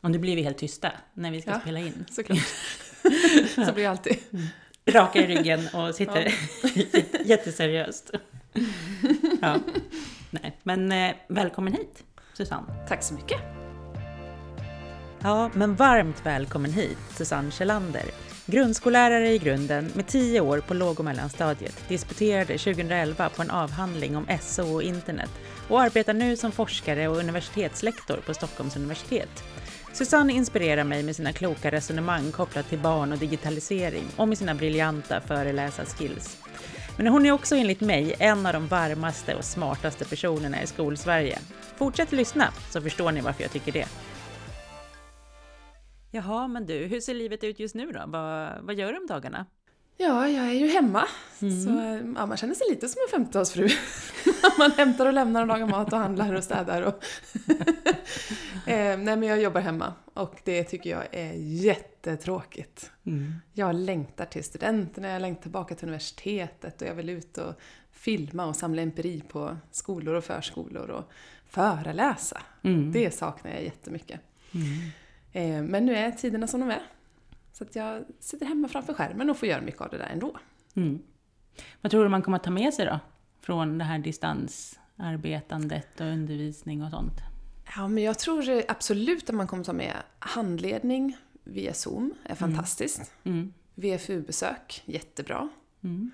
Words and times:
Och 0.00 0.10
nu 0.10 0.18
blir 0.18 0.36
vi 0.36 0.42
helt 0.42 0.58
tysta 0.58 0.92
när 1.14 1.30
vi 1.30 1.42
ska 1.42 1.50
Ja. 1.50 1.60
spela 1.60 1.78
in. 1.80 2.04
Såklart. 2.10 2.38
Så 3.54 3.72
blir 3.72 3.74
det 3.74 3.86
alltid. 3.86 4.16
Raka 4.86 5.18
i 5.18 5.26
ryggen 5.26 5.68
och 5.74 5.94
sitter 5.94 6.34
jätteseriöst. 7.24 8.10
Ja. 9.40 9.58
Nej, 10.30 10.58
men 10.62 10.92
eh, 10.92 11.14
välkommen 11.28 11.72
hit, 11.72 12.04
Susanne. 12.34 12.86
Tack 12.88 13.02
så 13.02 13.14
mycket. 13.14 13.38
Ja, 15.22 15.50
men 15.54 15.74
varmt 15.74 16.26
välkommen 16.26 16.72
hit, 16.72 16.98
Susanne 17.16 17.50
Kjellander. 17.50 18.04
Grundskollärare 18.46 19.28
i 19.32 19.38
grunden 19.38 19.90
med 19.94 20.06
10 20.06 20.40
år 20.40 20.60
på 20.60 20.74
låg 20.74 20.98
och 20.98 21.04
mellanstadiet, 21.04 21.88
disputerade 21.88 22.58
2011 22.58 23.28
på 23.28 23.42
en 23.42 23.50
avhandling 23.50 24.16
om 24.16 24.26
SO 24.40 24.74
och 24.74 24.82
internet 24.82 25.30
och 25.68 25.80
arbetar 25.80 26.14
nu 26.14 26.36
som 26.36 26.52
forskare 26.52 27.08
och 27.08 27.16
universitetslektor 27.16 28.16
på 28.26 28.34
Stockholms 28.34 28.76
universitet. 28.76 29.44
Susanne 29.92 30.32
inspirerar 30.32 30.84
mig 30.84 31.02
med 31.02 31.16
sina 31.16 31.32
kloka 31.32 31.70
resonemang 31.70 32.32
kopplat 32.32 32.68
till 32.68 32.78
barn 32.78 33.12
och 33.12 33.18
digitalisering 33.18 34.04
och 34.16 34.28
med 34.28 34.38
sina 34.38 34.54
briljanta 34.54 35.20
föreläsarskills. 35.20 36.42
Men 36.96 37.06
hon 37.06 37.26
är 37.26 37.32
också 37.32 37.56
enligt 37.56 37.80
mig 37.80 38.14
en 38.18 38.46
av 38.46 38.52
de 38.52 38.66
varmaste 38.66 39.34
och 39.34 39.44
smartaste 39.44 40.04
personerna 40.04 40.62
i 40.62 40.66
skolsverige. 40.66 41.38
Fortsätt 41.76 42.12
lyssna 42.12 42.52
så 42.70 42.80
förstår 42.80 43.12
ni 43.12 43.20
varför 43.20 43.42
jag 43.42 43.52
tycker 43.52 43.72
det. 43.72 43.86
Jaha, 46.10 46.48
men 46.48 46.66
du, 46.66 46.74
hur 46.74 47.00
ser 47.00 47.14
livet 47.14 47.44
ut 47.44 47.60
just 47.60 47.74
nu 47.74 47.92
då? 47.92 48.02
Vad, 48.06 48.64
vad 48.64 48.74
gör 48.74 48.92
du 48.92 48.98
om 48.98 49.06
dagarna? 49.06 49.46
Ja, 50.02 50.28
jag 50.28 50.46
är 50.46 50.52
ju 50.52 50.68
hemma. 50.68 51.08
Mm. 51.42 51.62
Så 51.62 51.70
ja, 52.20 52.26
man 52.26 52.36
känner 52.36 52.54
sig 52.54 52.66
lite 52.70 52.88
som 52.88 53.00
en 53.12 53.26
50-talsfru. 53.26 53.70
man 54.58 54.70
hämtar 54.70 55.06
och 55.06 55.12
lämnar 55.12 55.40
och 55.40 55.46
lagar 55.46 55.66
mat 55.66 55.92
och 55.92 55.98
handlar 55.98 56.34
och 56.34 56.44
städar. 56.44 56.82
Och 56.82 56.94
eh, 58.66 58.98
nej, 58.98 59.16
men 59.16 59.22
jag 59.22 59.42
jobbar 59.42 59.60
hemma 59.60 59.94
och 60.14 60.40
det 60.44 60.64
tycker 60.64 60.90
jag 60.90 61.04
är 61.12 61.32
jättetråkigt. 61.36 62.90
Jag 63.52 63.74
längtar 63.74 64.24
till 64.24 64.44
studenterna, 64.44 65.08
jag 65.08 65.22
längtar 65.22 65.42
tillbaka 65.42 65.74
till 65.74 65.88
universitetet 65.88 66.82
och 66.82 66.88
jag 66.88 66.94
vill 66.94 67.08
ut 67.08 67.38
och 67.38 67.54
filma 67.92 68.46
och 68.46 68.56
samla 68.56 68.82
empiri 68.82 69.22
på 69.28 69.56
skolor 69.70 70.14
och 70.14 70.24
förskolor 70.24 70.90
och 70.90 71.10
föreläsa. 71.46 72.42
Mm. 72.62 72.92
Det 72.92 73.14
saknar 73.14 73.50
jag 73.50 73.62
jättemycket. 73.62 74.20
Mm. 74.54 74.90
Eh, 75.32 75.70
men 75.70 75.86
nu 75.86 75.96
är 75.96 76.10
tiderna 76.10 76.46
som 76.46 76.60
de 76.60 76.70
är. 76.70 76.82
Så 77.60 77.64
att 77.64 77.76
jag 77.76 78.04
sitter 78.20 78.46
hemma 78.46 78.68
framför 78.68 78.94
skärmen 78.94 79.30
och 79.30 79.36
får 79.36 79.48
göra 79.48 79.60
mycket 79.60 79.80
av 79.80 79.90
det 79.90 79.98
där 79.98 80.06
ändå. 80.06 80.36
Mm. 80.74 81.02
Vad 81.80 81.90
tror 81.90 82.02
du 82.02 82.08
man 82.08 82.22
kommer 82.22 82.36
att 82.36 82.44
ta 82.44 82.50
med 82.50 82.74
sig 82.74 82.86
då? 82.86 83.00
Från 83.40 83.78
det 83.78 83.84
här 83.84 83.98
distansarbetandet 83.98 86.00
och 86.00 86.06
undervisning 86.06 86.82
och 86.82 86.90
sånt? 86.90 87.12
Ja, 87.76 87.88
men 87.88 88.02
jag 88.02 88.18
tror 88.18 88.62
absolut 88.68 89.28
att 89.28 89.34
man 89.34 89.46
kommer 89.46 89.64
ta 89.64 89.72
med 89.72 89.96
handledning 90.18 91.16
via 91.44 91.74
Zoom, 91.74 92.14
är 92.24 92.34
fantastiskt. 92.34 93.12
Mm. 93.24 93.52
VFU-besök, 93.74 94.82
jättebra. 94.86 95.48
Mm. 95.80 96.10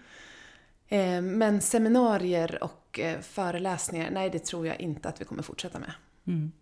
Eh, 0.88 1.22
Men 1.22 1.60
seminarier 1.60 2.62
och 2.62 3.00
eh, 3.00 3.20
föreläsningar, 3.20 4.10
nej 4.10 4.30
det 4.30 4.38
tror 4.38 4.66
jag 4.66 4.80
inte 4.80 5.08
att 5.08 5.20
vi 5.20 5.24
kommer 5.24 5.42
fortsätta 5.42 5.78
med. 5.78 5.92
Mm. 6.24 6.52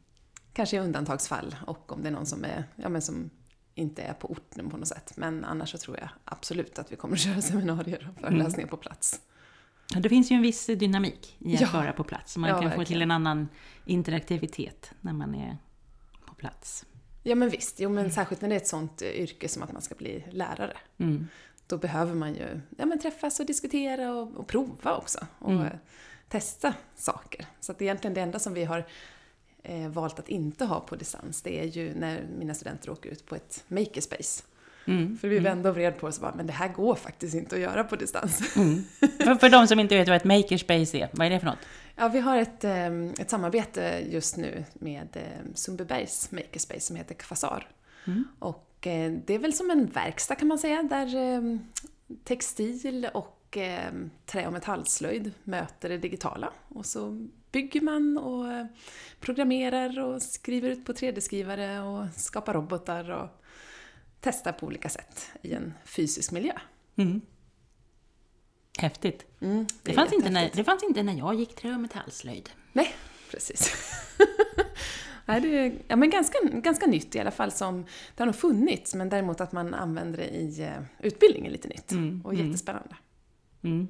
Kanske 0.52 0.76
i 0.76 0.80
undantagsfall 0.80 1.56
och 1.66 1.92
om 1.92 2.02
det 2.02 2.08
är 2.08 2.12
någon 2.12 2.26
som, 2.26 2.44
är, 2.44 2.64
ja, 2.76 2.88
men 2.88 3.02
som 3.02 3.30
inte 3.74 4.02
är 4.02 4.12
på 4.12 4.30
orten 4.30 4.70
på 4.70 4.76
något 4.76 4.88
sätt. 4.88 5.12
Men 5.16 5.44
annars 5.44 5.70
så 5.70 5.78
tror 5.78 5.98
jag 6.00 6.08
absolut 6.24 6.78
att 6.78 6.92
vi 6.92 6.96
kommer 6.96 7.14
att 7.14 7.20
köra 7.20 7.40
seminarier 7.42 8.12
och 8.14 8.20
föreläsningar 8.20 8.68
på 8.68 8.76
plats. 8.76 9.20
Det 9.96 10.08
finns 10.08 10.30
ju 10.30 10.36
en 10.36 10.42
viss 10.42 10.66
dynamik 10.66 11.36
i 11.38 11.54
att 11.54 11.60
Ja. 11.60 11.68
vara 11.72 11.92
på 11.92 12.04
plats. 12.04 12.36
Man 12.36 12.50
Ja, 12.50 12.54
kan 12.60 12.62
få 12.62 12.68
verkligen. 12.78 12.86
till 12.86 13.02
en 13.02 13.10
annan 13.10 13.48
interaktivitet 13.84 14.92
när 15.00 15.12
man 15.12 15.34
är 15.34 15.56
på 16.26 16.34
plats. 16.34 16.84
Ja 17.22 17.34
men 17.34 17.48
visst, 17.48 17.80
jo 17.80 17.88
men 17.90 18.12
särskilt 18.12 18.40
när 18.40 18.48
det 18.48 18.54
är 18.54 18.60
ett 18.60 18.66
sånt 18.68 19.02
eh, 19.02 19.08
yrke 19.08 19.48
som 19.48 19.62
att 19.62 19.72
man 19.72 19.82
ska 19.82 19.94
bli 19.94 20.24
lärare. 20.30 20.76
Mm. 20.98 21.28
Då 21.66 21.78
behöver 21.78 22.14
man 22.14 22.34
ju 22.34 22.60
ja, 22.78 22.86
men 22.86 22.98
träffas 22.98 23.40
och 23.40 23.46
diskutera 23.46 24.12
och, 24.14 24.36
och 24.36 24.46
prova 24.46 24.96
också. 24.96 25.26
Och 25.38 25.50
Mm. 25.52 25.66
eh, 25.66 25.72
testa 26.28 26.74
saker. 26.96 27.46
Så 27.60 27.72
att 27.72 27.82
egentligen 27.82 28.14
det 28.14 28.20
enda 28.20 28.38
som 28.38 28.54
vi 28.54 28.64
har 28.64 28.86
eh, 29.64 29.88
valt 29.88 30.18
att 30.18 30.28
inte 30.28 30.64
ha 30.64 30.80
på 30.80 30.96
distans, 30.96 31.42
det 31.42 31.60
är 31.60 31.64
ju 31.64 31.94
när 31.94 32.26
mina 32.38 32.54
studenter 32.54 32.90
åker 32.90 33.10
ut 33.10 33.26
på 33.26 33.34
ett 33.34 33.64
makerspace. 33.68 34.42
Mm. 34.86 35.18
För 35.18 35.28
vi 35.28 35.38
vände 35.38 35.68
och 35.68 35.74
vred 35.74 35.98
på 35.98 36.06
oss 36.06 36.16
och 36.16 36.22
bara, 36.22 36.34
men 36.34 36.46
det 36.46 36.52
här 36.52 36.68
går 36.68 36.94
faktiskt 36.94 37.34
inte 37.34 37.54
att 37.54 37.60
göra 37.60 37.84
på 37.84 37.96
distans. 37.96 38.56
Mm. 38.56 38.84
För, 39.00 39.34
för 39.34 39.50
de 39.50 39.66
som 39.66 39.80
inte 39.80 39.96
vet 39.96 40.08
vad 40.08 40.16
ett 40.16 40.24
makerspace 40.24 40.98
är, 40.98 41.08
vad 41.12 41.26
är 41.26 41.30
det 41.30 41.40
för 41.40 41.46
något? 41.46 41.58
Ja, 41.96 42.08
vi 42.08 42.20
har 42.20 42.36
ett, 42.36 42.64
eh, 42.64 43.04
ett 43.18 43.30
samarbete 43.30 44.04
just 44.10 44.36
nu 44.36 44.64
med 44.74 45.08
eh, 45.12 45.54
Sundbybergs 45.54 46.32
makerspace 46.32 46.80
som 46.80 46.96
heter 46.96 47.14
Kvasar. 47.14 47.68
Mm. 48.06 48.24
Och 48.38 48.86
eh, 48.86 49.12
det 49.26 49.34
är 49.34 49.38
väl 49.38 49.52
som 49.52 49.70
en 49.70 49.86
verkstad 49.86 50.34
kan 50.34 50.48
man 50.48 50.58
säga, 50.58 50.82
där 50.82 51.58
textil 52.24 53.08
och 53.14 53.58
trä 54.26 54.46
och 54.46 54.52
metallslöjd 54.52 55.32
möter 55.44 55.88
det 55.88 55.98
digitala. 55.98 56.52
Och 56.68 56.86
så 56.86 57.28
bygger 57.54 57.80
man 57.80 58.18
och 58.18 58.52
eh, 58.52 58.66
programmerar 59.20 59.98
och 59.98 60.22
skriver 60.22 60.68
ut 60.70 60.84
på 60.84 60.92
3D-skrivare 60.92 61.80
och 61.80 62.14
skapar 62.14 62.54
robotar 62.54 63.10
och 63.10 63.28
testar 64.20 64.52
på 64.52 64.66
olika 64.66 64.88
sätt 64.88 65.30
i 65.42 65.52
en 65.52 65.74
fysisk 65.84 66.32
miljö. 66.32 66.52
Mm. 66.96 67.20
Häftigt. 68.78 69.26
Mm, 69.40 69.66
Det, 69.82 69.90
är 69.90 69.94
fanns 69.94 70.12
inte 70.12 70.30
när, 70.30 70.50
det 70.54 70.64
fanns 70.64 70.82
inte 70.82 71.02
när 71.02 71.18
jag 71.18 71.34
gick 71.34 71.54
trä 71.54 71.74
och 71.74 71.80
metallslöjd. 71.80 72.50
Nej, 72.72 72.94
precis. 73.30 73.72
Nej, 75.26 75.40
det 75.40 75.58
är 75.58 75.74
ja, 75.88 75.96
men 75.96 76.10
ganska, 76.10 76.38
ganska 76.42 76.86
nytt 76.86 77.14
i 77.14 77.20
alla 77.20 77.30
fall. 77.30 77.50
Som, 77.52 77.82
det 78.14 78.22
har 78.22 78.26
nog 78.26 78.34
funnits, 78.34 78.94
men 78.94 79.08
däremot 79.08 79.40
att 79.40 79.52
man 79.52 79.74
använder 79.74 80.18
det 80.18 80.28
i 80.28 80.62
eh, 80.62 80.82
utbildningen 80.98 81.52
lite 81.52 81.68
nytt. 81.68 81.92
Mm, 81.92 82.20
Och 82.24 82.34
mm. 82.34 82.46
jättespännande. 82.46 82.96
Mm. 83.62 83.88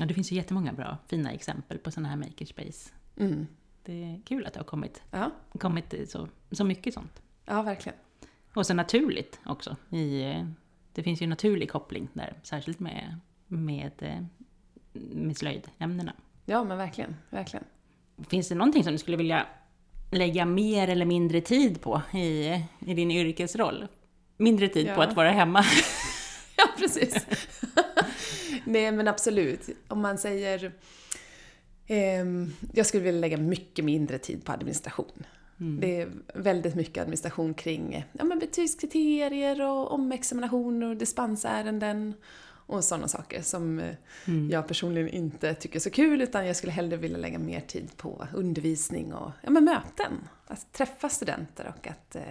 Ja, 0.00 0.06
det 0.06 0.14
finns 0.14 0.32
ju 0.32 0.36
jättemånga 0.36 0.72
bra, 0.72 0.98
fina 1.06 1.32
exempel 1.32 1.78
på 1.78 1.90
sådana 1.90 2.08
här 2.08 2.16
makerspace. 2.16 2.90
Mm. 3.16 3.46
Det 3.84 3.92
är 4.04 4.20
kul 4.26 4.46
att 4.46 4.52
det 4.52 4.60
har 4.60 4.64
kommit, 4.64 5.02
Ja, 5.10 5.30
kommit 5.58 5.94
så, 6.06 6.28
så 6.50 6.64
mycket 6.64 6.94
sånt. 6.94 7.22
ja, 7.46 7.62
verkligen. 7.62 7.98
Och 8.54 8.66
så 8.66 8.74
naturligt 8.74 9.40
också. 9.46 9.76
I, 9.90 10.34
det 10.92 11.02
finns 11.02 11.22
ju 11.22 11.24
en 11.24 11.30
naturlig 11.30 11.70
koppling 11.70 12.08
där, 12.12 12.38
särskilt 12.42 12.80
med, 12.80 13.16
med, 13.46 13.92
med 14.92 15.36
slöjdämnena. 15.36 16.12
Ja, 16.44 16.64
men 16.64 16.78
verkligen. 16.78 17.16
verkligen. 17.30 17.64
Finns 18.28 18.48
det 18.48 18.54
någonting 18.54 18.84
som 18.84 18.92
du 18.92 18.98
skulle 18.98 19.16
vilja 19.16 19.46
lägga 20.10 20.44
mer 20.44 20.88
eller 20.88 21.06
mindre 21.06 21.40
tid 21.40 21.80
på 21.80 22.02
i, 22.14 22.44
i 22.86 22.94
din 22.94 23.10
yrkesroll? 23.10 23.86
Mindre 24.36 24.68
tid 24.68 24.86
på 24.86 24.92
Ja. 24.92 25.02
att 25.04 25.16
vara 25.16 25.30
hemma? 25.30 25.64
Ja, 26.56 26.64
precis. 26.78 27.26
Nej, 28.70 28.92
men 28.92 29.08
absolut. 29.08 29.68
Om 29.88 30.00
man 30.00 30.18
säger... 30.18 30.72
ehm, 31.86 32.52
jag 32.74 32.86
skulle 32.86 33.02
vilja 33.04 33.20
lägga 33.20 33.36
mycket 33.36 33.84
mindre 33.84 34.18
tid 34.18 34.44
på 34.44 34.52
administration. 34.52 35.26
Mm. 35.60 35.80
Det 35.80 36.00
är 36.00 36.12
väldigt 36.34 36.74
mycket 36.74 37.02
administration 37.02 37.54
kring 37.54 38.04
ja, 38.12 38.24
men 38.24 38.38
betygskriterier 38.38 39.62
och 39.62 39.92
omexaminationer 39.92 40.90
och 40.90 40.96
dispensärenden 40.96 42.14
och 42.66 42.84
sådana 42.84 43.08
saker 43.08 43.42
som 43.42 43.78
eh, 43.78 43.94
Mm. 44.26 44.50
jag 44.50 44.68
personligen 44.68 45.08
inte 45.08 45.54
tycker 45.54 45.76
är 45.76 45.80
så 45.80 45.90
kul 45.90 46.22
utan 46.22 46.46
jag 46.46 46.56
skulle 46.56 46.72
hellre 46.72 46.96
vilja 46.96 47.18
lägga 47.18 47.38
mer 47.38 47.60
tid 47.60 47.96
på 47.96 48.26
undervisning 48.34 49.14
och 49.14 49.30
ja, 49.42 49.50
men 49.50 49.64
möten. 49.64 50.12
Att 50.46 50.72
träffa 50.72 51.08
studenter 51.08 51.74
och 51.78 51.86
att 51.86 52.16
eh, 52.16 52.22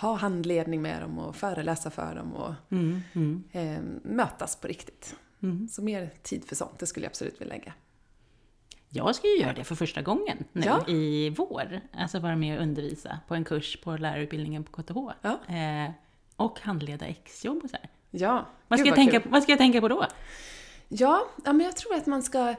ha 0.00 0.14
handledning 0.14 0.82
med 0.82 1.02
dem 1.02 1.18
och 1.18 1.36
föreläsa 1.36 1.90
för 1.90 2.14
dem 2.14 2.32
och. 2.32 2.54
Mm. 2.70 3.44
eh, 3.52 3.80
mötas 4.02 4.56
på 4.56 4.68
riktigt. 4.68 5.16
Mm. 5.42 5.68
Så 5.68 5.82
mer 5.82 6.10
tid 6.22 6.44
för 6.44 6.56
sånt, 6.56 6.78
det 6.78 6.86
skulle 6.86 7.04
jag 7.06 7.10
absolut 7.10 7.40
vilja 7.40 7.54
lägga. 7.54 7.72
Jag 8.92 9.14
ska 9.14 9.26
ju 9.26 9.38
göra 9.40 9.52
det 9.52 9.64
för 9.64 9.74
första 9.74 10.02
gången 10.02 10.44
nu 10.52 10.62
Ja. 10.66 10.88
i 10.88 11.30
vår. 11.30 11.80
Alltså 11.92 12.18
vara 12.18 12.36
med 12.36 12.56
och 12.56 12.62
undervisa 12.62 13.20
på 13.28 13.34
en 13.34 13.44
kurs 13.44 13.80
på 13.80 13.96
lärarutbildningen 13.96 14.64
på 14.64 14.82
KTH. 14.82 14.96
Ja. 15.22 15.54
Eh, 15.56 15.90
och 16.36 16.60
handleda 16.60 17.06
exjobb 17.06 17.64
och 17.64 17.70
så 17.70 17.76
här. 17.76 17.88
Ja, 18.10 18.46
Vad 18.68 18.78
ska, 18.78 18.88
jag 18.88 18.96
tänka, 18.96 19.20
kul. 19.20 19.30
vad 19.32 19.42
ska 19.42 19.52
jag 19.52 19.58
tänka 19.58 19.80
på 19.80 19.88
då? 19.88 20.06
Ja, 20.88 21.26
ja, 21.44 21.52
men 21.52 21.66
jag 21.66 21.76
tror 21.76 21.94
att 21.94 22.06
man 22.06 22.22
ska 22.22 22.54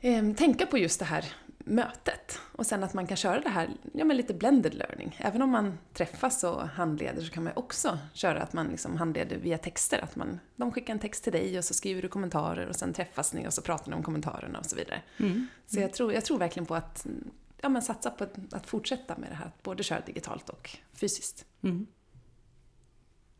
eh, 0.00 0.32
tänka 0.36 0.66
på 0.66 0.78
just 0.78 0.98
det 0.98 1.04
här 1.04 1.24
mötet. 1.64 2.40
Och 2.52 2.66
sen 2.66 2.84
att 2.84 2.94
man 2.94 3.06
kan 3.06 3.16
köra 3.16 3.40
det 3.40 3.48
här, 3.48 3.68
ja 3.94 4.04
men 4.04 4.16
lite 4.16 4.34
blended 4.34 4.74
learning. 4.74 5.16
Även 5.20 5.42
om 5.42 5.50
man 5.50 5.78
träffas 5.92 6.44
och 6.44 6.68
handleder 6.68 7.22
så 7.22 7.32
kan 7.32 7.44
man 7.44 7.52
också 7.56 7.98
köra 8.14 8.42
att 8.42 8.52
man 8.52 8.66
liksom 8.66 8.96
handleder 8.96 9.36
via 9.36 9.58
texter. 9.58 9.98
Att 10.04 10.16
man, 10.16 10.40
de 10.56 10.72
skickar 10.72 10.92
en 10.92 10.98
text 10.98 11.24
till 11.24 11.32
dig 11.32 11.58
och 11.58 11.64
så 11.64 11.74
skriver 11.74 12.02
du 12.02 12.08
kommentarer 12.08 12.66
och 12.66 12.76
sen 12.76 12.92
träffas 12.92 13.32
ni 13.34 13.48
och 13.48 13.52
så 13.52 13.62
pratar 13.62 13.90
ni 13.90 13.96
om 13.96 14.02
kommentarerna 14.02 14.58
och 14.58 14.66
så 14.66 14.76
vidare. 14.76 15.02
Mm. 15.18 15.46
Så 15.66 15.80
jag 15.80 15.92
tror, 15.92 16.12
jag 16.12 16.24
tror 16.24 16.38
verkligen 16.38 16.66
på 16.66 16.74
att 16.74 17.06
ja, 17.60 17.68
men 17.68 17.82
satsa 17.82 18.10
på 18.10 18.24
att, 18.24 18.54
att 18.54 18.66
fortsätta 18.66 19.18
med 19.18 19.30
det 19.30 19.34
här, 19.34 19.46
att 19.46 19.62
både 19.62 19.82
köra 19.82 20.00
digitalt 20.00 20.48
och 20.48 20.70
fysiskt. 20.94 21.44
Mm. 21.62 21.86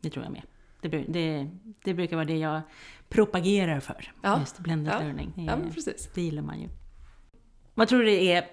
Det 0.01 0.09
tror 0.09 0.25
jag 0.25 0.31
med. 0.31 0.41
Det, 0.81 0.87
det, 0.89 1.49
det 1.83 1.93
brukar 1.93 2.15
vara 2.15 2.25
det 2.25 2.37
jag 2.37 2.61
propagerar 3.09 3.79
för. 3.79 4.11
Ja. 4.23 4.39
Just 4.39 4.59
blended 4.59 4.93
Ja. 4.93 4.99
learning. 4.99 5.33
Det, 5.35 5.41
Ja, 5.43 5.57
precis. 5.73 6.09
det 6.13 6.21
gillar 6.21 6.41
man 6.41 6.61
ju. 6.61 6.69
Vad 7.73 7.87
tror 7.87 7.99
du 7.99 8.05
det 8.05 8.33
är 8.33 8.45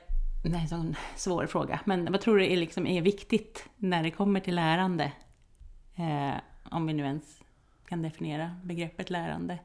det 0.42 0.48
är 0.48 0.74
en 0.74 0.96
svår 1.16 1.46
fråga, 1.46 1.80
men 1.84 2.12
vad 2.12 2.20
tror 2.20 2.38
du 2.38 2.52
är, 2.52 2.56
liksom, 2.56 2.86
är 2.86 3.02
viktigt 3.02 3.64
när 3.76 4.02
det 4.02 4.10
kommer 4.10 4.40
till 4.40 4.54
lärande? 4.54 5.12
Eh, 5.96 6.40
om 6.70 6.86
vi 6.86 6.92
nu 6.92 7.04
ens 7.04 7.40
kan 7.88 8.02
definiera 8.02 8.56
begreppet 8.64 9.10
lärande. 9.10 9.58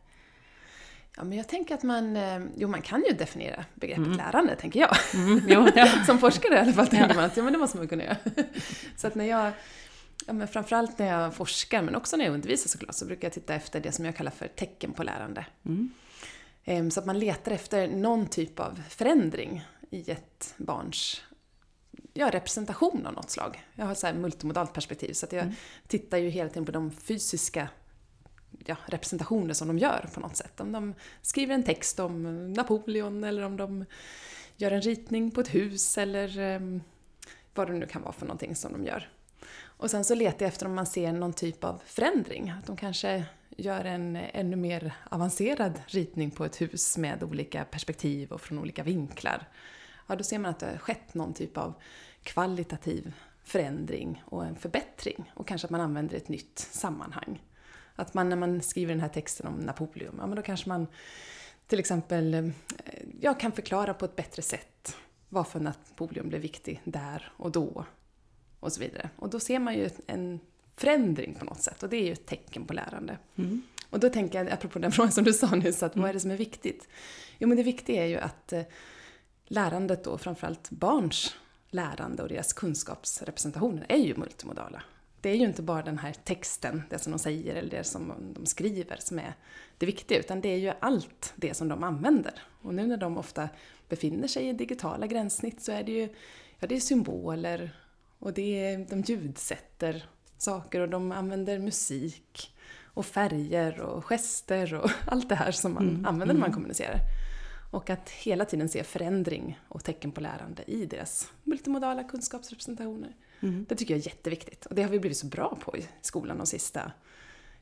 Ja, 1.17 1.23
men 1.23 1.37
jag 1.37 1.47
tänker 1.47 1.75
att 1.75 1.83
man, 1.83 2.17
eh, 2.17 2.41
jo 2.57 2.67
man 2.67 2.81
kan 2.81 3.03
ju 3.09 3.15
definiera 3.17 3.65
begreppet 3.75 4.05
mm. 4.05 4.17
lärande, 4.17 4.55
tänker 4.55 4.79
jag. 4.79 4.97
Mm, 5.13 5.41
jo, 5.47 5.67
ja. 5.75 5.87
Som 6.05 6.19
forskare 6.19 6.55
i 6.55 6.59
alla 6.59 6.73
fall 6.73 6.87
tänker 6.87 7.09
ja. 7.09 7.15
man 7.15 7.25
att 7.25 7.37
ja, 7.37 7.43
men 7.43 7.53
det 7.53 7.59
måste 7.59 7.77
man 7.77 7.87
kunna 7.87 8.03
göra. 8.03 8.17
Så 8.95 9.07
att 9.07 9.15
när 9.15 9.25
jag, 9.25 9.51
ja, 10.27 10.33
men 10.33 10.47
framförallt 10.47 10.99
när 10.99 11.07
jag 11.07 11.35
forskar, 11.35 11.81
men 11.81 11.95
också 11.95 12.17
när 12.17 12.25
jag 12.25 12.33
undervisar 12.33 12.69
såklart, 12.69 12.95
så 12.95 13.05
brukar 13.05 13.25
jag 13.25 13.33
titta 13.33 13.55
efter 13.55 13.79
det 13.79 13.91
som 13.91 14.05
jag 14.05 14.15
kallar 14.15 14.31
för 14.31 14.47
tecken 14.47 14.93
på 14.93 15.03
lärande. 15.03 15.45
Mm. 15.65 15.91
Ehm, 16.65 16.91
så 16.91 16.99
att 16.99 17.05
man 17.05 17.19
letar 17.19 17.51
efter 17.51 17.87
någon 17.87 18.27
typ 18.27 18.59
av 18.59 18.81
förändring 18.89 19.65
i 19.89 20.11
ett 20.11 20.53
barns 20.57 21.21
ja, 22.13 22.29
representation 22.29 23.05
av 23.05 23.13
något 23.13 23.29
slag. 23.29 23.63
Jag 23.75 23.85
har 23.85 23.91
ett 23.91 24.15
multimodalt 24.15 24.73
perspektiv 24.73 25.13
så 25.13 25.25
att 25.25 25.31
jag 25.31 25.43
mm. 25.43 25.55
tittar 25.87 26.17
ju 26.17 26.29
hela 26.29 26.49
tiden 26.49 26.65
på 26.65 26.71
de 26.71 26.91
fysiska 26.91 27.69
ja, 28.65 28.77
representationer 28.85 29.53
som 29.53 29.67
de 29.67 29.77
gör 29.77 30.09
på 30.13 30.19
något 30.19 30.37
sätt. 30.37 30.59
Om 30.59 30.71
de 30.71 30.93
skriver 31.21 31.55
en 31.55 31.63
text 31.63 31.99
om 31.99 32.53
Napoleon 32.53 33.23
eller 33.23 33.41
om 33.41 33.57
de 33.57 33.85
gör 34.57 34.71
en 34.71 34.81
ritning 34.81 35.31
på 35.31 35.41
ett 35.41 35.55
hus 35.55 35.97
eller 35.97 36.39
um, 36.39 36.81
vad 37.53 37.67
det 37.67 37.73
nu 37.73 37.85
kan 37.85 38.01
vara 38.01 38.13
för 38.13 38.25
någonting 38.25 38.55
som 38.55 38.71
de 38.71 38.85
gör. 38.85 39.09
Och 39.77 39.91
sen 39.91 40.03
så 40.05 40.15
letar 40.15 40.45
jag 40.45 40.47
efter 40.47 40.65
om 40.65 40.75
man 40.75 40.85
ser 40.85 41.11
någon 41.11 41.33
typ 41.33 41.63
av 41.63 41.81
förändring. 41.85 42.49
Att 42.49 42.65
de 42.65 42.77
kanske 42.77 43.25
gör 43.57 43.85
en 43.85 44.15
ännu 44.15 44.55
mer 44.55 44.93
avancerad 45.09 45.81
ritning 45.87 46.31
på 46.31 46.45
ett 46.45 46.61
hus 46.61 46.97
med 46.97 47.23
olika 47.23 47.65
perspektiv 47.65 48.31
och 48.31 48.41
från 48.41 48.59
olika 48.59 48.83
vinklar. 48.83 49.47
Ja, 50.07 50.15
då 50.15 50.23
ser 50.23 50.39
man 50.39 50.51
att 50.51 50.59
det 50.59 50.65
har 50.65 50.77
skett 50.77 51.13
någon 51.13 51.33
typ 51.33 51.57
av 51.57 51.73
kvalitativ 52.23 53.13
förändring 53.43 54.23
och 54.25 54.45
en 54.45 54.55
förbättring. 54.55 55.31
Och 55.33 55.47
kanske 55.47 55.65
att 55.65 55.71
man 55.71 55.81
använder 55.81 56.17
ett 56.17 56.29
nytt 56.29 56.59
sammanhang. 56.59 57.43
Att 57.95 58.13
man 58.13 58.29
när 58.29 58.35
man 58.35 58.61
skriver 58.61 58.93
den 58.93 59.01
här 59.01 59.09
texten 59.09 59.47
om 59.47 59.53
Napoleon, 59.53 60.15
ja 60.19 60.27
men 60.27 60.35
då 60.35 60.41
kanske 60.41 60.69
man 60.69 60.87
till 61.67 61.79
exempel 61.79 62.33
eh, 62.33 62.45
jag 63.21 63.39
kan 63.39 63.51
förklara 63.51 63.93
på 63.93 64.05
ett 64.05 64.15
bättre 64.15 64.41
sätt 64.41 64.97
varför 65.29 65.59
Napoleon 65.59 66.29
blev 66.29 66.41
viktig 66.41 66.81
där 66.83 67.31
och 67.37 67.51
då. 67.51 67.85
Och 68.65 68.73
så 68.73 68.79
vidare. 68.79 69.09
Och 69.15 69.29
då 69.29 69.39
ser 69.39 69.59
man 69.59 69.75
ju 69.75 69.89
en 70.07 70.39
förändring 70.75 71.35
på 71.39 71.45
något 71.45 71.61
sätt 71.61 71.83
och 71.83 71.89
det 71.89 71.97
är 71.97 72.05
ju 72.05 72.13
ett 72.13 72.25
tecken 72.25 72.65
på 72.65 72.73
lärande. 72.73 73.17
Mm. 73.35 73.61
Och 73.89 73.99
då 73.99 74.09
tänker 74.09 74.37
jag, 74.37 74.49
apropå 74.49 74.79
den 74.79 74.91
frågan 74.91 75.11
som 75.11 75.23
du 75.23 75.33
sa 75.33 75.55
nyss, 75.55 75.83
att 75.83 75.95
mm. 75.95 76.01
vad 76.01 76.09
är 76.09 76.13
det 76.13 76.19
som 76.19 76.31
är 76.31 76.37
viktigt? 76.37 76.87
Jo 77.39 77.47
men 77.47 77.57
det 77.57 77.63
viktiga 77.63 78.03
är 78.03 78.07
ju 78.07 78.17
att 78.17 78.53
eh, 78.53 78.61
lärandet 79.45 80.03
då, 80.03 80.17
framförallt 80.17 80.69
barns 80.69 81.35
lärande 81.69 82.23
och 82.23 82.29
deras 82.29 82.53
kunskapsrepresentationer, 82.53 83.85
är 83.89 83.97
ju 83.97 84.15
multimodala 84.15 84.83
det 85.25 85.29
är 85.29 85.35
ju 85.35 85.45
inte 85.45 85.61
bara 85.61 85.81
den 85.81 85.97
här 85.97 86.15
texten, 86.23 86.83
det 86.89 86.99
som 86.99 87.11
de 87.11 87.19
säger 87.19 87.55
eller 87.55 87.69
det 87.69 87.83
som 87.83 88.13
de 88.33 88.45
skriver 88.45 88.97
som 88.99 89.19
är 89.19 89.33
det 89.77 89.85
viktiga, 89.85 90.19
utan 90.19 90.41
det 90.41 90.49
är 90.49 90.57
ju 90.57 90.71
allt 90.79 91.33
det 91.35 91.53
som 91.53 91.67
de 91.67 91.83
använder. 91.83 92.33
Och 92.61 92.73
nu 92.73 92.87
när 92.87 92.97
de 92.97 93.17
ofta 93.17 93.49
befinner 93.89 94.27
sig 94.27 94.49
i 94.49 94.53
digitala 94.53 95.07
gränssnitt 95.07 95.61
så 95.61 95.71
är 95.71 95.83
det 95.83 95.91
ju 95.91 96.09
ja, 96.59 96.67
det 96.67 96.75
är 96.75 96.79
symboler 96.79 97.79
och 98.25 98.33
det 98.33 98.65
är, 98.65 98.77
de 98.89 99.01
ljudsätter 99.01 100.05
saker 100.37 100.81
och 100.81 100.89
de 100.89 101.11
använder 101.11 101.59
musik 101.59 102.55
och 102.83 103.05
färger 103.05 103.79
och 103.79 104.05
gester 104.05 104.73
och 104.73 104.91
allt 105.07 105.29
det 105.29 105.35
här 105.35 105.51
som 105.51 105.73
man 105.73 105.89
mm, 105.89 106.05
använder 106.05 106.33
när 106.33 106.39
man 106.39 106.49
mm. 106.49 106.53
kommunicerar. 106.53 106.99
Och 107.71 107.89
att 107.89 108.09
hela 108.09 108.45
tiden 108.45 108.69
se 108.69 108.83
förändring 108.83 109.59
och 109.67 109.83
tecken 109.83 110.11
på 110.11 110.21
lärande 110.21 110.63
i 110.67 110.85
deras 110.85 111.33
multimodala 111.43 112.03
kunskapsrepresentationer. 112.03 113.15
Mm. 113.39 113.65
Det 113.69 113.75
tycker 113.75 113.93
jag 113.93 114.01
är 114.01 114.07
jätteviktigt. 114.07 114.65
Och 114.65 114.75
det 114.75 114.83
har 114.83 114.89
vi 114.89 114.99
blivit 114.99 115.17
så 115.17 115.27
bra 115.27 115.57
på 115.61 115.77
i 115.77 115.87
skolan 116.01 116.37
de 116.37 116.45
sista 116.45 116.91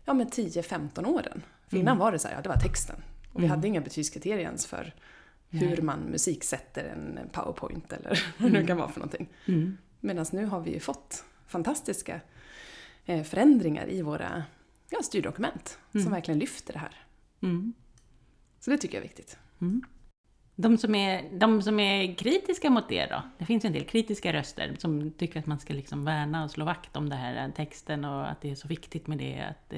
ja, 0.05 0.13
10-15 0.13 1.05
åren. 1.05 1.41
För 1.67 1.77
innan 1.77 1.91
mm. 1.91 1.99
var 1.99 2.11
det 2.11 2.19
så 2.19 2.27
här, 2.27 2.35
ja 2.35 2.41
det 2.41 2.49
var 2.49 2.59
texten. 2.59 2.95
Och 3.33 3.39
vi 3.39 3.45
mm. 3.45 3.49
hade 3.49 3.67
inga 3.67 3.81
betygskriterier 3.81 4.45
ens 4.45 4.65
för 4.65 4.93
hur 5.49 5.81
man 5.81 5.99
musiksätter 5.99 6.83
en 6.83 7.29
powerpoint 7.31 7.93
eller 7.93 8.23
vad 8.37 8.51
det 8.51 8.59
nu 8.59 8.67
kan 8.67 8.77
vara 8.77 8.89
för 8.89 8.99
någonting. 8.99 9.29
Mm. 10.03 10.15
Medan 10.15 10.25
nu 10.31 10.45
har 10.45 10.59
vi 10.59 10.73
ju 10.73 10.79
fått 10.79 11.23
fantastiska 11.47 12.21
eh, 13.05 13.23
förändringar 13.23 13.89
i 13.89 14.01
våra 14.01 14.43
ja, 14.89 14.99
styrdokument 15.03 15.79
som 15.91 16.01
mm. 16.01 16.13
verkligen 16.13 16.39
lyfter 16.39 16.73
det 16.73 16.79
här. 16.79 16.95
Mm. 17.41 17.73
Så 18.59 18.71
det 18.71 18.77
tycker 18.77 18.97
jag 18.97 19.03
är 19.03 19.07
viktigt. 19.07 19.37
Mm. 19.61 19.83
De 20.55 20.77
som, 20.77 20.95
är, 20.95 21.29
de 21.39 21.61
som 21.61 21.79
är 21.79 22.15
kritiska 22.15 22.69
mot 22.69 22.89
det 22.89 23.05
då? 23.05 23.21
Det 23.37 23.45
finns 23.45 23.65
ju 23.65 23.67
en 23.67 23.73
del 23.73 23.85
kritiska 23.85 24.33
röster 24.33 24.75
som 24.79 25.11
tycker 25.11 25.39
att 25.39 25.45
man 25.45 25.59
ska 25.59 25.73
liksom 25.73 26.05
värna 26.05 26.43
och 26.43 26.51
slå 26.51 26.65
vakt 26.65 26.95
om 26.95 27.09
den 27.09 27.19
här 27.19 27.51
texten 27.51 28.05
och 28.05 28.31
att 28.31 28.41
det 28.41 28.51
är 28.51 28.55
så 28.55 28.67
viktigt 28.67 29.07
med 29.07 29.17
det. 29.17 29.41
Att, 29.41 29.73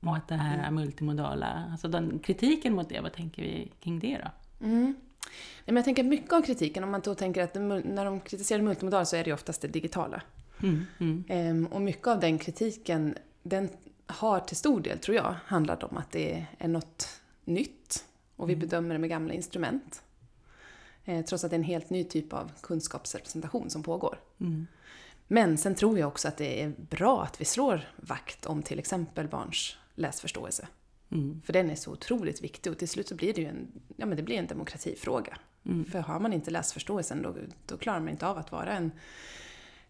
och 0.00 0.16
att 0.16 0.28
det 0.28 0.34
här 0.34 0.66
är 0.66 0.70
multimodala. 0.70 1.68
Alltså 1.70 1.88
den 1.88 2.18
kritiken 2.18 2.74
mot 2.74 2.88
det, 2.88 3.00
vad 3.00 3.12
tänker 3.12 3.42
vi 3.42 3.72
kring 3.80 3.98
det 3.98 4.18
då? 4.24 4.66
Mm. 4.66 4.94
Nej, 5.26 5.64
men 5.64 5.76
jag 5.76 5.84
tänker 5.84 6.02
mycket 6.02 6.32
av 6.32 6.42
kritiken, 6.42 6.84
om 6.84 6.90
man 6.90 7.00
då 7.00 7.14
tänker 7.14 7.42
att 7.42 7.54
när 7.54 8.04
de 8.04 8.20
kritiserar 8.20 8.62
multimodala 8.62 9.04
så 9.04 9.16
är 9.16 9.24
det 9.24 9.28
ju 9.30 9.34
oftast 9.34 9.60
det 9.60 9.68
digitala. 9.68 10.22
Mm, 10.62 10.86
mm. 11.00 11.24
Ehm, 11.28 11.66
och 11.66 11.82
mycket 11.82 12.06
av 12.06 12.20
den 12.20 12.38
kritiken, 12.38 13.18
den 13.42 13.68
har 14.06 14.40
till 14.40 14.56
stor 14.56 14.80
del, 14.80 14.98
tror 14.98 15.16
jag, 15.16 15.34
handlat 15.44 15.82
om 15.82 15.96
att 15.96 16.10
det 16.10 16.46
är 16.58 16.68
något 16.68 17.08
nytt 17.44 18.04
och 18.36 18.48
vi 18.48 18.52
mm. 18.52 18.68
bedömer 18.68 18.94
det 18.94 18.98
med 18.98 19.10
gamla 19.10 19.34
instrument. 19.34 20.02
Eh, 21.04 21.24
trots 21.24 21.44
att 21.44 21.50
det 21.50 21.54
är 21.54 21.58
en 21.58 21.64
helt 21.64 21.90
ny 21.90 22.04
typ 22.04 22.32
av 22.32 22.50
kunskapsrepresentation 22.60 23.70
som 23.70 23.82
pågår. 23.82 24.20
Mm. 24.40 24.66
Men 25.28 25.58
sen 25.58 25.74
tror 25.74 25.98
jag 25.98 26.08
också 26.08 26.28
att 26.28 26.36
det 26.36 26.62
är 26.62 26.72
bra 26.76 27.22
att 27.22 27.40
vi 27.40 27.44
slår 27.44 27.88
vakt 27.96 28.46
om 28.46 28.62
till 28.62 28.78
exempel 28.78 29.28
barns 29.28 29.76
läsförståelse. 29.94 30.68
Mm. 31.14 31.42
För 31.44 31.52
den 31.52 31.70
är 31.70 31.74
så 31.74 31.92
otroligt 31.92 32.42
viktig 32.42 32.72
och 32.72 32.78
till 32.78 32.88
slut 32.88 33.08
så 33.08 33.14
blir 33.14 33.34
det 33.34 33.40
ju 33.40 33.46
en, 33.46 33.68
ja, 33.96 34.06
men 34.06 34.16
det 34.16 34.22
blir 34.22 34.36
en 34.36 34.46
demokratifråga. 34.46 35.38
Mm. 35.66 35.84
För 35.84 35.98
har 35.98 36.20
man 36.20 36.32
inte 36.32 36.50
läsförståelsen 36.50 37.22
då, 37.22 37.36
då 37.66 37.76
klarar 37.76 38.00
man 38.00 38.08
inte 38.08 38.26
av 38.26 38.38
att 38.38 38.52
vara 38.52 38.72
en 38.72 38.92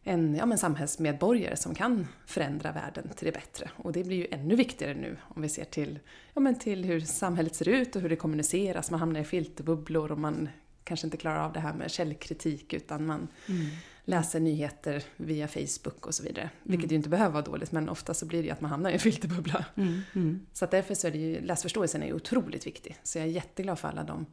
en 0.06 0.35
ja, 0.35 0.47
men 0.47 0.59
samhällsmedborgare 0.59 1.56
som 1.56 1.75
kan 1.75 2.06
förändra 2.26 2.73
världen 2.73 3.09
till 3.17 3.26
det 3.26 3.32
bättre. 3.32 3.71
Och 3.76 3.93
det 3.93 4.05
blir 4.05 4.17
ju 4.17 4.26
ännu 4.31 4.56
viktigare 4.56 4.94
nu 4.94 5.17
om 5.23 5.43
vi 5.43 5.49
ser 5.49 5.65
till, 5.65 5.99
ja, 6.35 6.41
men 6.41 6.59
till 6.59 6.85
hur 6.85 7.00
samhället 7.00 7.55
ser 7.55 7.69
ut 7.69 7.97
och 7.97 8.03
hur 8.03 8.09
det 8.09 8.17
kommuniceras. 8.17 8.91
Man 8.91 9.00
hamnar 9.00 9.20
i 9.20 9.25
filterbubblor 9.25 10.12
och 10.12 10.19
man 10.19 10.49
kanske 10.85 11.06
inte 11.06 11.17
klarar 11.17 11.44
av 11.44 11.53
det 11.53 11.61
här 11.61 11.75
med 11.75 11.91
källkritik 11.91 12.73
utan 12.73 13.06
man 13.06 13.29
mm. 13.49 13.67
Läser 14.05 14.41
nyheter 14.41 15.05
via 15.17 15.49
Facebook 15.49 16.06
och 16.06 16.15
så 16.15 16.23
vidare. 16.23 16.43
Mm. 16.43 16.55
Vilket 16.62 16.93
ju 16.93 16.97
inte 16.97 17.09
behöver 17.09 17.33
vara 17.33 17.44
dåligt 17.44 17.73
men 17.73 17.89
ofta 17.89 18.15
så 18.15 18.27
blir 18.27 18.39
det 18.39 18.46
ju 18.46 18.51
att 18.51 18.61
man 18.61 18.70
hamnar 18.70 18.91
i 18.91 18.93
en 18.93 18.99
filterbubbla. 19.01 19.65
Mm. 19.77 20.01
mm. 20.15 20.46
Så 20.53 20.65
att 20.65 20.70
därför 20.70 20.94
så 20.94 21.06
är 21.06 21.11
det 21.11 21.19
ju, 21.19 21.41
läsförståelsen 21.41 22.03
är 22.03 22.06
ju 22.06 22.15
otroligt 22.15 22.67
viktig. 22.67 22.96
Så 23.03 23.19
jag 23.19 23.27
är 23.27 23.31
jätteglad 23.31 23.79
för 23.79 23.89
alla 23.89 24.05
de 24.05 24.27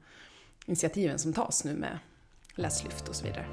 initiativen 0.66 1.20
som 1.20 1.34
tas 1.34 1.63
nu 1.63 1.74
med 1.74 2.00
läslyft 2.56 3.10
och 3.10 3.16
så 3.16 3.25
vidare. 3.25 3.46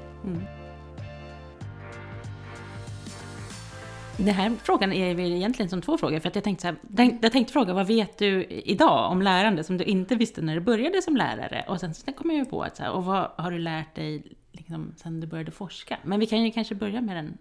Den 4.19 4.35
här 4.35 4.55
frågan 4.63 4.93
är 4.93 5.15
väl 5.15 5.31
egentligen 5.31 5.69
som 5.69 5.81
två 5.81 5.97
frågor. 5.97 6.19
För 6.19 6.27
att 6.27 6.35
jag, 6.35 6.43
tänkte 6.43 6.61
så 6.61 6.67
här, 6.67 7.17
jag 7.21 7.31
tänkte 7.31 7.53
fråga, 7.53 7.73
vad 7.73 7.87
vet 7.87 8.17
du 8.17 8.45
idag 8.45 9.11
om 9.11 9.21
lärande 9.21 9.63
som 9.63 9.77
du 9.77 9.83
inte 9.83 10.15
visste 10.15 10.41
när 10.41 10.55
du 10.55 10.61
började 10.61 11.01
som 11.01 11.17
lärare? 11.17 11.65
Och 11.67 11.79
sen, 11.79 11.93
sen 11.93 12.13
kom 12.13 12.31
jag 12.31 12.49
på 12.49 12.63
att, 12.63 12.77
så 12.77 12.83
här, 12.83 12.91
och 12.91 13.05
vad 13.05 13.31
har 13.37 13.51
du 13.51 13.59
lärt 13.59 13.95
dig 13.95 14.23
liksom, 14.51 14.93
sen 14.97 15.19
du 15.19 15.27
började 15.27 15.51
forska? 15.51 15.97
Men 16.03 16.19
vi 16.19 16.25
kan 16.25 16.43
ju 16.43 16.51
kanske 16.51 16.75
börja 16.75 17.01
med 17.01 17.15
den, 17.15 17.37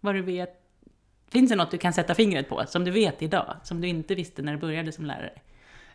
vad 0.00 0.14
du 0.14 0.22
vet. 0.22 0.64
Finns 1.28 1.50
det 1.50 1.56
något 1.56 1.70
du 1.70 1.78
kan 1.78 1.92
sätta 1.92 2.14
fingret 2.14 2.48
på 2.48 2.64
som 2.66 2.84
du 2.84 2.90
vet 2.90 3.22
idag, 3.22 3.56
som 3.64 3.80
du 3.80 3.88
inte 3.88 4.14
visste 4.14 4.42
när 4.42 4.52
du 4.52 4.58
började 4.58 4.92
som 4.92 5.04
lärare? 5.04 5.40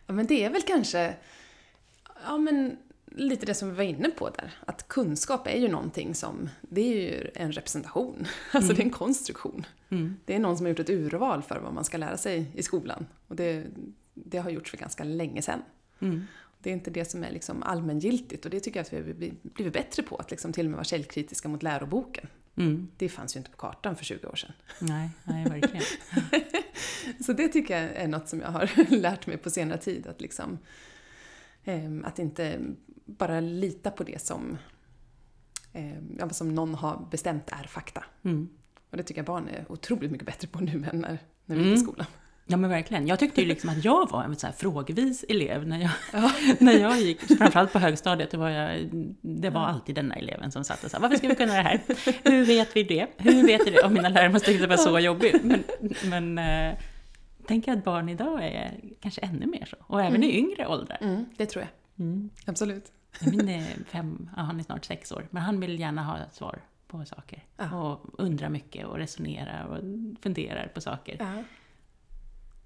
Ja, 0.06 0.12
men 0.12 0.26
det 0.26 0.44
är 0.44 0.50
väl 0.50 0.62
kanske, 0.62 1.14
ja 2.26 2.38
men 2.38 2.76
lite 3.06 3.46
det 3.46 3.54
som 3.54 3.70
vi 3.70 3.76
var 3.76 3.84
inne 3.84 4.10
på 4.10 4.30
där, 4.30 4.50
att 4.66 4.88
kunskap 4.88 5.46
är 5.46 5.58
ju 5.58 5.68
någonting 5.68 6.14
som, 6.14 6.50
det 6.60 6.80
är 6.80 6.96
ju 6.96 7.30
en 7.34 7.52
representation, 7.52 8.26
alltså 8.52 8.72
mm. 8.72 8.76
det 8.76 8.82
är 8.82 8.84
en 8.84 8.90
konstruktion. 8.90 9.66
Mm. 9.94 10.16
Det 10.24 10.34
är 10.34 10.38
någon 10.38 10.56
som 10.56 10.66
har 10.66 10.70
gjort 10.70 10.78
ett 10.78 10.90
urval 10.90 11.42
för 11.42 11.60
vad 11.60 11.74
man 11.74 11.84
ska 11.84 11.98
lära 11.98 12.16
sig 12.16 12.50
i 12.54 12.62
skolan. 12.62 13.06
Och 13.28 13.36
det, 13.36 13.66
det 14.14 14.38
har 14.38 14.50
gjorts 14.50 14.70
för 14.70 14.78
ganska 14.78 15.04
länge 15.04 15.42
sedan. 15.42 15.62
Mm. 15.98 16.24
Det 16.58 16.70
är 16.70 16.74
inte 16.74 16.90
det 16.90 17.04
som 17.04 17.24
är 17.24 17.30
liksom 17.30 17.62
allmängiltigt 17.62 18.44
och 18.44 18.50
det 18.50 18.60
tycker 18.60 18.78
jag 18.78 18.84
att 18.84 18.92
vi 18.92 18.96
har 18.96 19.32
blivit 19.42 19.72
bättre 19.72 20.02
på, 20.02 20.16
att 20.16 20.30
liksom 20.30 20.52
till 20.52 20.66
och 20.66 20.70
med 20.70 20.76
vara 20.76 20.84
källkritiska 20.84 21.48
mot 21.48 21.62
läroboken. 21.62 22.26
Mm. 22.56 22.88
Det 22.96 23.08
fanns 23.08 23.36
ju 23.36 23.38
inte 23.38 23.50
på 23.50 23.56
kartan 23.56 23.96
för 23.96 24.04
20 24.04 24.26
år 24.26 24.36
sedan. 24.36 24.52
Nej, 24.78 25.10
nej 25.24 25.44
verkligen. 25.44 25.84
Så 27.24 27.32
det 27.32 27.48
tycker 27.48 27.82
jag 27.82 27.96
är 27.96 28.08
något 28.08 28.28
som 28.28 28.40
jag 28.40 28.48
har 28.48 28.90
lärt 28.96 29.26
mig 29.26 29.36
på 29.36 29.50
senare 29.50 29.78
tid, 29.78 30.06
att 30.06 30.20
liksom 30.20 30.58
Ehm, 31.64 32.04
att 32.04 32.18
inte 32.18 32.60
bara 33.04 33.40
lita 33.40 33.90
på 33.90 34.04
det 34.04 34.22
som, 34.22 34.58
ehm, 35.72 36.30
som 36.30 36.54
någon 36.54 36.74
har 36.74 37.08
bestämt 37.10 37.48
är 37.48 37.66
fakta. 37.66 38.04
Mm. 38.22 38.48
Och 38.94 38.98
det 38.98 39.02
tycker 39.02 39.18
jag 39.18 39.26
barn 39.26 39.48
är 39.48 39.64
otroligt 39.68 40.10
mycket 40.10 40.26
bättre 40.26 40.48
på 40.48 40.60
nu 40.60 40.72
än 40.72 41.00
när, 41.00 41.18
när 41.44 41.56
vi 41.56 41.62
mm. 41.62 41.68
gick 41.68 41.78
i 41.78 41.80
skolan. 41.80 42.06
Ja 42.46 42.56
men 42.56 42.70
verkligen. 42.70 43.06
Jag 43.06 43.18
tyckte 43.18 43.40
ju 43.40 43.46
liksom 43.46 43.70
att 43.70 43.84
jag 43.84 44.10
var 44.10 44.24
en 44.24 44.36
så 44.36 44.46
här 44.46 44.54
frågvis 44.54 45.24
elev 45.28 45.66
när 45.66 45.78
jag, 45.78 45.90
ja. 46.12 46.30
när 46.58 46.72
jag 46.72 47.00
gick, 47.00 47.20
framförallt 47.38 47.72
på 47.72 47.78
högstadiet, 47.78 48.30
då 48.30 48.38
var 48.38 48.50
jag, 48.50 48.88
det 49.20 49.50
var 49.50 49.60
alltid 49.60 49.94
den 49.94 50.08
där 50.08 50.16
eleven 50.16 50.52
som 50.52 50.64
satt 50.64 50.84
och 50.84 50.90
sa 50.90 50.98
varför 50.98 51.16
ska 51.16 51.28
vi 51.28 51.34
kunna 51.34 51.54
det 51.54 51.62
här? 51.62 51.80
Hur 52.24 52.44
vet 52.44 52.76
vi 52.76 52.82
det? 52.82 53.06
Hur 53.16 53.46
vet 53.46 53.66
vi 53.66 53.70
det? 53.70 53.82
Och 53.82 53.92
mina 53.92 54.08
lärare 54.08 54.32
måste 54.32 54.46
tycka 54.46 54.62
det 54.62 54.76
var 54.76 54.76
så 54.76 54.98
jobbigt. 54.98 55.44
Men, 55.44 55.64
men 56.04 56.38
äh, 56.38 56.78
tänker 57.46 57.72
att 57.72 57.84
barn 57.84 58.08
idag 58.08 58.44
är 58.44 58.80
kanske 59.00 59.20
ännu 59.20 59.46
mer 59.46 59.64
så. 59.70 59.76
Och 59.80 60.00
även 60.00 60.16
mm. 60.16 60.30
i 60.30 60.38
yngre 60.38 60.66
åldrar. 60.66 60.98
Mm, 61.00 61.24
det 61.36 61.46
tror 61.46 61.64
jag. 61.64 62.06
Mm. 62.06 62.30
Absolut. 62.46 62.92
Min 63.20 63.48
är 63.48 63.66
fem, 63.86 64.30
ja, 64.36 64.42
han 64.42 64.60
är 64.60 64.64
snart 64.64 64.84
sex 64.84 65.12
år, 65.12 65.28
men 65.30 65.42
han 65.42 65.60
vill 65.60 65.80
gärna 65.80 66.04
ha 66.04 66.18
svar 66.32 66.58
på 66.86 67.04
saker. 67.04 67.44
Ja. 67.56 67.80
Och 67.80 68.20
undrar 68.20 68.48
mycket 68.48 68.86
och 68.86 68.96
resonerar 68.96 69.64
och 69.64 69.78
funderar 70.22 70.68
på 70.74 70.80
saker. 70.80 71.16
Ja. 71.20 71.42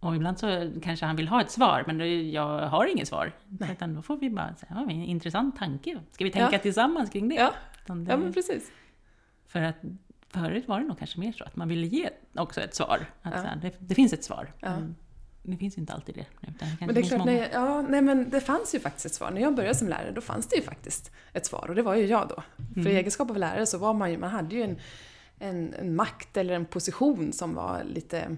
Och 0.00 0.16
ibland 0.16 0.38
så 0.38 0.70
kanske 0.82 1.06
han 1.06 1.16
vill 1.16 1.28
ha 1.28 1.40
ett 1.40 1.50
svar, 1.50 1.84
men 1.86 2.30
jag 2.30 2.68
har 2.68 2.86
inget 2.86 3.08
svar. 3.08 3.32
Nej. 3.48 3.72
Utan 3.72 3.94
då 3.94 4.02
får 4.02 4.16
vi 4.16 4.30
bara 4.30 4.54
säga, 4.54 4.72
ja, 4.74 4.82
en 4.82 4.90
intressant 4.90 5.56
tanke. 5.56 5.98
Ska 6.10 6.24
vi 6.24 6.30
tänka 6.30 6.52
ja. 6.52 6.58
tillsammans 6.58 7.10
kring 7.10 7.28
det? 7.28 7.34
Ja, 7.34 7.52
det, 7.86 8.10
ja 8.10 8.16
men 8.16 8.32
precis. 8.32 8.70
För 9.46 9.62
att 9.62 9.76
förut 10.28 10.68
var 10.68 10.80
det 10.80 10.86
nog 10.86 10.98
kanske 10.98 11.20
mer 11.20 11.32
så 11.32 11.44
att 11.44 11.56
man 11.56 11.68
ville 11.68 11.86
ge 11.86 12.10
också 12.34 12.60
ett 12.60 12.74
svar. 12.74 13.06
Att 13.22 13.34
ja. 13.34 13.40
här, 13.40 13.56
det, 13.56 13.74
det, 13.78 13.94
finns 13.94 14.12
ett 14.12 14.24
svar. 14.24 14.52
Ja. 14.60 14.78
Det 15.50 15.56
finns 15.56 15.78
inte 15.78 15.92
alltid 15.92 16.14
det. 16.14 16.48
Utan 16.48 16.68
det 16.80 16.86
men 16.86 16.94
det 16.94 17.00
är 17.00 17.04
klart, 17.04 17.24
nej, 17.24 17.50
ja, 17.52 17.82
nej 17.82 18.02
men 18.02 18.30
det 18.30 18.40
fanns 18.40 18.74
ju 18.74 18.80
faktiskt 18.80 19.06
ett 19.06 19.14
svar. 19.14 19.30
När 19.30 19.40
jag 19.40 19.54
började 19.54 19.74
som 19.74 19.88
lärare, 19.88 20.10
då 20.10 20.20
fanns 20.20 20.46
det 20.46 20.56
ju 20.56 20.62
faktiskt 20.62 21.10
ett 21.32 21.46
svar. 21.46 21.66
Och 21.68 21.74
det 21.74 21.82
var 21.82 21.94
ju 21.94 22.06
jag 22.06 22.28
då. 22.28 22.42
Mm. 22.58 22.84
För 22.84 22.90
i 22.90 22.96
egenskap 22.96 23.30
av 23.30 23.38
lärare 23.38 23.66
så 23.66 23.78
var 23.78 23.94
man 23.94 24.10
ju, 24.10 24.18
man 24.18 24.30
hade 24.30 24.54
ju 24.54 24.62
en, 24.62 24.78
en, 25.38 25.74
en 25.74 25.96
makt 25.96 26.36
eller 26.36 26.54
en 26.54 26.64
position 26.64 27.32
som 27.32 27.54
var 27.54 27.82
lite 27.84 28.36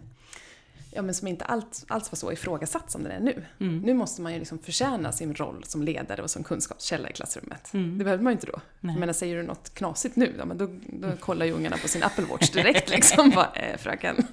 ja, 0.93 1.03
men 1.03 1.15
som 1.15 1.29
inte 1.29 1.45
alls, 1.45 1.85
alls 1.89 2.13
var 2.13 2.17
så 2.17 2.33
ifrågasatt 2.33 2.91
som 2.91 3.03
den 3.03 3.13
är 3.13 3.21
nu. 3.21 3.45
Mm. 3.59 3.81
Nu 3.81 3.95
måste 3.95 4.23
man 4.23 4.33
ju 4.33 4.39
liksom 4.39 4.59
förtjäna 4.59 5.13
sin 5.13 5.35
roll 5.35 5.65
som 5.65 5.83
ledare 5.83 6.23
och 6.23 6.31
som 6.31 6.45
kunskapskälla 6.45 7.11
i 7.11 7.13
klassrummet. 7.13 7.75
Mm. 7.75 7.99
Det 7.99 8.05
behöver 8.05 8.23
man 8.25 8.31
ju 8.31 8.35
inte 8.35 8.47
då. 8.47 8.61
Nej. 8.81 8.99
Menar, 8.99 9.13
säger 9.13 9.37
du 9.37 9.43
något 9.43 9.75
knasigt 9.75 10.17
nu, 10.17 10.35
ja, 10.39 10.45
men 10.45 10.59
då, 10.59 10.69
då 10.87 11.17
kollar 11.17 11.47
ju 11.47 11.53
ungarna 11.53 11.77
på 11.77 11.89
sin 11.89 12.03
Apple 12.03 12.25
Watch 12.25 12.51
direkt 12.51 12.91
liksom. 12.95 13.31
Bara, 13.31 13.53
äh, 13.53 13.77
fröken. 13.77 14.27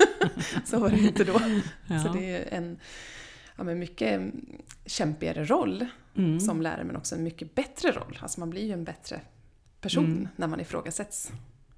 så 0.64 0.78
var 0.78 0.90
det 0.90 0.98
inte 0.98 1.24
då. 1.24 1.40
Ja. 1.86 2.02
Så 2.02 2.12
det 2.12 2.36
är 2.36 2.58
en 2.58 2.78
ja, 3.56 3.64
men 3.64 3.78
mycket 3.78 4.22
kämpigare 4.86 5.44
roll 5.44 5.86
mm. 6.16 6.40
som 6.40 6.62
lärare, 6.62 6.84
men 6.84 6.96
också 6.96 7.14
en 7.14 7.22
mycket 7.22 7.54
bättre 7.54 7.92
roll. 7.92 8.18
Alltså 8.22 8.40
man 8.40 8.50
blir 8.50 8.66
ju 8.66 8.72
en 8.72 8.84
bättre 8.84 9.20
person 9.80 10.04
mm. 10.04 10.28
när 10.36 10.46
man 10.46 10.60
ifrågasätts. 10.60 11.32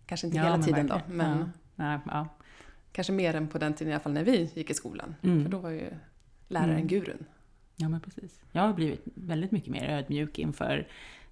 Kanske 0.07 0.27
inte 0.27 0.39
ja, 0.39 0.45
hela 0.45 0.63
tiden 0.63 0.87
verkligen. 0.87 1.09
då, 1.09 1.15
men... 1.15 1.39
Ja. 1.77 2.01
Ja, 2.07 2.29
Kanske 2.95 3.13
mer 3.13 3.35
än 3.35 3.49
på 3.49 3.59
den 3.59 3.75
tiden 3.75 3.91
i 3.91 3.95
alla 3.95 4.03
fall 4.03 4.13
när 4.13 4.25
vi 4.25 4.51
gick 4.55 4.71
i 4.71 4.75
skolan. 4.75 5.15
Mm. 5.23 5.43
För 5.43 5.51
då 5.51 5.59
var 5.59 5.71
ju 5.71 5.91
läraren 6.49 6.71
mm. 6.71 6.87
gurun. 6.87 7.25
Ja, 7.77 7.89
men 7.89 8.01
precis. 8.01 8.41
Jag 8.53 8.63
har 8.63 8.73
blivit 8.73 9.03
väldigt 9.05 9.51
mycket 9.51 9.71
mer 9.71 9.85
ödmjuk 9.85 10.39
inför 10.39 10.89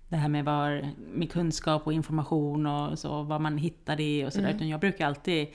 det 0.09 0.17
här 0.17 0.29
med, 0.29 0.45
var, 0.45 0.91
med 1.13 1.33
kunskap 1.33 1.87
och 1.87 1.93
information 1.93 2.67
och 2.67 2.99
så, 2.99 3.23
vad 3.23 3.41
man 3.41 3.59
hittar 3.59 3.97
det 3.97 4.27
och 4.27 4.33
sådär. 4.33 4.51
Mm. 4.51 4.69
jag 4.69 4.81
brukar 4.81 5.07
alltid 5.07 5.49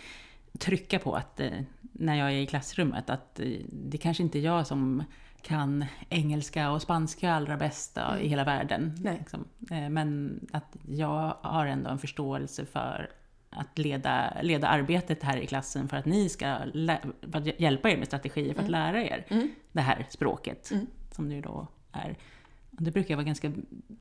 trycka 0.60 1.00
på 1.00 1.16
att 1.16 1.40
eh, 1.40 1.52
när 1.82 2.16
jag 2.16 2.32
är 2.32 2.38
i 2.38 2.48
klassrummet, 2.48 3.10
att 3.10 3.40
eh, 3.40 3.52
det 3.70 3.98
kanske 3.98 4.24
inte 4.24 4.40
är 4.40 4.42
jag 4.42 4.68
som 4.68 5.04
kan 5.42 5.86
engelska 6.10 6.72
och 6.72 6.82
spanska 6.82 7.34
allra 7.34 7.58
bästa 7.58 8.06
mm. 8.06 8.26
i 8.26 8.28
hela 8.28 8.44
världen. 8.44 8.96
Liksom. 9.20 9.46
Eh, 9.72 9.90
men 9.90 10.40
att 10.52 10.78
jag 10.88 11.38
har 11.42 11.66
ändå 11.66 11.90
en 11.90 12.00
förståelse 12.00 12.66
för 12.66 13.10
att 13.58 13.78
leda, 13.78 14.34
leda 14.42 14.68
arbetet 14.68 15.24
här 15.24 15.38
i 15.38 15.48
klassen 15.48 15.90
för 15.90 15.98
att 15.98 16.06
ni 16.06 16.30
ska 16.30 16.58
för 17.32 17.38
att 17.38 17.60
hjälpa 17.60 17.90
er 17.90 17.98
med 17.98 18.08
strategier 18.08 18.54
för 18.54 18.62
att 18.62 18.68
mm. 18.68 18.72
lära 18.72 19.04
er 19.04 19.26
mm. 19.28 19.52
det 19.72 19.82
här 19.82 20.06
språket 20.10 20.72
mm. 20.72 20.88
som 21.12 21.30
det 21.30 21.42
då 21.42 21.68
är. 21.92 22.18
Det 22.72 22.92
brukar 22.92 23.12
jag 23.12 23.18
vara 23.18 23.26
ganska 23.26 23.52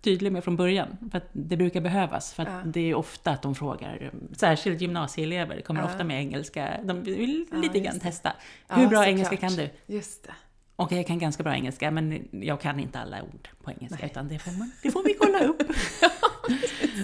tydlig 0.01 0.33
med 0.33 0.45
från 0.45 0.57
början, 0.57 0.97
för 1.11 1.19
att 1.19 1.29
det 1.33 1.57
brukar 1.57 1.81
behövas. 1.81 2.35
För 2.35 2.45
ja. 2.45 2.63
det 2.65 2.91
är 2.91 2.95
ofta 2.95 3.31
att 3.31 3.43
de 3.43 3.55
frågar, 3.55 4.11
särskilt 4.33 4.81
gymnasieelever 4.81 5.61
kommer 5.61 5.81
ja. 5.81 5.87
ofta 5.87 6.05
med 6.05 6.21
engelska, 6.21 6.81
de 6.85 7.03
vill 7.03 7.47
ja, 7.51 7.57
lite 7.57 7.81
grann 7.81 8.01
testa. 8.01 8.33
Hur 8.69 8.87
bra 8.87 9.07
engelska 9.07 9.37
klart. 9.37 9.57
kan 9.57 9.65
du? 9.87 9.95
Just 9.95 10.25
det. 10.25 10.33
Och 10.77 10.93
jag 10.93 11.07
kan 11.07 11.19
ganska 11.19 11.43
bra 11.43 11.55
engelska, 11.55 11.91
men 11.91 12.29
jag 12.31 12.61
kan 12.61 12.81
inte 12.81 12.99
alla 12.99 13.23
ord 13.23 13.49
på 13.63 13.71
engelska, 13.71 13.99
Nej. 14.01 14.11
utan 14.11 14.29
det 14.29 14.39
får, 14.39 14.53
man, 14.53 14.73
det 14.83 14.91
får 14.91 15.03
vi 15.03 15.15
kolla 15.15 15.45
upp. 15.45 15.63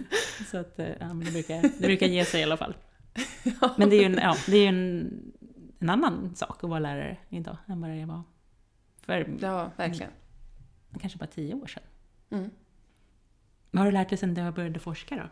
Så 0.50 0.58
att, 0.58 0.78
eh, 0.78 0.88
ja, 1.00 1.14
men 1.14 1.24
det, 1.24 1.30
brukar, 1.30 1.62
det 1.62 1.86
brukar 1.86 2.06
ge 2.06 2.24
sig 2.24 2.40
i 2.40 2.44
alla 2.44 2.56
fall. 2.56 2.76
Men 3.76 3.90
det 3.90 3.96
är 3.96 4.00
ju 4.00 4.06
en, 4.06 4.18
ja, 4.22 4.36
det 4.46 4.56
är 4.56 4.68
en, 4.68 5.32
en 5.78 5.90
annan 5.90 6.34
sak 6.34 6.64
att 6.64 6.70
vara 6.70 6.80
lärare 6.80 7.16
idag 7.28 7.56
än 7.66 7.80
vad 7.80 7.90
det 7.90 8.04
var 8.04 8.22
för 9.02 9.36
ja, 9.40 9.70
verkligen. 9.76 10.10
kanske 11.00 11.18
bara 11.18 11.26
tio 11.26 11.54
år 11.54 11.66
sedan. 11.66 11.82
Mm. 12.30 12.50
Vad 13.70 13.78
har 13.80 13.86
du 13.86 13.92
lärt 13.92 14.08
dig 14.08 14.18
sedan 14.18 14.34
du 14.34 14.50
började 14.50 14.80
forska 14.80 15.16
då? 15.16 15.28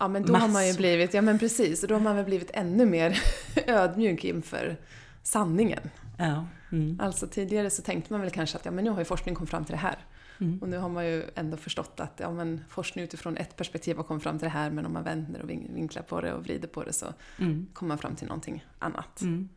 Ja 0.00 0.08
men 0.08 0.22
då 0.22 0.32
Massor. 0.32 0.46
har 0.46 0.52
man 0.52 0.66
ju 0.66 0.74
blivit, 0.74 1.14
ja 1.14 1.22
men 1.22 1.38
precis, 1.38 1.80
då 1.80 1.94
har 1.94 2.00
man 2.00 2.16
väl 2.16 2.24
blivit 2.24 2.50
ännu 2.54 2.86
mer 2.86 3.20
ödmjuk 3.66 4.24
inför 4.24 4.76
sanningen. 5.22 5.90
Ja. 6.18 6.46
Mm. 6.72 7.00
Alltså 7.00 7.26
tidigare 7.26 7.70
så 7.70 7.82
tänkte 7.82 8.12
man 8.12 8.20
väl 8.20 8.30
kanske 8.30 8.58
att 8.58 8.64
ja 8.64 8.70
men 8.70 8.84
nu 8.84 8.90
har 8.90 8.98
ju 8.98 9.04
forskningen 9.04 9.36
kommit 9.36 9.50
fram 9.50 9.64
till 9.64 9.72
det 9.72 9.78
här. 9.78 9.98
Mm. 10.40 10.58
Och 10.58 10.68
nu 10.68 10.78
har 10.78 10.88
man 10.88 11.06
ju 11.06 11.24
ändå 11.34 11.56
förstått 11.56 12.00
att 12.00 12.20
ja, 12.20 12.32
men 12.32 12.64
forskning 12.68 13.04
utifrån 13.04 13.36
ett 13.36 13.56
perspektiv 13.56 13.96
har 13.96 14.04
kommit 14.04 14.22
fram 14.22 14.38
till 14.38 14.46
det 14.46 14.50
här 14.50 14.70
men 14.70 14.86
om 14.86 14.92
man 14.92 15.04
vänder 15.04 15.42
och 15.42 15.50
vinklar 15.50 16.02
på 16.02 16.20
det 16.20 16.32
och 16.32 16.44
vrider 16.44 16.68
på 16.68 16.84
det 16.84 16.92
så 16.92 17.06
mm. 17.38 17.66
kommer 17.72 17.88
man 17.88 17.98
fram 17.98 18.16
till 18.16 18.26
någonting 18.26 18.64
annat. 18.78 19.20
Mm. 19.20 19.48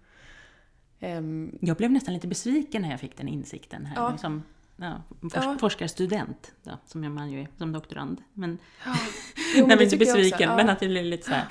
Um, 0.99 1.57
jag 1.61 1.77
blev 1.77 1.91
nästan 1.91 2.13
lite 2.13 2.27
besviken 2.27 2.81
när 2.81 2.91
jag 2.91 2.99
fick 2.99 3.17
den 3.17 3.27
insikten 3.27 3.85
här. 3.85 3.95
Ja. 3.95 4.17
Som 4.17 4.43
ja, 4.75 5.01
forsk 5.21 5.35
ja. 5.35 5.57
forskarstudent, 5.59 6.53
då, 6.63 6.71
som 6.85 7.13
man 7.13 7.31
ju 7.31 7.41
är 7.41 7.47
som 7.57 7.71
doktorand. 7.71 8.21
Men, 8.33 8.57
ja. 8.85 8.95
jo, 9.55 9.67
men 9.67 9.81
inte 9.81 9.97
besviken, 9.97 10.55
men 10.55 10.69
att 10.69 10.79
det 10.79 10.87
blev 10.87 11.05
lite 11.05 11.25
så 11.25 11.31
här, 11.31 11.47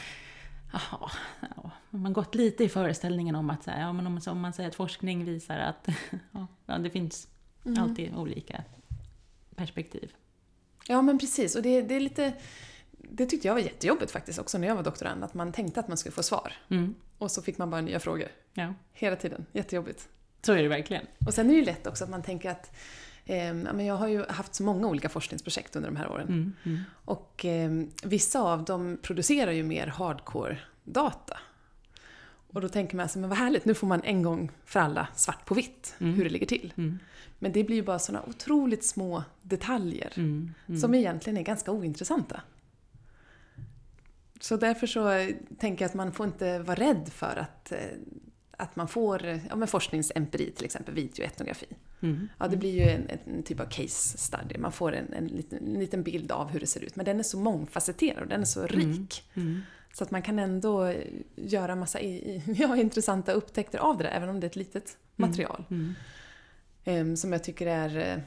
Jaha, 0.73 1.11
ja, 1.57 1.71
man 1.91 2.13
gått 2.13 2.35
lite 2.35 2.65
i 2.65 2.69
föreställningen 2.69 3.35
om 3.35 3.51
att 3.51 3.65
så 3.65 3.71
här, 3.71 3.81
ja, 3.81 3.93
men 3.93 4.07
om, 4.07 4.21
om 4.27 4.41
man 4.41 4.53
säger 4.53 4.69
att 4.69 4.75
forskning 4.75 5.25
visar 5.25 5.59
att 5.59 5.89
ja, 6.67 6.79
det 6.79 6.91
finns 6.91 7.29
mm. 7.65 7.83
alltid 7.83 8.15
olika 8.15 8.65
perspektiv. 9.61 10.12
Ja, 10.88 11.02
men 11.02 11.19
precis. 11.19 11.57
Och 11.57 11.62
det, 11.62 11.83
det, 11.83 11.95
är 11.95 12.00
lite... 12.00 12.33
Det 12.93 13.26
tyckte 13.26 13.49
jag 13.49 13.55
var 13.55 13.61
jättejobbigt 13.61 14.11
faktiskt 14.11 14.38
också 14.38 14.59
när 14.59 14.69
jag 14.69 14.75
var 14.75 14.83
doktorand, 14.83 15.25
att 15.25 15.35
man 15.35 15.52
tänkte 15.52 15.81
att 15.81 15.88
man 15.88 15.97
skulle 15.97 16.12
få 16.12 16.23
svar. 16.23 16.52
Mm. 16.69 16.95
Och 17.19 17.31
så 17.31 17.43
fick 17.43 17.59
man 17.59 17.71
bara 17.71 17.81
nya 17.81 18.00
frågor. 18.00 18.29
Ja. 18.55 18.75
Hela 18.93 19.17
tiden. 19.17 19.47
Jättejobbigt. 19.52 20.09
Så 20.43 20.52
är 20.52 20.62
det 20.62 20.69
verkligen. 20.69 21.07
Och 21.26 21.35
sen 21.35 21.47
är 21.47 21.50
det 21.50 21.59
ju 21.59 21.64
lätt 21.64 21.87
också 21.87 22.05
att 22.05 22.11
man 22.11 22.23
tänker 22.23 22.50
att 22.50 22.76
eh, 23.25 23.55
men 23.55 23.87
jag 23.87 23.95
har 23.95 24.09
ju 24.09 24.25
haft 24.26 24.55
så 24.55 24.62
många 24.62 24.88
olika 24.88 25.09
forskningsprojekt 25.09 25.76
under 25.76 25.90
de 25.90 25.97
här 25.97 26.11
åren. 26.11 26.29
Mm, 26.29 26.52
mm. 26.64 26.81
Och 27.05 27.45
eh, 27.45 27.71
vissa 28.05 28.40
av 28.40 28.64
dem 28.64 28.99
producerar 29.02 29.52
ju 29.52 29.62
mer 29.62 29.87
hardcore-data. 29.87 31.38
Och 32.52 32.61
då 32.61 32.69
tänker 32.69 32.97
man 32.97 33.09
sig, 33.09 33.21
men 33.21 33.30
vad 33.30 33.38
härligt, 33.38 33.64
nu 33.64 33.75
får 33.75 33.87
man 33.87 34.00
en 34.04 34.23
gång 34.23 34.50
för 34.64 34.80
alla 34.80 35.09
svart 35.14 35.47
på 35.47 35.54
vitt 35.54 35.95
mm. 35.99 36.14
hur 36.14 36.25
det 36.25 36.30
ligger 36.30 36.47
till. 36.47 36.73
Mm. 36.76 36.99
Men 37.38 37.52
det 37.52 37.64
blir 37.64 37.76
ju 37.76 37.83
bara 37.83 37.99
sådana 37.99 38.25
otroligt 38.28 38.85
små 38.85 39.25
detaljer 39.42 40.12
mm, 40.16 40.54
mm. 40.66 40.80
som 40.80 40.95
egentligen 40.95 41.37
är 41.37 41.42
ganska 41.42 41.73
ointressanta. 41.73 42.40
Så 44.40 44.57
därför 44.57 44.87
så 44.87 45.33
tänker 45.59 45.85
jag 45.85 45.88
att 45.88 45.95
man 45.95 46.12
får 46.12 46.26
inte 46.26 46.59
vara 46.59 46.76
rädd 46.76 47.11
för 47.12 47.37
att, 47.37 47.73
eh, 47.73 47.78
att 48.50 48.76
man 48.76 48.88
får 48.88 49.26
ja, 49.26 49.57
men 49.57 49.69
forskningsempiri, 49.69 50.50
till 50.50 50.64
exempel 50.64 50.95
videoetnografi. 50.95 51.66
Mm, 52.02 52.28
ja, 52.38 52.49
det 52.49 52.57
blir 52.57 52.73
ju 52.73 52.83
en, 52.83 53.11
en, 53.26 53.42
typ 53.42 53.61
av 53.61 53.64
case 53.64 54.19
study. 54.19 54.59
Man 54.59 54.73
får 54.73 54.92
en, 54.92 55.12
en, 55.12 55.26
liten, 55.26 55.66
en 55.66 55.80
liten 55.80 56.02
bild 56.02 56.33
av 56.33 56.49
hur 56.49 56.61
det 56.61 56.66
ser 56.66 56.85
ut. 56.85 56.97
Men 56.97 57.04
den 57.04 57.19
är 57.19 57.23
så 57.23 57.38
mångfacetterad 57.38 58.23
och 58.23 58.28
den 58.28 58.40
är 58.40 58.45
så 58.45 58.61
mm, 58.61 58.71
rik. 58.71 59.23
Mm. 59.35 59.61
Så 59.93 60.05
att 60.05 60.11
man 60.11 60.23
kan 60.23 60.39
ändå 60.39 60.95
göra 61.37 61.77
massa 61.77 62.01
ja, 62.47 62.77
intressanta 62.77 63.33
upptäckter 63.33 63.79
av 63.79 63.99
det 63.99 64.05
där, 64.05 64.11
även 64.11 64.29
om 64.29 64.41
det 64.41 64.45
är 64.45 64.49
ett 64.49 64.57
litet 64.57 64.97
mm, 65.17 65.31
material. 65.31 65.65
Ehm, 66.85 67.17
som 67.17 67.33
jag 67.33 67.45
tycker 67.45 67.67
är 67.67 67.97
eh, 67.97 68.23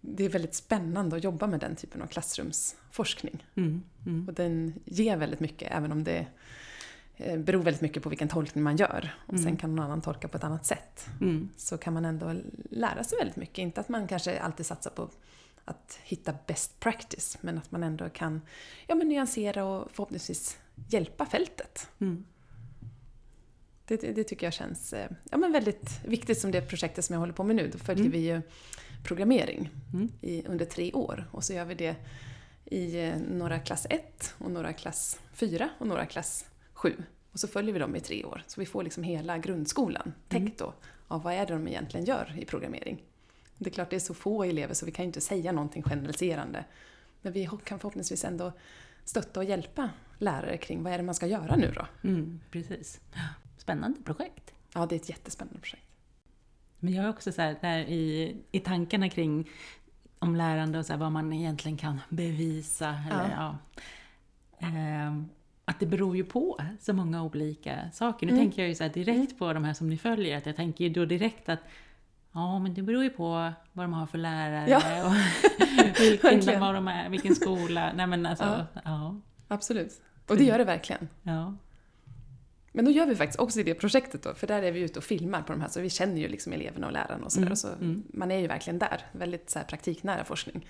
det 0.00 0.24
är 0.24 0.28
väldigt 0.28 0.54
spännande 0.54 1.16
att 1.16 1.24
jobba 1.24 1.46
med 1.46 1.60
den 1.60 1.76
typen 1.76 2.02
av 2.02 2.06
klassrumsforskning. 2.06 3.46
Mm, 3.54 3.82
mm. 4.06 4.28
Och 4.28 4.34
den 4.34 4.74
ger 4.84 5.16
väldigt 5.16 5.40
mycket, 5.40 5.72
även 5.72 5.92
om 5.92 6.04
det 6.04 6.26
eh, 7.16 7.38
beror 7.38 7.62
väldigt 7.62 7.82
mycket 7.82 8.02
på 8.02 8.08
vilken 8.08 8.28
tolkning 8.28 8.64
man 8.64 8.76
gör. 8.76 9.14
Och 9.26 9.32
mm. 9.32 9.44
sen 9.44 9.56
kan 9.56 9.76
någon 9.76 9.84
annan 9.84 10.02
tolka 10.02 10.28
på 10.28 10.36
ett 10.36 10.44
annat 10.44 10.66
sätt. 10.66 11.06
Mm. 11.20 11.48
Så 11.56 11.78
kan 11.78 11.94
man 11.94 12.04
ändå 12.04 12.34
lära 12.70 13.04
sig 13.04 13.18
väldigt 13.18 13.36
mycket. 13.36 13.58
Inte 13.58 13.80
att 13.80 13.88
man 13.88 14.08
kanske 14.08 14.40
alltid 14.40 14.66
satsar 14.66 14.90
på 14.90 15.08
att 15.64 15.98
hitta 16.02 16.34
best 16.46 16.80
practice, 16.80 17.38
men 17.40 17.58
att 17.58 17.70
man 17.70 17.82
ändå 17.82 18.08
kan 18.08 18.40
ja, 18.86 18.94
men 18.94 19.08
nyansera 19.08 19.64
och 19.64 19.90
förhoppningsvis 19.92 20.58
hjälpa 20.88 21.26
fältet. 21.26 21.88
Mm. 21.98 22.24
Det, 23.86 23.96
det, 23.96 24.24
tycker 24.24 24.46
jag 24.46 24.52
känns 24.52 24.92
eh, 24.92 25.10
ja, 25.30 25.36
men 25.36 25.52
väldigt 25.52 25.90
viktigt 26.04 26.38
som 26.40 26.50
det 26.50 26.60
projektet 26.60 27.04
som 27.04 27.12
jag 27.12 27.20
håller 27.20 27.32
på 27.32 27.44
med 27.44 27.56
nu. 27.56 27.70
Då 27.72 27.78
följer 27.78 28.06
mm. 28.06 28.12
vi 28.12 28.28
ju 28.28 28.42
programmering 29.04 29.70
mm. 29.92 30.12
i, 30.20 30.42
under 30.46 30.64
tre 30.64 30.92
år 30.92 31.28
och 31.30 31.44
så 31.44 31.52
gör 31.52 31.64
vi 31.64 31.74
det 31.74 31.96
i 32.64 33.04
eh, 33.04 33.16
några 33.16 33.58
klass 33.58 33.86
1 33.90 34.34
och 34.38 34.50
några 34.50 34.72
klass 34.72 35.20
4 35.32 35.68
och 35.78 35.86
några 35.86 36.06
klass 36.06 36.44
7. 36.72 36.96
Och 37.32 37.40
så 37.40 37.48
följer 37.48 37.72
vi 37.72 37.78
dem 37.78 37.96
i 37.96 38.00
tre 38.00 38.24
år. 38.24 38.42
Så 38.46 38.60
vi 38.60 38.66
får 38.66 38.82
liksom 38.82 39.02
hela 39.02 39.38
grundskolan 39.38 40.12
täckt 40.28 40.58
då 40.58 40.74
av 41.08 41.22
vad 41.22 41.34
är 41.34 41.46
det 41.46 41.52
de 41.52 41.68
egentligen 41.68 42.06
gör 42.06 42.34
i 42.38 42.44
programmering. 42.44 43.02
Det 43.58 43.70
är 43.70 43.74
klart 43.74 43.90
det 43.90 43.96
är 43.96 44.00
så 44.00 44.14
få 44.14 44.44
elever 44.44 44.74
så 44.74 44.86
vi 44.86 44.92
kan 44.92 45.02
ju 45.02 45.06
inte 45.06 45.20
säga 45.20 45.52
någonting 45.52 45.82
generaliserande. 45.82 46.64
Men 47.22 47.32
vi 47.32 47.48
kan 47.64 47.78
förhoppningsvis 47.78 48.24
ändå 48.24 48.52
stötta 49.04 49.40
och 49.40 49.44
hjälpa 49.44 49.90
lärare 50.18 50.56
kring 50.56 50.82
vad 50.82 50.92
är 50.92 50.96
det 50.98 51.04
man 51.04 51.14
ska 51.14 51.26
göra 51.26 51.56
nu 51.56 51.72
då. 51.74 51.86
Mm, 52.08 52.40
precis. 52.50 53.00
Spännande 53.56 54.00
projekt. 54.02 54.54
Ja, 54.74 54.86
det 54.86 54.94
är 54.94 55.00
ett 55.00 55.08
jättespännande 55.08 55.60
projekt. 55.60 55.82
Men 56.78 56.92
jag 56.94 57.04
är 57.04 57.08
också 57.08 57.32
så 57.32 57.42
här, 57.42 57.56
där 57.60 57.78
i, 57.78 58.36
i 58.52 58.60
tankarna 58.60 59.08
kring 59.08 59.48
om 60.18 60.36
lärande 60.36 60.78
och 60.78 60.86
så 60.86 60.92
här, 60.92 61.00
vad 61.00 61.12
man 61.12 61.32
egentligen 61.32 61.76
kan 61.78 62.00
bevisa. 62.08 62.88
Eller, 63.10 63.30
ja. 63.36 63.58
Ehm, 64.58 65.28
att 65.64 65.80
det 65.80 65.86
beror 65.86 66.16
ju 66.16 66.24
på 66.24 66.58
så 66.80 66.92
många 66.92 67.22
olika 67.22 67.90
saker. 67.92 68.26
Nu 68.26 68.32
Mm. 68.32 68.44
tänker 68.44 68.62
jag 68.62 68.68
ju 68.68 68.74
så 68.74 68.88
direkt 68.88 69.38
på 69.38 69.52
de 69.52 69.64
här 69.64 69.74
som 69.74 69.88
ni 69.90 69.98
följer, 69.98 70.36
att 70.38 70.46
jag 70.46 70.56
tänker 70.56 70.84
ju 70.84 70.90
då 70.90 71.04
direkt 71.04 71.48
att 71.48 71.60
Ja, 72.32 72.58
men 72.58 72.74
det 72.74 72.82
beror 72.82 73.02
ju 73.04 73.10
på 73.10 73.52
vad 73.72 73.84
de 73.84 73.92
har 73.92 74.06
för 74.06 74.18
lärare 74.18 74.70
Ja. 74.70 75.06
och 75.06 75.12
vilken, 76.00 76.60
vad 76.60 76.74
de 76.74 76.88
är, 76.88 77.08
vilken 77.08 77.34
skola. 77.34 77.92
Nej 77.96 78.06
men 78.06 78.26
alltså, 78.26 78.66
Ja. 78.74 78.80
ja. 78.84 79.16
Absolut. 79.48 80.00
Och 80.26 80.36
det 80.36 80.44
gör 80.44 80.58
det 80.58 80.64
verkligen. 80.64 81.08
ja. 81.22 81.54
Men 82.72 82.84
då 82.84 82.90
gör 82.90 83.06
vi 83.06 83.16
faktiskt 83.16 83.38
också 83.38 83.60
i 83.60 83.62
det 83.62 83.74
projektet 83.74 84.22
då, 84.22 84.34
för 84.34 84.46
där 84.46 84.62
är 84.62 84.72
vi 84.72 84.80
ute 84.80 84.98
och 84.98 85.04
filmar 85.04 85.42
på 85.42 85.52
de 85.52 85.60
här, 85.60 85.68
så 85.68 85.80
vi 85.80 85.90
känner 85.90 86.20
ju 86.20 86.28
liksom 86.28 86.52
eleverna 86.52 86.86
och 86.86 86.92
lärarna 86.92 87.24
och 87.24 87.32
sådär. 87.32 87.46
Mm, 87.46 87.56
så 87.56 87.68
mm. 87.68 88.02
Man 88.08 88.30
är 88.30 88.38
ju 88.38 88.46
verkligen 88.46 88.78
där, 88.78 89.06
väldigt 89.12 89.50
så 89.50 89.60
praktiknära 89.68 90.24
forskning. 90.24 90.68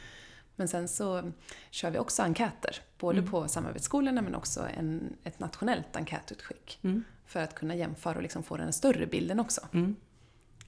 Men 0.56 0.68
sen 0.68 0.88
så 0.88 1.32
kör 1.70 1.90
vi 1.90 1.98
också 1.98 2.22
enkäter, 2.22 2.76
både 2.98 3.18
Mm. 3.18 3.30
på 3.30 3.48
samarbetsskolorna 3.48 4.22
men 4.22 4.34
också 4.34 4.68
en, 4.76 5.16
ett 5.24 5.38
nationellt 5.38 5.96
enkätutskick. 5.96 6.78
Mm. 6.82 7.04
För 7.26 7.40
att 7.40 7.54
kunna 7.54 7.74
jämföra 7.74 8.16
och 8.16 8.22
liksom 8.22 8.42
få 8.42 8.56
den 8.56 8.72
större 8.72 9.06
bilden 9.06 9.40
också. 9.40 9.60
Mm. 9.72 9.96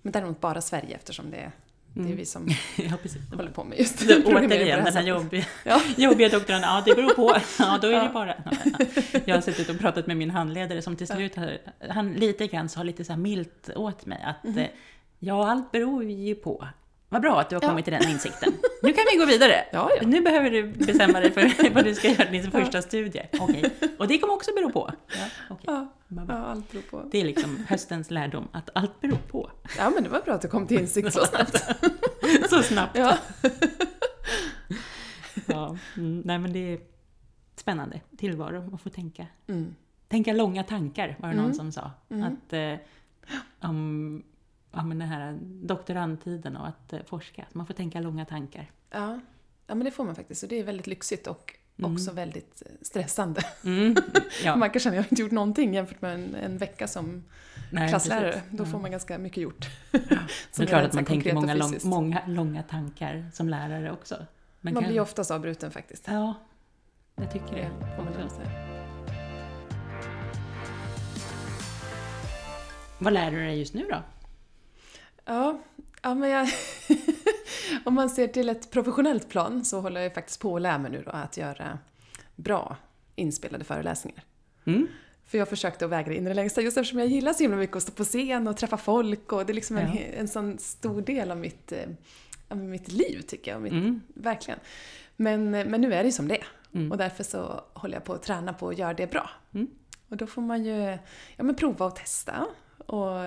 Men 0.02 0.12
däremot 0.12 0.40
bara 0.40 0.60
Sverige 0.60 0.94
eftersom 0.96 1.30
det 1.30 1.36
är, 1.36 1.52
det 1.94 2.00
är 2.00 2.04
Mm. 2.04 2.16
vi 2.16 2.24
som 2.26 2.48
ja 2.76 2.96
precis. 3.02 3.22
håller 3.36 3.50
på 3.50 3.64
med 3.64 3.78
just 3.78 4.08
det 4.08 4.24
Återigen 4.26 4.84
den 4.84 4.94
här 4.94 5.02
jobbiga, 5.02 5.44
Ja. 5.64 5.80
jobbiga 5.96 6.28
doktorn. 6.28 6.60
Ja, 6.62 6.82
det 6.86 6.94
beror 6.94 7.14
på. 7.14 7.36
Ja, 7.58 7.78
då 7.82 7.88
är 7.88 7.92
det 7.92 7.96
Ja. 7.96 8.10
bara... 8.12 8.34
Ja, 8.44 8.86
Jag 9.24 9.34
har 9.34 9.40
suttit 9.42 9.68
och 9.68 9.78
pratat 9.78 10.06
med 10.06 10.16
min 10.16 10.30
handledare 10.30 10.82
som 10.82 10.96
till 10.96 11.06
slut 11.06 11.36
har, 11.36 11.58
han 11.90 12.12
lite 12.12 12.46
grann 12.46 12.68
sa 12.68 12.82
lite 12.82 13.04
så 13.04 13.12
här 13.12 13.20
milt 13.20 13.70
åt 13.76 14.06
mig 14.06 14.22
att 14.24 14.44
Mhm. 14.44 14.58
eh, 14.58 14.66
ja, 15.18 15.50
allt 15.50 15.72
beror 15.72 16.04
ju 16.04 16.34
på. 16.34 16.66
Vad 17.10 17.22
bra 17.22 17.40
att 17.40 17.50
du 17.50 17.56
har 17.56 17.60
kommit 17.60 17.84
till 17.84 17.92
den 17.94 18.08
insikten. 18.08 18.52
Nu 18.82 18.92
kan 18.92 19.04
vi 19.12 19.18
gå 19.18 19.26
vidare. 19.26 19.64
Nu 20.06 20.20
behöver 20.20 20.50
du 20.50 20.62
bestämma 20.72 21.20
dig 21.20 21.30
för 21.32 21.70
vad 21.74 21.84
du 21.84 21.94
ska 21.94 22.08
göra 22.08 22.30
din 22.30 22.50
första 22.50 22.82
studie. 22.82 23.22
Okej. 23.40 23.70
Och 23.98 24.08
det 24.08 24.18
kommer 24.18 24.34
också 24.34 24.50
bero 24.54 24.72
på. 24.72 24.90
Ja, 25.48 25.56
bra. 25.64 25.88
ja, 26.28 26.34
allt 26.34 26.72
beror 26.72 26.82
på. 26.82 27.08
Det 27.12 27.20
är 27.20 27.24
liksom 27.24 27.64
höstens 27.68 28.10
lärdom, 28.10 28.48
att 28.52 28.70
allt 28.74 29.00
beror 29.00 29.16
på. 29.16 29.50
Ja, 29.78 29.90
men 29.90 30.02
det 30.02 30.08
var 30.08 30.20
bra 30.20 30.34
att 30.34 30.42
du 30.42 30.48
kom 30.48 30.66
till 30.66 30.78
insikt 30.80 31.12
så 31.12 31.24
snabbt. 31.26 31.64
Så 32.50 32.62
snabbt. 32.62 32.98
Ja. 32.98 33.16
Ja, 35.46 35.76
mm, 35.96 36.20
nej 36.24 36.38
men 36.38 36.52
det 36.52 36.72
är 36.72 36.80
spännande 37.56 38.00
tillvaro 38.18 38.74
att 38.74 38.80
få 38.82 38.88
tänka. 38.90 39.26
Mm. 39.46 39.74
Tänka 40.08 40.32
långa 40.32 40.64
tankar 40.64 41.16
var 41.20 41.28
det 41.28 41.34
någon 41.34 41.44
Mm. 41.44 41.54
som 41.56 41.72
sa. 41.72 41.90
Mm. 42.10 42.24
Att 42.24 42.52
eh, 42.52 42.74
om, 43.60 44.22
om 44.70 44.88
den 44.88 45.00
här 45.08 45.38
doktorandtiden 45.42 46.56
och 46.56 46.68
att 46.68 46.92
eh, 46.92 47.00
forska, 47.06 47.44
man 47.52 47.66
får 47.66 47.74
tänka 47.74 48.00
långa 48.00 48.24
tankar. 48.24 48.70
Ja. 48.90 49.20
ja, 49.66 49.74
men 49.74 49.84
det 49.84 49.90
får 49.90 50.04
man 50.04 50.14
faktiskt. 50.14 50.42
Och 50.42 50.48
det 50.48 50.58
är 50.58 50.64
väldigt 50.64 50.86
lyxigt 50.86 51.26
och 51.26 51.54
Mm. 51.80 51.92
också 51.94 52.12
väldigt 52.12 52.62
eh, 52.66 52.72
stressande. 52.82 53.40
Mm. 53.64 53.96
Ja, 54.44 54.56
Man 54.56 54.70
kan 54.70 54.80
känna 54.80 54.92
att 54.98 55.04
jag 55.04 55.12
inte 55.12 55.22
gjort 55.22 55.30
någonting 55.32 55.74
jämfört 55.74 56.00
med 56.02 56.14
en, 56.14 56.34
en 56.34 56.58
vecka 56.58 56.86
som 56.88 57.24
nej, 57.72 57.88
klasslärare. 57.88 58.32
precis. 58.32 58.48
Då 58.50 58.64
Ja. 58.64 58.68
får 58.70 58.78
man 58.78 58.90
ganska 58.90 59.18
mycket 59.18 59.42
gjort. 59.42 59.66
Det 59.90 60.00
Som 60.50 60.62
är 60.62 60.66
klart 60.66 60.84
att 60.84 60.92
man 60.92 61.04
tänker 61.04 61.34
många, 61.34 61.54
lång, 61.54 61.74
många 61.84 62.22
långa 62.26 62.62
tankar 62.62 63.30
som 63.32 63.48
lärare 63.48 63.92
också. 63.92 64.26
Men 64.60 64.74
Man 64.74 64.82
kan- 64.82 64.90
blir 64.92 65.00
oftast 65.00 65.30
avbruten 65.30 65.70
faktiskt. 65.70 66.04
Ja, 66.08 66.34
jag 67.16 67.32
tycker 67.32 67.54
Det 67.54 67.70
det. 67.80 67.96
får 67.96 68.02
man 68.04 68.24
också. 68.24 68.40
Vad 72.98 73.12
lär 73.12 73.30
du 73.30 73.36
dig 73.36 73.58
just 73.58 73.74
nu 73.74 73.86
då? 73.90 74.02
Ja, 75.28 75.58
ja 76.02 76.14
men 76.14 76.30
jag... 76.30 76.48
Om 77.84 77.94
man 77.94 78.10
ser 78.10 78.28
till 78.28 78.48
ett 78.48 78.70
professionellt 78.70 79.28
plan 79.28 79.64
så 79.64 79.80
håller 79.80 80.00
jag 80.00 80.14
faktiskt 80.14 80.40
på 80.40 80.56
att 80.56 80.62
lära 80.62 80.78
mig 80.78 80.90
nu 80.90 81.02
då 81.02 81.10
att 81.10 81.36
göra 81.36 81.78
bra 82.36 82.76
inspelade 83.14 83.64
föreläsningar. 83.64 84.22
Mm. 84.64 84.86
För 85.24 85.38
jag 85.38 85.48
försökte 85.48 85.86
att 85.86 86.08
i 86.08 86.20
det 86.20 86.34
längsta 86.34 86.60
just 86.60 86.76
eftersom 86.76 86.98
jag 86.98 87.08
gillar 87.08 87.32
så 87.32 87.42
himla 87.42 87.56
mycket 87.56 87.76
att 87.76 87.82
stå 87.82 87.92
på 87.92 88.04
scen 88.04 88.48
och 88.48 88.56
träffa 88.56 88.76
folk 88.76 89.32
och 89.32 89.46
det 89.46 89.52
är 89.52 89.54
liksom 89.54 89.76
en, 89.76 89.96
Ja. 89.96 90.00
en 90.00 90.28
sån 90.28 90.58
stor 90.58 91.00
del 91.02 91.30
av 91.30 91.36
mitt, 91.36 91.72
eh, 91.72 91.88
av 92.48 92.56
mitt 92.56 92.92
liv 92.92 93.20
tycker 93.22 93.50
jag. 93.50 93.62
Mitt, 93.62 93.72
Mm. 93.72 94.00
Verkligen. 94.14 94.60
Men, 95.16 95.50
men 95.50 95.80
nu 95.80 95.94
är 95.94 96.02
det 96.02 96.06
ju 96.08 96.12
som 96.12 96.28
det 96.28 96.36
är. 96.40 96.46
Mm. 96.74 96.92
Och 96.92 96.98
därför 96.98 97.24
så 97.24 97.64
håller 97.72 97.94
jag 97.94 98.04
på 98.04 98.12
att 98.12 98.22
träna 98.22 98.52
på 98.52 98.68
att 98.68 98.78
göra 98.78 98.94
det 98.94 99.10
bra. 99.10 99.30
Mm. 99.54 99.68
Och 100.08 100.16
då 100.16 100.26
får 100.26 100.42
man 100.42 100.64
ju 100.64 100.98
ja, 101.36 101.44
men 101.44 101.54
prova 101.54 101.86
och 101.86 101.96
testa. 101.96 102.46
Och 102.86 103.20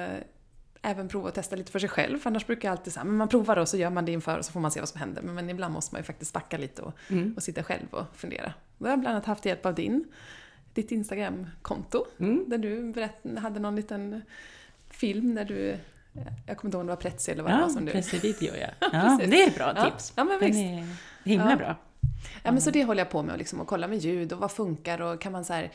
även 0.81 1.07
prova 1.07 1.27
och 1.27 1.33
testa 1.33 1.55
lite 1.55 1.71
för 1.71 1.79
sig 1.79 1.89
själv. 1.89 2.19
För 2.19 2.29
annars 2.29 2.45
brukar 2.47 2.67
jag 2.69 2.77
alltid 2.77 2.93
säga, 2.93 3.03
men 3.03 3.15
man 3.17 3.27
provar 3.27 3.57
och 3.57 3.69
så 3.69 3.77
gör 3.77 3.89
man 3.89 4.05
det 4.05 4.11
inför 4.11 4.37
och 4.37 4.45
så 4.45 4.51
får 4.51 4.59
man 4.59 4.71
se 4.71 4.79
vad 4.79 4.89
som 4.89 4.99
händer. 4.99 5.21
Men, 5.21 5.35
men 5.35 5.49
ibland 5.49 5.73
måste 5.73 5.95
man 5.95 5.99
ju 5.99 6.03
faktiskt 6.05 6.33
backa 6.33 6.57
lite 6.57 6.81
och, 6.81 6.93
Mm. 7.09 7.33
och 7.37 7.43
sitta 7.43 7.63
själv 7.63 7.85
och 7.91 8.05
fundera. 8.15 8.53
Då 8.77 8.85
har 8.85 8.89
jag 8.89 8.99
bland 8.99 9.15
annat 9.15 9.25
haft 9.25 9.45
hjälp 9.45 9.65
av 9.65 9.75
din, 9.75 10.03
ditt 10.73 10.91
Instagram-konto. 10.91 12.05
Mm. 12.19 12.43
Där 12.47 12.57
du 12.57 12.91
berätt, 12.91 13.21
hade 13.41 13.59
någon 13.59 13.75
liten 13.75 14.21
film 14.89 15.35
där 15.35 15.45
du, 15.45 15.77
jag 16.47 16.57
kommer 16.57 16.67
inte 16.67 16.75
ihåg 16.77 16.81
om 16.81 16.87
det 16.87 16.93
var 16.93 17.01
Pretzi 17.01 17.31
eller 17.31 17.43
vad 17.43 17.51
det 17.51 17.55
var 17.57 17.63
Ja, 17.63 17.69
som 17.69 17.85
du... 17.85 17.91
pressvideo 17.91 18.53
ja. 18.61 18.67
ja. 18.93 19.19
Det 19.27 19.43
är 19.43 19.47
ett 19.47 19.55
bra 19.55 19.73
Ja, 19.75 19.85
tips. 19.91 20.13
ja, 20.15 20.23
men 20.23 20.39
Den 20.39 20.47
visst. 20.51 20.59
är 20.59 21.29
himla 21.29 21.49
Ja. 21.51 21.55
bra. 21.57 21.75
Ja, 22.43 22.51
men 22.51 22.61
så 22.61 22.71
det 22.71 22.83
håller 22.83 23.01
jag 23.01 23.09
på 23.09 23.23
med, 23.23 23.31
och 23.33 23.37
liksom, 23.39 23.61
att 23.61 23.67
kolla 23.67 23.87
med 23.87 23.97
ljud 23.97 24.33
och 24.33 24.39
vad 24.39 24.51
funkar 24.51 25.01
och 25.01 25.21
kan 25.21 25.31
man 25.31 25.45
så 25.45 25.53
här, 25.53 25.71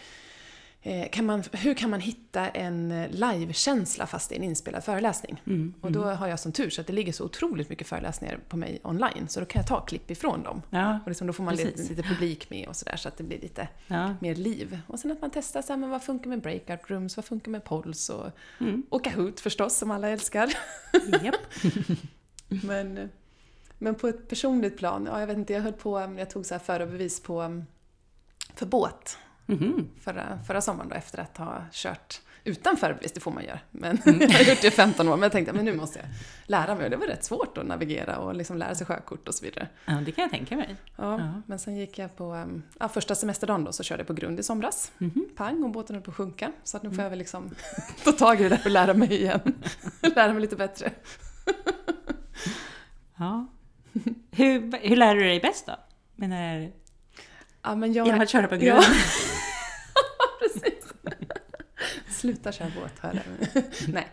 kan 1.13 1.27
man, 1.27 1.43
hur 1.53 1.75
kan 1.75 1.91
man 1.91 2.01
hitta 2.01 2.49
en 2.49 2.91
eh, 2.93 3.11
livekänsla 3.11 4.07
fast 4.07 4.29
det 4.29 4.35
är 4.35 4.37
en 4.37 4.45
inspelad 4.45 4.85
föreläsning? 4.85 5.43
Mm. 5.47 5.75
Och 5.81 5.93
då 5.93 6.05
har 6.05 6.29
jag 6.29 6.41
som 6.41 6.53
tur 6.53 6.71
så 6.71 6.81
att 6.81 6.87
det 6.87 6.93
ligger 6.93 7.13
så 7.13 7.25
otroligt 7.25 7.69
mycket 7.69 7.87
föreläsningar 7.87 8.39
på 8.49 8.57
mig 8.57 8.81
online 8.85 9.29
så 9.29 9.41
då 9.41 9.47
kan 9.47 9.61
jag 9.61 9.69
ta 9.69 9.81
klipp 9.81 10.11
ifrån 10.11 10.43
dem. 10.43 10.63
Ja, 10.71 10.99
Och 11.05 11.09
liksom, 11.09 11.27
då 11.27 11.33
får 11.33 11.45
man 11.45 11.57
lite, 11.57 11.83
lite 11.83 12.03
publik 12.03 12.51
med 12.51 12.69
och 12.69 12.77
sådär 12.77 12.97
så 12.97 13.09
att 13.09 13.17
det 13.17 13.25
blir 13.25 13.41
lite 13.41 13.69
ja. 13.87 14.15
mer 14.21 14.35
liv. 14.35 14.79
Och 14.87 14.99
sen 14.99 15.11
att 15.11 15.21
man 15.21 15.31
testar 15.31 15.63
så 15.63 15.73
här, 15.73 15.81
men 15.81 15.91
vad 15.91 16.03
funkar 16.03 16.31
med 16.31 16.41
breakout 16.41 16.91
rooms, 16.91 17.17
vad 17.17 17.25
funkar 17.25 17.51
med 17.51 17.65
polls 17.65 18.09
och, 18.09 18.27
Mm. 18.61 18.83
och 18.89 19.05
Kahoot 19.05 19.41
förstås 19.41 19.77
som 19.77 19.91
alla 19.91 20.09
älskar. 20.09 20.53
Japp. 21.25 21.35
Men, 22.63 23.09
men 23.79 23.95
på 23.95 24.09
ett 24.09 24.29
personligt 24.29 24.79
plan, 24.79 25.09
ja, 25.11 25.21
jag 25.21 25.27
vet 25.27 25.37
inte, 25.37 25.53
jag 25.53 25.61
höll 25.61 25.73
på, 25.73 26.15
jag 26.19 26.31
tog 26.31 26.47
så 26.47 26.55
här 26.55 26.59
förarbevis 26.59 27.23
på 27.23 27.63
för 28.55 28.67
båt 28.67 29.19
Mhm. 29.47 29.89
förra, 30.01 30.39
förra 30.47 30.61
sommaren 30.61 30.89
då, 30.89 30.95
efter 30.97 31.19
att 31.19 31.37
ha 31.37 31.65
kört 31.73 32.21
utan 32.45 32.77
förarbevis, 32.77 33.13
det 33.13 33.21
får 33.21 33.31
man 33.31 33.45
göra. 33.45 33.59
Men 33.71 33.99
Mm. 34.07 34.21
jag 34.31 34.31
har 34.31 34.45
gjort 34.45 34.61
det 34.61 34.67
i 34.67 34.71
15 34.71 35.09
år, 35.09 35.13
men 35.17 35.23
jag 35.23 35.33
tänkte 35.33 35.53
men 35.53 35.65
nu 35.65 35.75
måste 35.77 35.99
jag 35.99 36.09
lära 36.47 36.75
mig. 36.75 36.85
Och 36.85 36.91
det 36.91 36.97
var 36.97 37.07
rätt 37.07 37.25
svårt 37.25 37.59
att 37.59 37.67
navigera 37.67 38.19
och 38.19 38.35
liksom 38.35 38.57
lära 38.59 38.75
sig 38.75 38.87
sjökort 38.87 39.29
och 39.29 39.35
så 39.35 39.45
vidare. 39.45 39.69
Ja, 39.85 39.93
det 39.93 40.13
kan 40.13 40.23
jag 40.23 40.31
tänka 40.31 40.57
mig. 40.57 40.77
Ja, 40.97 41.19
Ja. 41.21 41.43
Men 41.47 41.59
sen 41.59 41.77
gick 41.77 41.99
jag 41.99 42.17
på, 42.17 42.35
um, 42.35 42.63
ja, 42.79 42.89
första 42.89 43.15
semesterdagen 43.15 43.65
då 43.65 43.73
så 43.73 43.83
körde 43.83 44.01
jag 44.01 44.07
på 44.07 44.13
grund 44.15 44.41
i 44.41 44.43
somras. 44.43 44.93
Mhm. 44.99 45.25
Pang, 45.37 45.63
och 45.65 45.71
båten 45.71 45.97
höll 45.97 46.03
på 46.03 46.11
att 46.11 46.17
sjunka. 46.17 46.53
Så 46.65 46.77
att 46.77 46.83
nu 46.83 46.89
får 46.89 46.95
Mm. 46.95 47.03
jag 47.05 47.11
väl 47.11 47.19
liksom 47.19 47.51
ta 48.05 48.13
tag 48.13 48.41
i 48.41 48.43
det 48.43 48.49
där 48.49 48.61
och 48.65 48.71
lära 48.71 48.95
mig 48.95 49.13
igen. 49.15 49.55
lära 50.17 50.33
mig 50.33 50.41
lite 50.43 50.57
bättre. 50.57 50.91
Ja. 53.17 53.47
Hur, 54.31 54.79
hur 54.89 54.97
lär 54.97 55.15
du 55.15 55.21
dig 55.21 55.41
bäst 55.41 55.67
då? 55.67 55.73
Menar, 56.15 56.71
Ja, 57.63 57.75
men 57.75 57.93
jag... 57.93 58.07
genom 58.07 58.21
att 58.21 58.29
köra 58.31 58.49
på 58.49 58.57
Ja. 58.57 58.83
Precis. 60.63 60.93
Sluta 62.09 62.53
köra 62.53 62.71
båt, 62.81 62.99
hör 62.99 63.15
jag. 63.15 63.63
nej. 63.89 64.09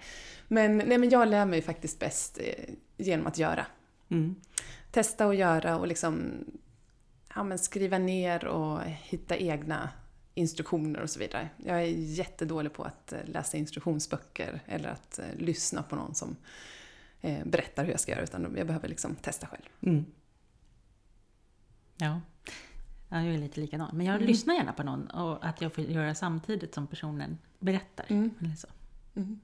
Men, 0.48 0.78
nej, 0.78 0.98
men 0.98 1.10
jag 1.10 1.28
lär 1.28 1.46
mig 1.46 1.62
faktiskt 1.62 2.00
bäst 2.00 2.38
eh, 2.42 2.74
genom 2.98 3.28
att 3.28 3.38
göra. 3.38 3.66
Mm. 4.10 4.36
Testa 4.92 5.28
och 5.28 5.36
göra 5.36 5.78
och 5.78 5.88
liksom 5.88 6.46
ja, 7.36 7.44
men 7.44 7.60
skriva 7.60 7.98
ner 7.98 8.46
och 8.46 8.82
hitta 8.84 9.38
egna 9.38 9.90
instruktioner 10.34 11.02
och 11.02 11.10
så 11.10 11.20
vidare. 11.20 11.50
Jag 11.58 11.78
är 11.82 11.86
jättedålig 11.88 12.74
på 12.74 12.84
att 12.84 13.14
eh, 13.14 13.20
läsa 13.26 13.58
instruktionsböcker 13.58 14.60
eller 14.66 14.90
att 14.90 15.20
eh, 15.20 15.26
lyssna 15.38 15.84
på 15.84 15.96
någon 15.96 16.16
som 16.16 16.36
berättar 17.44 17.84
hur 17.84 17.92
jag 17.92 18.00
ska 18.00 18.12
göra, 18.12 18.24
utan 18.24 18.56
jag 18.58 18.68
behöver 18.68 18.88
liksom 18.88 19.16
testa 19.16 19.48
själv. 19.48 19.70
Mm. 19.82 20.06
Ja. 21.98 22.22
Ja, 23.14 23.22
jag 23.24 23.34
är 23.36 23.38
lite 23.40 23.60
likadan. 23.62 23.90
Men 23.94 24.06
jag 24.06 24.16
Mm. 24.16 24.28
lyssnar 24.28 24.56
gärna 24.56 24.74
på 24.74 24.84
någon 24.84 25.08
och 25.08 25.46
att 25.46 25.62
jag 25.62 25.74
får 25.74 25.84
göra 25.84 26.16
samtidigt 26.16 26.74
som 26.74 26.88
personen 26.88 27.38
berättar. 27.60 28.06
Mm. 28.10 28.32
Eller 28.42 28.56
så. 28.56 28.68
Mm. 29.16 29.40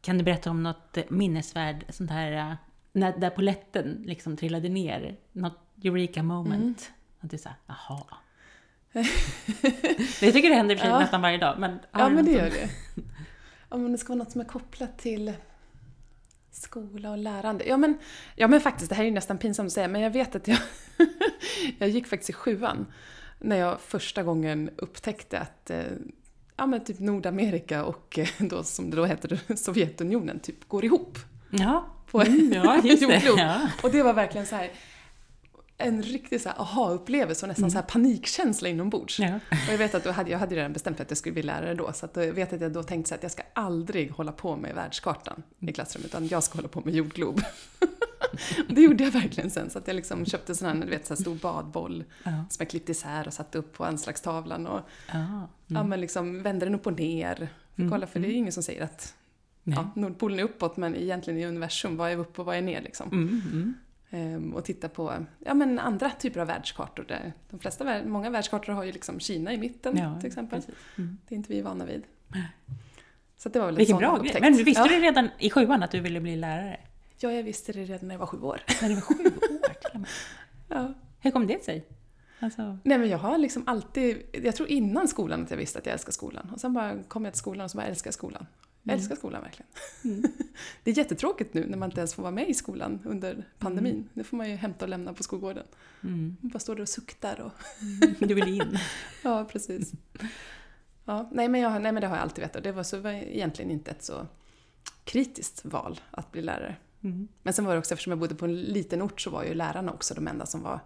Kan 0.00 0.18
du 0.18 0.24
berätta 0.24 0.50
om 0.50 0.62
något 0.62 0.98
minnesvärd 1.10 1.84
sånt 1.88 2.10
här, 2.10 2.32
eh, 2.32 2.54
när, 2.92 3.18
där 3.18 3.30
poletten 3.30 4.02
liksom 4.06 4.36
trillade 4.36 4.68
ner? 4.68 5.16
Något 5.32 5.58
eureka 5.84 6.22
moment? 6.22 6.90
Mm. 6.90 6.98
Att 7.20 7.30
du 7.30 7.38
sa, 7.38 7.50
jaha. 7.66 8.02
Jag 10.20 10.32
tycker 10.32 10.48
det 10.48 10.54
händer 10.54 10.76
för 10.76 10.86
Ja. 10.88 10.98
nästan 10.98 11.22
varje 11.22 11.38
dag. 11.38 11.58
Men, 11.58 11.78
Ja, 11.92 12.08
men 12.08 12.24
det 12.24 12.32
gör 12.32 12.50
det. 12.50 12.68
Ja, 13.70 13.76
men 13.76 13.92
det 13.92 13.98
ska 13.98 14.08
vara 14.08 14.18
något 14.18 14.30
som 14.32 14.40
är 14.40 14.44
kopplat 14.44 14.98
till 14.98 15.32
skola 16.50 17.10
och 17.10 17.18
lärande. 17.18 17.64
Ja, 17.66 17.76
men, 17.76 17.98
ja, 18.36 18.48
men 18.48 18.60
faktiskt, 18.60 18.88
det 18.88 18.94
här 18.94 19.02
är 19.02 19.08
ju 19.08 19.14
nästan 19.14 19.38
pinsamt 19.38 19.66
att 19.66 19.72
säga, 19.72 19.88
men 19.88 20.00
jag 20.00 20.10
vet 20.10 20.34
att 20.36 20.48
jag, 20.48 20.58
jag 21.78 21.88
gick 21.88 22.06
faktiskt 22.06 22.30
i 22.30 22.32
sjuan 22.32 22.86
när 23.38 23.56
jag 23.56 23.80
första 23.80 24.22
gången 24.22 24.70
upptäckte 24.76 25.38
att 25.38 25.70
eh, 25.70 25.84
ja, 26.56 26.66
men 26.66 26.84
typ 26.84 27.00
Nordamerika 27.00 27.84
och 27.84 28.18
eh, 28.18 28.28
då, 28.38 28.62
som 28.62 28.90
det 28.90 28.96
då 28.96 29.04
hette 29.04 29.38
Sovjetunionen 29.56 30.40
typ 30.40 30.68
går 30.68 30.84
ihop. 30.84 31.18
Ja, 31.50 31.86
På 32.10 32.20
mm, 32.20 32.52
ja 32.52 32.80
just 32.84 33.08
det. 33.08 33.24
Ja. 33.24 33.60
Och 33.82 33.90
det 33.90 34.02
var 34.02 34.14
verkligen 34.14 34.46
så 34.46 34.56
här 34.56 34.70
en 35.78 36.02
riktig 36.02 36.40
så 36.40 36.48
aha-upplevelse 36.48 37.46
och 37.46 37.48
nästan 37.48 37.70
så 37.70 37.78
här 37.78 37.84
panikkänsla 37.84 38.68
inombords. 38.68 39.18
Ja. 39.18 39.34
Och 39.50 39.72
jag 39.72 39.78
vet 39.78 39.94
att 39.94 40.04
då 40.04 40.10
hade, 40.10 40.30
jag 40.30 40.38
hade 40.38 40.56
redan 40.56 40.72
bestämt 40.72 40.98
mig 40.98 41.02
att 41.02 41.10
jag 41.10 41.18
skulle 41.18 41.32
bli 41.32 41.42
lärare 41.42 41.74
då, 41.74 41.92
så 41.92 42.06
att 42.06 42.16
jag 42.16 42.32
vet 42.32 42.52
att 42.52 42.60
jag 42.60 42.72
då 42.72 42.82
tänkte 42.82 43.08
så 43.08 43.14
att 43.14 43.22
jag 43.22 43.32
ska 43.32 43.42
aldrig 43.52 44.10
hålla 44.10 44.32
på 44.32 44.56
med 44.56 44.74
världskartan 44.74 45.42
i 45.60 45.72
klassrummet, 45.72 46.10
utan 46.10 46.28
jag 46.28 46.42
ska 46.42 46.58
hålla 46.58 46.68
på 46.68 46.80
med 46.80 46.94
jordglob. 46.94 47.40
Det 48.68 48.80
gjorde 48.82 49.04
jag 49.04 49.10
verkligen 49.10 49.50
sen, 49.50 49.70
så 49.70 49.78
att 49.78 49.86
jag 49.86 49.96
liksom 49.96 50.24
köpte 50.26 50.54
sån 50.54 50.68
här, 50.68 50.74
du 50.74 50.90
vet, 50.90 51.06
så 51.06 51.14
här 51.14 51.20
stor 51.20 51.34
badboll 51.34 52.04
Ja. 52.24 52.30
som 52.30 52.56
jag 52.58 52.68
klippte 52.68 52.92
isär 52.92 53.26
och 53.26 53.32
satte 53.32 53.58
upp 53.58 53.72
på 53.72 53.84
anslagstavlan 53.84 54.66
och 54.66 54.80
Ja. 55.12 55.48
ja, 55.66 55.82
men 55.82 56.00
liksom 56.00 56.42
vände 56.42 56.66
den 56.66 56.74
upp 56.74 56.86
och 56.86 56.98
ner. 56.98 57.34
För, 57.36 57.48
Mm, 57.82 57.90
kolla, 57.90 58.06
för 58.06 58.20
det 58.20 58.26
är 58.26 58.30
ju 58.30 58.36
ingen 58.36 58.52
som 58.52 58.62
säger 58.62 58.82
att 58.84 59.14
Nej. 59.62 59.78
ja, 59.78 60.00
Nordpolen 60.00 60.38
är 60.38 60.42
uppåt, 60.42 60.76
men 60.76 60.96
egentligen 60.96 61.38
i 61.40 61.46
universum, 61.46 61.96
vad 61.96 62.10
är 62.10 62.16
upp 62.16 62.38
och 62.38 62.46
vad 62.46 62.56
är 62.56 62.62
ner 62.62 62.82
liksom? 62.82 63.08
Mm, 63.12 63.42
mm. 63.52 63.74
Ehm, 64.10 64.54
och 64.54 64.64
titta 64.64 64.88
på 64.88 65.14
ja, 65.38 65.54
men 65.54 65.78
andra 65.78 66.10
typer 66.10 66.40
av 66.40 66.46
världskartor. 66.46 67.04
Där 67.08 67.32
de 67.50 67.58
flesta, 67.60 68.00
många 68.04 68.30
världskartor 68.30 68.72
har 68.72 68.84
ju 68.84 68.92
liksom 68.92 69.20
Kina 69.20 69.52
i 69.52 69.58
mitten 69.58 69.96
Ja, 69.96 70.20
till 70.20 70.26
exempel. 70.26 70.62
Mm. 70.98 71.18
Det 71.28 71.34
är 71.34 71.36
inte 71.36 71.52
vi 71.52 71.62
vana 71.62 71.84
vid. 71.84 72.02
Så 73.36 73.48
det 73.48 73.58
var 73.58 73.66
väl 73.66 73.74
en 73.74 73.78
Vilken 73.78 73.96
bra 73.96 74.10
grej. 74.16 74.26
upptäckt. 74.26 74.40
Men 74.40 74.64
visste 74.64 74.82
ja. 74.82 74.88
du 74.88 75.00
redan 75.00 75.28
i 75.38 75.50
sjuan 75.50 75.82
att 75.82 75.90
du 75.90 76.00
ville 76.00 76.20
bli 76.20 76.36
lärare? 76.36 76.80
Ja, 77.22 77.32
jag 77.32 77.42
visste 77.42 77.72
det 77.72 77.84
redan 77.84 78.08
när 78.08 78.14
jag 78.14 78.18
var 78.18 78.26
sju 78.26 78.40
år. 78.40 78.62
När 78.82 78.88
du 78.88 78.94
var 78.94 79.02
sju 79.02 79.14
år 79.14 79.74
till 79.80 79.90
och 79.94 80.00
med. 80.00 80.08
Ja. 80.68 80.94
Hur 81.20 81.30
kom 81.30 81.46
det 81.46 81.64
sig? 81.64 81.86
Alltså, 82.38 82.78
Nej 82.84 82.98
men 82.98 83.08
jag 83.08 83.18
har 83.18 83.38
liksom 83.38 83.62
alltid, 83.66 84.22
jag 84.32 84.56
tror 84.56 84.68
innan 84.68 85.08
skolan 85.08 85.42
att 85.42 85.50
jag 85.50 85.58
visste 85.58 85.78
att 85.78 85.86
jag 85.86 85.92
älskar 85.92 86.12
skolan. 86.12 86.50
Och 86.54 86.60
sen 86.60 86.72
bara 86.72 87.02
kom 87.02 87.24
jag 87.24 87.34
till 87.34 87.38
skolan 87.38 87.64
och 87.64 87.70
så 87.70 87.76
bara 87.78 87.86
älskar 87.86 88.08
jag 88.08 88.14
skolan. 88.14 88.46
Jag 88.82 88.94
älskar 88.94 89.16
skolan 89.16 89.42
verkligen. 89.42 89.70
Mm. 90.04 90.22
Det 90.84 90.90
är 90.90 90.98
jättetråkigt 90.98 91.54
nu 91.54 91.66
när 91.66 91.78
man 91.78 91.90
inte 91.90 92.00
ens 92.00 92.14
får 92.14 92.22
vara 92.22 92.32
med 92.32 92.48
i 92.48 92.54
skolan 92.54 93.00
under 93.04 93.48
pandemin. 93.58 93.94
Mm. 93.94 94.08
Nu 94.12 94.24
får 94.24 94.36
man 94.36 94.50
ju 94.50 94.56
hämta 94.56 94.84
och 94.84 94.88
lämna 94.88 95.12
på 95.14 95.22
skolgården. 95.22 95.64
mm. 96.02 96.36
Man 96.40 96.50
bara 96.50 96.58
står 96.58 96.74
där 96.74 96.82
och 96.82 96.88
suktar 96.88 97.40
och 97.40 97.52
Du 98.18 98.34
ville 98.34 98.50
in. 98.50 98.78
Ja, 99.22 99.44
precis. 99.44 99.92
Ja, 101.04 101.28
nej, 101.32 101.48
men 101.48 101.60
jag, 101.60 101.72
nej, 101.82 101.92
men 101.92 102.00
det 102.00 102.06
har 102.06 102.16
jag 102.16 102.22
alltid 102.22 102.44
vetat. 102.44 102.62
Det 102.64 102.72
var, 102.72 102.82
så, 102.82 102.98
var 102.98 103.10
egentligen 103.10 103.70
inte 103.70 103.90
ett 103.90 104.02
så 104.02 104.26
kritiskt 105.04 105.64
val 105.64 106.00
att 106.10 106.32
bli 106.32 106.42
lärare. 106.42 106.76
Mm. 107.02 107.28
Men 107.42 107.52
sen 107.52 107.64
var 107.64 107.72
det 107.72 107.78
också, 107.78 107.94
eftersom 107.94 108.10
jag 108.10 108.18
bodde 108.18 108.34
på 108.34 108.44
en 108.44 108.54
liten 108.62 109.02
ort 109.02 109.20
så 109.20 109.30
var 109.30 109.44
ju 109.44 109.54
lärarna 109.54 109.92
också 109.92 110.14
de 110.14 110.28
enda 110.28 110.46
som 110.46 110.62
var 110.62 110.80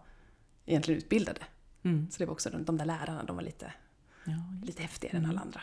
egentligen 0.67 0.99
utbildade. 0.99 1.41
Mm. 1.83 2.11
Så 2.11 2.19
det 2.19 2.27
var 2.27 2.33
också 2.33 2.51
de, 2.51 2.65
de 2.65 2.79
där 2.79 2.85
lärarna, 2.85 3.23
de 3.25 3.37
var 3.37 3.43
lite, 3.43 3.73
Ja, 4.25 4.33
lite 4.63 4.83
häftigare 4.83 5.17
än 5.17 5.25
Mm. 5.25 5.31
alla 5.31 5.41
andra. 5.41 5.61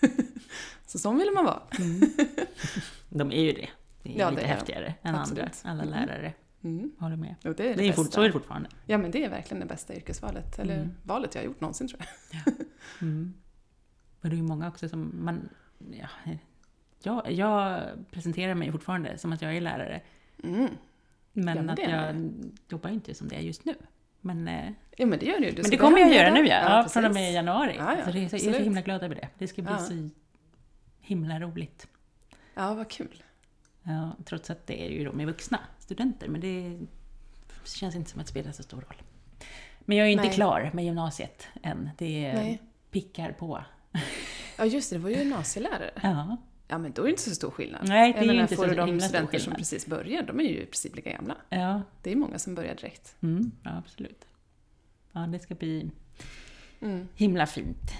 så 0.86 0.98
sån 0.98 1.18
ville 1.18 1.30
man 1.30 1.44
vara. 1.44 1.62
Mm. 1.78 2.00
De 3.08 3.32
är 3.32 3.42
ju 3.42 3.52
det. 3.52 3.68
Det 4.02 4.14
är 4.14 4.18
Ja, 4.18 4.30
lite 4.30 4.42
det 4.42 4.46
är 4.46 4.48
de. 4.48 4.54
häftigare 4.54 4.94
än 5.02 5.14
Absolut. 5.14 5.44
andra. 5.64 5.82
Alla 5.82 5.84
lärare. 5.90 6.32
Mm. 6.64 6.92
Håller 6.98 7.16
med. 7.16 7.34
Och 7.44 7.54
det 7.54 7.64
är 7.64 7.68
det, 7.68 7.74
Det 7.82 7.88
är 7.88 7.92
fort, 7.92 8.12
så 8.12 8.20
är 8.20 8.26
det 8.26 8.32
fortfarande. 8.32 8.68
Ja, 8.86 8.98
men 8.98 9.10
det 9.10 9.24
är 9.24 9.30
verkligen 9.30 9.60
det 9.60 9.66
bästa 9.66 9.94
yrkesvalet. 9.96 10.58
Eller 10.58 10.76
Mm. 10.76 10.90
valet 11.02 11.34
jag 11.34 11.42
har 11.42 11.46
gjort 11.46 11.60
någonsin 11.60 11.88
tror 11.88 12.00
jag. 12.30 12.54
Mm. 13.02 13.34
Men 14.20 14.30
det 14.30 14.34
är 14.34 14.38
ju 14.38 14.42
många 14.42 14.68
också 14.68 14.88
som 14.88 15.24
man... 15.24 15.48
Ja, 15.92 16.08
jag, 17.06 17.32
jag 17.32 17.82
presenterar 18.10 18.54
mig 18.54 18.72
fortfarande 18.72 19.18
som 19.18 19.32
att 19.32 19.42
jag 19.42 19.56
är 19.56 19.60
lärare. 19.60 20.00
Mm. 20.44 20.68
Men 21.32 21.66
Ja, 21.66 21.72
att 21.72 21.78
jag 21.78 22.32
jobbar 22.68 22.90
inte 22.90 23.14
som 23.14 23.28
det 23.28 23.36
är 23.36 23.40
just 23.40 23.64
nu. 23.64 23.74
Men, 24.20 24.48
eh, 24.48 24.70
Ja, 24.96 25.06
men 25.06 25.18
det 25.18 25.26
gör 25.26 25.38
du 25.38 25.44
ju. 25.44 25.50
Du 25.50 25.62
men 25.62 25.70
det 25.70 25.76
kommer 25.76 25.98
jag 25.98 26.14
göra 26.14 26.34
nu 26.34 26.46
ja. 26.46 26.62
ja 26.62 26.82
precis. 26.82 26.92
från 26.92 27.04
och 27.04 27.14
med 27.14 27.32
januari. 27.32 27.74
Ja, 27.78 27.96
ja, 27.98 28.04
så 28.04 28.10
det 28.10 28.18
jag 28.18 28.34
är 28.34 28.38
så 28.38 28.50
himla 28.50 28.80
glad 28.80 29.02
över 29.02 29.14
det. 29.14 29.28
Det 29.38 29.48
ska 29.48 29.62
bli 29.62 29.72
Ja. 29.72 29.78
så 29.78 30.08
himla 31.00 31.40
roligt. 31.40 31.86
Ja, 32.54 32.74
vad 32.74 32.90
kul. 32.90 33.22
Ja, 33.82 34.16
trots 34.24 34.50
att 34.50 34.66
det 34.66 34.86
är 34.86 34.90
ju 34.90 35.04
då 35.04 35.12
med 35.12 35.26
vuxna 35.26 35.58
studenter. 35.78 36.28
Men 36.28 36.40
det 36.40 36.86
känns 37.64 37.94
inte 37.94 38.10
som 38.10 38.20
att 38.20 38.26
det 38.26 38.30
spelar 38.30 38.52
så 38.52 38.62
stor 38.62 38.76
roll. 38.80 39.02
Men 39.80 39.96
jag 39.96 40.06
är 40.06 40.10
inte 40.10 40.24
Nej. 40.24 40.34
klar 40.34 40.70
med 40.74 40.84
gymnasiet 40.84 41.46
än. 41.62 41.90
Det 41.98 42.32
Nej. 42.34 42.62
pickar 42.90 43.32
på. 43.32 43.64
Ja, 44.58 44.64
just 44.64 44.90
det. 44.90 44.96
Det 44.96 45.02
var 45.02 45.10
ju 45.10 45.16
gymnasielärare. 45.16 45.90
Ja, 46.02 46.36
Ja, 46.74 46.78
men 46.78 46.92
då 46.92 47.02
är 47.02 47.06
det 47.06 47.10
inte 47.10 47.22
så 47.22 47.34
stor 47.34 47.50
skillnad. 47.50 47.88
Nej, 47.88 48.12
det 48.12 48.18
är 48.18 48.22
ju 48.22 48.26
menar, 48.28 48.42
inte 48.42 48.56
får 48.56 48.62
så 48.64 48.70
du 48.70 48.76
de 48.76 49.00
studenter 49.00 49.38
som 49.38 49.54
precis 49.54 49.86
börjar, 49.86 50.22
de 50.22 50.40
är 50.40 50.44
ju 50.44 50.62
i 50.62 50.66
princip 50.66 50.96
lika 50.96 51.10
gamla. 51.12 51.36
ja, 51.48 51.82
Det 52.02 52.12
är 52.12 52.16
många 52.16 52.38
som 52.38 52.54
börjar 52.54 52.74
direkt. 52.74 53.16
mm, 53.20 53.50
ja 53.62 53.70
absolut. 53.78 54.24
Ja, 55.12 55.20
det 55.20 55.38
ska 55.38 55.54
bli 55.54 55.90
Mm. 56.80 57.08
himla 57.14 57.46
fint 57.46 57.90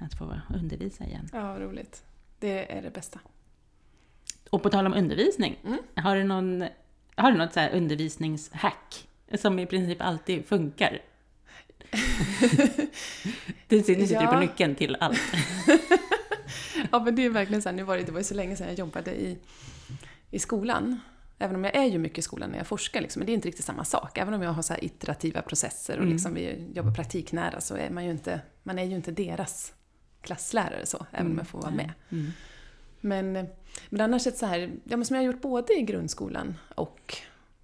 att 0.00 0.18
få 0.18 0.40
undervisa 0.54 1.04
igen. 1.04 1.28
Ja, 1.32 1.56
roligt. 1.60 2.02
Det 2.38 2.72
är 2.78 2.82
det 2.82 2.90
bästa. 2.90 3.20
Och 4.50 4.62
på 4.62 4.70
tal 4.70 4.86
om 4.86 4.94
undervisning, 4.94 5.56
Mm. 5.64 5.78
har 5.94 6.16
du 6.16 6.24
någon 6.24 6.64
har 7.14 7.32
du 7.32 7.38
något 7.38 7.52
så 7.52 7.60
här 7.60 7.70
undervisningshack 7.70 9.08
som 9.34 9.58
i 9.58 9.66
princip 9.66 10.00
alltid 10.02 10.46
funkar? 10.46 10.98
Du 13.68 13.82
sitter 13.82 14.02
du 14.02 14.06
på 14.08 14.14
Ja. 14.34 14.40
nyckeln 14.40 14.74
till 14.74 14.96
allt. 15.00 15.20
Ja, 16.92 16.98
men 17.04 17.14
det 17.16 17.24
är 17.24 17.30
verkligen 17.30 17.62
så 17.62 17.68
här, 17.68 17.76
nu 17.76 17.82
var 17.82 17.96
det, 17.96 18.02
det 18.02 18.12
var 18.12 18.20
ju 18.20 18.24
så 18.24 18.34
länge 18.34 18.56
sedan 18.56 18.66
jag 18.66 18.78
jobbade 18.78 19.14
i, 19.14 19.38
i 20.30 20.38
skolan. 20.38 21.00
Även 21.38 21.56
om 21.56 21.64
jag 21.64 21.74
är 21.76 21.84
ju 21.84 21.98
mycket 21.98 22.18
i 22.18 22.22
skolan 22.22 22.50
när 22.50 22.58
jag 22.58 22.66
forskar, 22.66 23.00
liksom, 23.00 23.20
men 23.20 23.26
det 23.26 23.32
är 23.32 23.34
inte 23.34 23.48
riktigt 23.48 23.64
samma 23.64 23.84
sak. 23.84 24.18
Även 24.18 24.34
om 24.34 24.42
jag 24.42 24.50
har 24.50 24.62
så 24.62 24.74
iterativa 24.82 25.42
processer 25.42 25.96
och 25.96 26.02
Mm. 26.02 26.12
liksom 26.12 26.34
vi 26.34 26.66
jobbar 26.74 26.92
praktiknära 26.94 27.60
så 27.60 27.76
är 27.76 27.90
man 27.90 28.04
ju 28.04 28.10
inte, 28.10 28.40
man 28.62 28.78
är 28.78 28.84
ju 28.84 28.96
inte 28.96 29.10
deras 29.10 29.72
klasslärare 30.20 30.86
så, 30.86 31.06
även 31.12 31.32
om 31.32 31.38
jag 31.38 31.46
får 31.48 31.60
vara 31.60 31.70
med. 31.70 31.92
Mm. 32.10 32.32
Men, 33.00 33.32
men 33.88 34.00
annars 34.00 34.26
är 34.26 34.30
det 34.30 34.36
så 34.36 34.46
här, 34.46 34.72
ja, 34.84 34.96
men 34.96 35.04
som 35.04 35.16
jag 35.16 35.22
har 35.22 35.32
gjort 35.32 35.42
både 35.42 35.78
i 35.78 35.82
grundskolan 35.82 36.58
och 36.74 37.16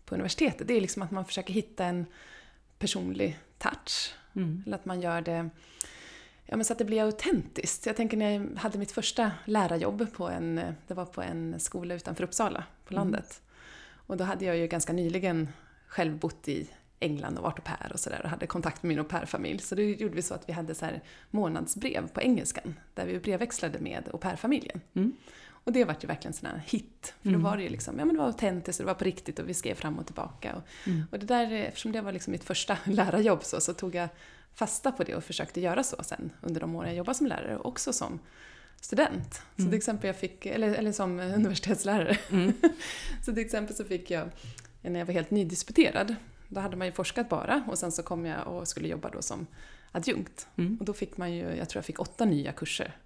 på 0.04 0.14
universitetet, 0.14 0.68
det 0.68 0.74
är 0.74 0.80
liksom 0.80 1.02
att 1.02 1.10
man 1.10 1.24
försöker 1.24 1.54
hitta 1.54 1.84
en 1.84 2.06
personlig 2.78 3.38
touch. 3.58 4.14
Mm. 4.36 4.62
Eller 4.66 4.76
att 4.76 4.84
man 4.84 5.00
gör 5.00 5.20
det 5.20 5.50
ja, 6.52 6.56
men 6.56 6.64
så 6.64 6.72
att 6.72 6.78
det 6.78 6.84
blir 6.84 7.02
autentiskt. 7.02 7.86
Jag 7.86 7.96
tänker 7.96 8.16
när 8.16 8.30
jag 8.30 8.48
hade 8.56 8.78
mitt 8.78 8.92
första 8.92 9.32
lärarjobb 9.44 10.12
på 10.12 10.28
en, 10.28 10.60
det 10.86 10.94
var 10.94 11.04
på 11.04 11.22
en 11.22 11.60
skola 11.60 11.94
utanför 11.94 12.24
Uppsala, 12.24 12.64
på 12.84 12.94
Mm. 12.94 13.04
landet. 13.04 13.42
Och 14.06 14.16
då 14.16 14.24
hade 14.24 14.44
jag 14.44 14.56
ju 14.56 14.66
ganska 14.66 14.92
nyligen 14.92 15.48
själv 15.86 16.18
bott 16.18 16.48
i 16.48 16.68
England 17.00 17.36
och 17.36 17.42
varit 17.42 17.58
au 17.58 17.64
pair 17.64 17.92
och 17.92 18.00
sådär 18.00 18.20
och 18.24 18.30
hade 18.30 18.46
kontakt 18.46 18.82
med 18.82 18.88
min 18.88 18.98
au 18.98 19.04
pair-familj. 19.04 19.58
Så 19.58 19.74
då 19.74 19.82
gjorde 19.82 20.14
vi 20.14 20.22
så 20.22 20.34
att 20.34 20.48
vi 20.48 20.52
hade 20.52 20.74
så 20.74 20.84
här 20.84 21.00
månadsbrev 21.30 22.08
på 22.08 22.20
engelskan 22.20 22.74
där 22.94 23.06
vi 23.06 23.18
brevväxlade 23.18 23.78
med 23.78 24.08
au 24.12 24.18
pair-familjen. 24.18 24.80
Mm. 24.94 25.12
Och 25.64 25.72
det 25.72 25.84
var 25.84 25.96
ju 26.00 26.06
verkligen 26.06 26.32
sån 26.32 26.48
här 26.50 26.62
hit. 26.66 27.14
För 27.22 27.28
Mm. 27.28 27.42
då 27.42 27.48
var 27.48 27.56
det 27.56 27.62
ju 27.62 27.68
liksom, 27.68 27.98
ja 27.98 28.04
men 28.04 28.14
det 28.14 28.18
var 28.20 28.26
autentiskt 28.26 28.80
och 28.80 28.84
det 28.86 28.92
var 28.92 28.98
på 28.98 29.04
riktigt 29.04 29.38
och 29.38 29.48
vi 29.48 29.54
skrev 29.54 29.74
fram 29.74 29.98
och 29.98 30.06
tillbaka. 30.06 30.54
Och, 30.56 30.62
Mm. 30.86 31.02
och 31.10 31.18
det 31.18 31.26
där, 31.26 31.52
eftersom 31.52 31.92
det 31.92 32.00
var 32.00 32.12
liksom 32.12 32.30
mitt 32.32 32.44
första 32.44 32.78
lärarjobb 32.84 33.44
så, 33.44 33.60
så 33.60 33.74
tog 33.74 33.94
jag 33.94 34.08
fasta 34.54 34.92
på 34.92 35.04
det 35.04 35.14
och 35.14 35.24
försökte 35.24 35.60
göra 35.60 35.82
så 35.82 35.96
sen 36.02 36.30
under 36.40 36.60
de 36.60 36.74
år 36.76 36.86
jag 36.86 36.94
jobbade 36.94 37.18
som 37.18 37.26
lärare 37.26 37.56
och 37.56 37.66
också 37.66 37.92
som 37.92 38.18
student. 38.80 39.34
Så 39.34 39.62
Mm. 39.62 39.70
till 39.70 39.76
exempel 39.78 40.06
jag 40.06 40.16
fick, 40.16 40.46
eller, 40.46 40.74
eller 40.74 40.92
som 40.92 41.20
universitetslärare. 41.20 42.18
Mm. 42.30 42.52
Så 43.24 43.32
till 43.34 43.44
exempel 43.44 43.76
så 43.76 43.84
fick 43.84 44.10
jag, 44.10 44.28
när 44.82 44.98
jag 44.98 45.06
var 45.06 45.12
helt 45.14 45.30
nydisputerad, 45.30 46.14
då 46.48 46.60
hade 46.60 46.76
man 46.76 46.86
ju 46.86 46.92
forskat 46.92 47.28
bara 47.28 47.62
och 47.68 47.78
sen 47.78 47.92
så 47.92 48.02
kom 48.02 48.26
jag 48.26 48.46
och 48.46 48.68
skulle 48.68 48.88
jobba 48.88 49.10
då 49.10 49.22
som 49.22 49.46
adjunkt. 49.92 50.46
Mm. 50.56 50.76
Och 50.80 50.84
då 50.84 50.92
fick 50.92 51.16
man 51.16 51.32
ju, 51.32 51.42
jag 51.56 51.68
tror 51.68 51.78
jag 51.78 51.84
fick 51.84 52.00
åtta 52.00 52.24
nya 52.24 52.52
kurser 52.52 52.96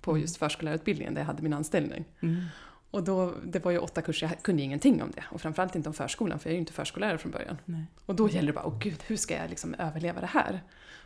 på 0.00 0.10
Mm. 0.10 0.20
just 0.22 0.36
förskollärarutbildningen 0.36 1.14
där 1.14 1.20
jag 1.20 1.26
hade 1.26 1.42
min 1.42 1.52
anställning. 1.52 2.04
Mm. 2.20 2.44
Och 2.90 3.02
då, 3.04 3.34
det 3.44 3.64
var 3.64 3.70
ju 3.72 3.78
åtta 3.78 4.02
kurser, 4.02 4.26
jag 4.26 4.42
kunde 4.42 4.62
ingenting 4.62 5.02
om 5.02 5.10
det. 5.10 5.24
Och 5.30 5.40
framförallt 5.40 5.74
inte 5.76 5.88
om 5.88 5.94
förskolan, 5.94 6.38
för 6.38 6.48
jag 6.48 6.52
är 6.52 6.54
ju 6.54 6.60
inte 6.60 6.72
förskollärare 6.72 7.18
från 7.18 7.32
början. 7.32 7.58
Nej. 7.64 7.84
Och 8.06 8.14
då 8.14 8.28
gäller 8.28 8.46
det 8.46 8.52
bara, 8.52 8.66
åh 8.66 8.78
gud, 8.78 9.02
hur 9.06 9.16
ska 9.16 9.36
jag 9.36 9.50
liksom 9.50 9.74
överleva 9.74 10.20
det 10.20 10.26
här? 10.26 10.62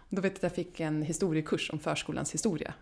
Då 0.09 0.23
vet 0.23 0.33
jag 0.33 0.37
att 0.37 0.43
jag 0.43 0.67
fick 0.67 0.81
en 0.81 1.03
historiekurs 1.03 1.71
om 1.71 1.79
förskolans 1.79 2.35
historia. 2.35 2.75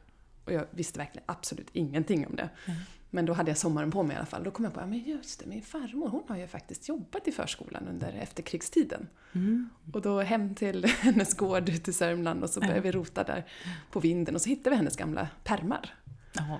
Och 0.44 0.52
jag 0.52 0.66
visste 0.70 0.98
verkligen 0.98 1.24
absolut 1.26 1.68
ingenting 1.72 2.26
om 2.26 2.36
det. 2.36 2.48
Nej. 2.66 2.76
Men 3.10 3.26
då 3.26 3.32
hade 3.32 3.50
jag 3.50 3.58
sommaren 3.58 3.90
på 3.90 4.02
mig 4.02 4.14
i 4.14 4.16
alla 4.16 4.26
fall. 4.26 4.44
Då 4.44 4.50
kom 4.50 4.64
jag 4.64 4.74
på, 4.74 4.80
ja 4.80 4.86
men 4.86 4.98
just 4.98 5.40
det, 5.40 5.46
min 5.46 5.62
farmor 5.62 6.08
hon 6.08 6.22
har 6.28 6.36
ju 6.36 6.46
faktiskt 6.46 6.88
jobbat 6.88 7.28
i 7.28 7.32
förskolan 7.32 7.88
under 7.88 8.12
efterkrigstiden. 8.12 9.08
Mm. 9.32 9.70
Och 9.92 10.02
då 10.02 10.20
hem 10.20 10.54
till 10.54 10.84
hennes 11.00 11.34
gård 11.34 11.68
ute 11.68 11.90
i 11.90 11.94
Sörmland 11.94 12.42
och 12.42 12.50
så 12.50 12.60
började 12.60 12.78
Ja. 12.78 12.82
vi 12.82 12.92
rota 12.92 13.24
där 13.24 13.44
på 13.90 14.00
vinden 14.00 14.34
och 14.34 14.40
så 14.40 14.48
hittade 14.48 14.70
vi 14.70 14.76
hennes 14.76 14.96
gamla 14.96 15.28
pärmar. 15.44 15.94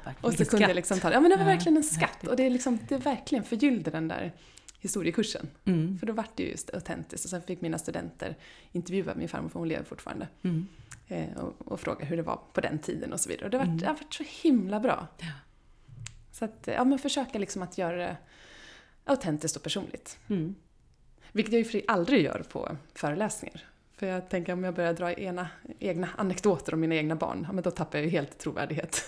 Verkligen. 0.05 0.15
Och 0.21 0.35
så 0.35 0.45
kunde 0.45 0.67
jag 0.67 0.75
liksom 0.75 1.01
ta 1.01 1.13
Ja 1.13 1.21
men 1.21 1.31
det 1.31 1.37
var 1.37 1.45
verkligen 1.45 1.77
en 1.77 1.85
skatt. 1.85 2.27
Och 2.27 2.37
det, 2.37 2.43
är 2.47 2.51
liksom, 2.51 2.79
det 2.89 2.97
verkligen 2.99 3.45
förgyllde 3.45 3.91
den 3.91 4.09
där 4.09 4.33
historiekursen. 4.85 5.49
Mm. 5.65 5.99
För 5.99 6.07
då 6.07 6.13
vart 6.13 6.37
det 6.37 6.43
ju 6.43 6.51
just 6.51 6.75
autentiskt 6.75 7.25
och 7.25 7.31
sen 7.31 7.43
fick 7.43 7.61
mina 7.61 7.79
studenter 7.79 8.37
intervjua 8.73 9.15
min 9.15 9.29
farmor, 9.29 9.49
för 9.49 9.59
hon 9.59 9.69
lever 9.69 9.85
fortfarande. 9.85 10.29
Mm. 10.43 10.67
Eh, 11.09 11.37
och, 11.37 11.73
och 11.73 11.81
fråga 11.81 12.05
hur 12.05 12.17
det 12.17 12.23
var 12.23 12.41
på 12.53 12.61
den 12.61 12.79
tiden 12.79 13.13
och 13.13 13.21
så 13.21 13.29
vidare. 13.29 13.45
Och 13.45 13.51
det 13.51 13.59
har 13.59 13.65
varit, 13.67 13.83
Mm. 13.83 13.87
har 13.87 13.95
varit 13.95 14.15
så 14.15 14.25
himla 14.43 14.81
bra. 14.81 15.07
Ja. 15.19 15.27
Så 16.33 16.45
att, 16.45 16.65
ja 16.67 16.85
men 16.85 16.99
försöka 16.99 17.39
liksom 17.39 17.63
att 17.63 17.79
göra 17.79 17.97
det 17.97 18.17
autentiskt 19.05 19.57
och 19.57 19.63
personligt. 19.63 20.19
Mm. 20.29 20.55
Vilket 21.33 21.53
jag 21.55 21.63
ju 21.63 21.83
aldrig 21.89 22.23
gör 22.25 22.43
på 22.49 22.77
föreläsningar. 22.95 23.65
För 23.97 24.07
jag 24.07 24.29
tänker 24.29 24.53
om 24.53 24.65
jag 24.65 24.75
börjar 24.75 24.93
dra 24.93 25.13
ena, 25.13 25.49
egna 25.79 26.09
anekdoter 26.17 26.75
om 26.75 26.81
mina 26.81 26.95
egna 26.95 27.17
barn, 27.17 27.45
ja, 27.47 27.53
men 27.53 27.65
då 27.65 27.71
tappar 27.71 27.99
jag 27.99 28.05
ju 28.05 28.11
helt 28.11 28.39
trovärdighet. 28.39 29.05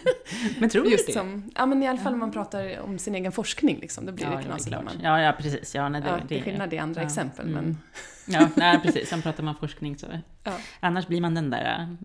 Men 0.58 0.70
tror 0.70 0.84
du 0.84 0.90
Just 0.90 1.06
det? 1.06 1.12
som, 1.12 1.50
ja 1.54 1.66
men 1.66 1.82
i 1.82 1.88
alla 1.88 1.98
fall 1.98 2.12
om 2.12 2.18
man 2.18 2.32
pratar 2.32 2.80
om 2.80 2.98
sin 2.98 3.14
egen 3.14 3.32
forskning 3.32 3.78
liksom, 3.80 4.06
då 4.06 4.12
blir 4.12 4.24
ja, 4.24 4.36
det 4.36 4.42
knasigt. 4.42 4.70
när 4.70 4.82
man, 4.82 4.94
Ja, 5.02 5.20
ja, 5.20 5.32
precis. 5.32 5.74
Ja, 5.74 5.88
nej, 5.88 6.00
det, 6.00 6.08
ja, 6.08 6.16
det, 6.16 6.22
det 6.28 6.38
är 6.38 6.42
skillnad 6.42 6.72
i 6.74 6.78
andra 6.78 7.00
ja, 7.00 7.06
exempel 7.06 7.46
mm. 7.46 7.64
men 7.64 7.78
Ja, 8.26 8.48
nej, 8.56 8.80
precis. 8.82 9.08
Sen 9.08 9.22
pratar 9.22 9.42
man 9.42 9.54
forskning 9.54 9.98
så. 9.98 10.06
Ja. 10.44 10.52
Annars 10.80 11.06
blir 11.06 11.20
man 11.20 11.34
den 11.34 11.50
där, 11.50 11.96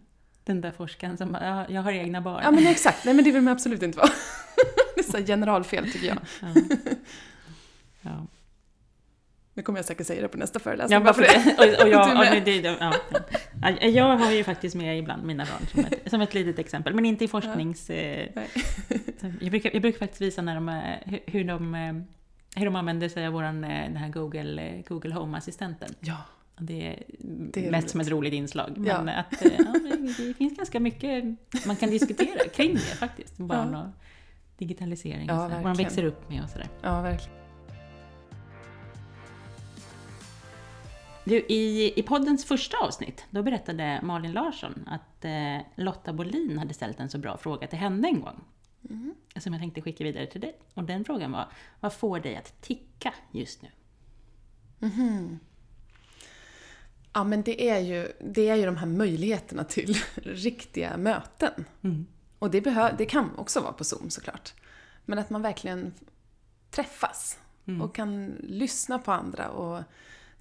den 0.43 0.61
där 0.61 0.71
forskaren 0.71 1.17
som 1.17 1.31
bara, 1.31 1.45
ja, 1.45 1.65
jag 1.69 1.81
har 1.81 1.91
egna 1.91 2.21
barn. 2.21 2.41
Ja 2.43 2.51
men 2.51 2.67
exakt, 2.67 3.05
nej 3.05 3.13
men 3.13 3.23
det 3.23 3.31
vill 3.31 3.41
man 3.41 3.53
absolut 3.53 3.83
inte 3.83 3.97
vara. 3.97 4.09
det 4.95 5.01
är 5.01 5.11
så 5.11 5.17
generalfel 5.17 5.91
tycker 5.91 6.07
jag. 6.07 6.17
Ja. 8.01 8.27
Ja. 9.57 9.59
Nu 9.59 9.63
kommer 9.63 9.79
jag 9.79 9.85
säkert 9.85 10.07
säga 10.07 10.21
det 10.21 10.27
på 10.27 10.37
nästa 10.37 10.59
föreläsning. 10.59 10.93
Ja, 10.99 11.03
varför 11.05 11.21
det? 11.21 11.55
Och, 11.57 11.83
och 11.83 11.89
jag, 11.89 12.17
och 12.39 12.45
det, 12.45 12.55
ja, 12.57 12.93
ja. 13.61 13.87
jag 13.87 14.17
har 14.17 14.31
ju 14.31 14.43
faktiskt 14.43 14.75
med 14.75 14.99
ibland 14.99 15.23
mina 15.23 15.45
barn 15.45 15.67
som 15.71 15.85
ett, 15.85 16.09
som 16.11 16.21
ett 16.21 16.33
litet 16.33 16.59
exempel, 16.59 16.93
men 16.93 17.05
inte 17.05 17.23
i 17.25 17.27
forsknings... 17.27 17.89
Eh, 17.89 18.27
Nej. 18.35 18.49
jag, 19.41 19.49
brukar, 19.51 19.69
jag 19.73 19.81
brukar 19.81 19.99
faktiskt 19.99 20.21
visa 20.21 20.41
när 20.41 20.55
de, 20.55 20.69
är- 20.69 21.19
hur- 21.25 21.43
de, 21.43 21.75
eh, 21.75 21.93
hur 22.55 22.65
de 22.65 22.75
använder 22.75 23.09
sig 23.09 23.27
av 23.27 23.33
våran, 23.33 23.63
eh, 23.63 23.69
den 23.83 23.97
här 23.97 24.09
Google, 24.09 24.61
eh, 24.61 24.81
Google 24.87 25.13
Home-assistenten. 25.13 25.89
Ja, 25.99 26.17
Det 26.59 26.87
är, 26.87 27.03
Det 27.53 27.67
är 27.67 27.71
mest 27.71 27.83
roligt. 27.83 27.89
som 27.91 28.01
ett 28.01 28.09
roligt 28.09 28.33
inslag. 28.33 28.73
Ja. 28.87 29.03
Men 29.03 29.09
att, 29.19 29.45
eh, 29.45 29.51
ja, 29.57 29.73
det, 30.17 30.33
finns 30.33 30.57
ganska 30.57 30.79
mycket 30.79 31.23
man 31.65 31.75
kan 31.75 31.89
diskutera 31.89 32.49
kring 32.55 32.73
det 32.73 32.79
faktiskt. 32.79 33.37
Barn 33.37 33.69
Ja. 33.73 33.79
och 33.81 33.87
digitalisering. 34.57 35.27
Ja, 35.27 35.33
och 35.33 35.39
man 35.39 35.49
verkligen. 35.63 35.77
växer 35.77 36.03
upp 36.03 36.29
med 36.29 36.43
och 36.43 36.49
sådär. 36.49 36.67
ja 36.81 37.01
verkligen. 37.01 37.37
Du, 41.27 41.35
i, 41.35 41.93
I 41.99 42.03
poddens 42.03 42.45
första 42.45 42.77
avsnitt, 42.77 43.25
då 43.29 43.43
berättade 43.43 43.99
Malin 44.03 44.31
Larsson 44.31 44.87
att 44.87 45.25
eh, 45.25 45.57
Lotta 45.75 46.13
Bolin 46.13 46.57
hade 46.57 46.73
ställt 46.73 46.99
en 46.99 47.09
så 47.09 47.17
bra 47.17 47.37
fråga 47.37 47.67
till 47.67 47.79
henne 47.79 48.07
en 48.07 48.21
gång. 48.21 48.43
Mm. 48.89 49.13
Som 49.35 49.53
jag 49.53 49.61
tänkte 49.61 49.81
skicka 49.81 50.03
vidare 50.03 50.25
till 50.27 50.41
dig. 50.41 50.55
Och 50.73 50.83
den 50.83 51.05
frågan 51.05 51.31
var, 51.31 51.47
vad 51.79 51.93
får 51.93 52.19
dig 52.19 52.35
att 52.35 52.61
ticka 52.61 53.13
just 53.31 53.61
nu? 53.61 53.69
Mhm. 54.79 55.39
Ja 57.13 57.23
men 57.23 57.41
det 57.41 57.69
är, 57.69 57.79
ju, 57.79 58.11
det 58.21 58.49
är 58.49 58.55
ju 58.55 58.65
de 58.65 58.77
här 58.77 58.85
möjligheterna 58.87 59.63
till 59.63 59.95
riktiga 60.15 60.97
möten. 60.97 61.65
Och 62.39 62.51
det, 62.51 62.61
behö- 62.61 62.95
det 62.97 63.05
kan 63.05 63.35
också 63.37 63.59
vara 63.61 63.73
på 63.73 63.83
Zoom 63.83 64.09
såklart. 64.09 64.53
Men 65.05 65.19
att 65.19 65.29
man 65.29 65.41
verkligen 65.41 65.93
träffas 66.71 67.39
Mm. 67.69 67.81
och 67.81 67.95
kan 67.95 68.27
lyssna 68.43 68.99
på 68.99 69.11
andra 69.11 69.49
och 69.49 69.83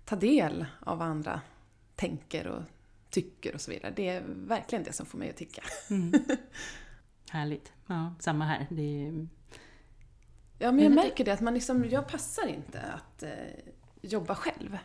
ta 0.07 0.17
del 0.17 0.67
av 0.81 0.99
vad 0.99 1.09
andra 1.09 1.41
tänker 1.97 2.47
och 2.47 2.63
tycker 3.11 3.55
och 3.55 3.61
så 3.61 3.71
vidare. 3.71 3.93
Det 3.97 4.09
är 4.09 4.23
verkligen 4.27 4.85
det 4.85 4.93
som 4.93 5.07
får 5.07 5.19
mig 5.19 5.31
att 5.31 5.37
ticka. 5.37 5.63
Härligt. 7.31 7.73
Ja, 7.87 8.15
samma 8.21 8.45
här. 8.45 8.67
Det 8.71 9.07
är, 9.07 9.27
Ja, 10.59 10.73
men 10.73 10.85
jag 10.85 10.93
märker 10.95 11.25
det 11.25 11.31
att 11.33 11.41
man 11.41 11.55
liksom, 11.55 11.85
jag 11.91 12.09
passar 12.09 12.47
inte 12.47 12.81
att 12.81 13.23
eh, 13.23 13.31
jobba 14.03 14.35
själv. 14.35 14.79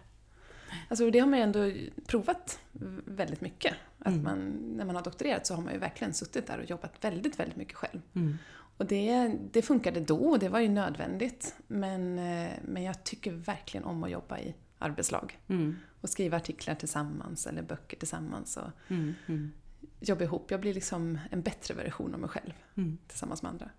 Alltså 0.89 1.12
det 1.12 1.19
har 1.19 1.27
man 1.27 1.39
ju 1.39 1.43
ändå 1.43 1.71
provat 2.07 2.60
väldigt 3.05 3.41
mycket. 3.41 3.73
Att 3.99 4.07
Mm. 4.07 4.23
man, 4.23 4.39
när 4.77 4.86
man 4.86 4.95
har 4.95 5.03
doktorerat 5.03 5.47
så 5.47 5.55
har 5.55 5.62
man 5.62 5.73
ju 5.73 5.79
verkligen 5.79 6.13
suttit 6.13 6.47
där 6.47 6.57
och 6.60 6.65
jobbat 6.69 7.03
väldigt, 7.03 7.39
väldigt 7.39 7.57
mycket 7.57 7.75
själv. 7.75 8.01
mm. 8.15 8.38
Och 8.77 8.86
det, 8.86 9.34
det 9.51 9.62
funkade 9.62 9.99
då 9.99 10.17
och 10.29 10.39
det 10.39 10.49
var 10.49 10.60
ju 10.60 10.69
nödvändigt. 10.69 11.55
Men, 11.67 12.19
eh, 12.19 12.51
men 12.62 12.84
jag 12.84 13.03
tycker 13.03 13.31
verkligen 13.31 13.84
om 13.84 14.03
att 14.03 14.12
jobba 14.12 14.39
i 14.39 14.55
arbetslag. 14.81 15.39
Mm. 15.47 15.75
Och 16.01 16.09
skriva 16.09 16.37
artiklar 16.37 16.75
tillsammans 16.75 17.47
eller 17.47 17.61
böcker 17.61 17.97
tillsammans 17.97 18.57
och 18.57 18.69
Mm. 18.91 19.13
Mm. 19.27 19.51
jobba 19.99 20.23
ihop. 20.23 20.51
Jag 20.51 20.61
blir 20.61 20.73
liksom 20.73 21.19
en 21.31 21.41
bättre 21.41 21.73
version 21.73 22.13
av 22.13 22.19
mig 22.19 22.29
själv 22.29 22.53
Mm. 22.77 22.97
tillsammans 23.07 23.41
med 23.41 23.49
andra. 23.51 23.69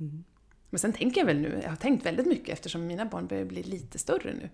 Mm. 0.00 0.24
Men 0.70 0.78
sen 0.78 0.92
tänker 0.92 1.20
jag 1.20 1.26
väl 1.26 1.38
nu, 1.40 1.60
jag 1.62 1.68
har 1.70 1.76
tänkt 1.76 2.06
väldigt 2.06 2.26
mycket 2.26 2.48
eftersom 2.48 2.86
mina 2.86 3.04
barn 3.06 3.26
börjar 3.26 3.44
bli 3.44 3.62
lite 3.62 3.98
större 3.98 4.34
nu. 4.34 4.50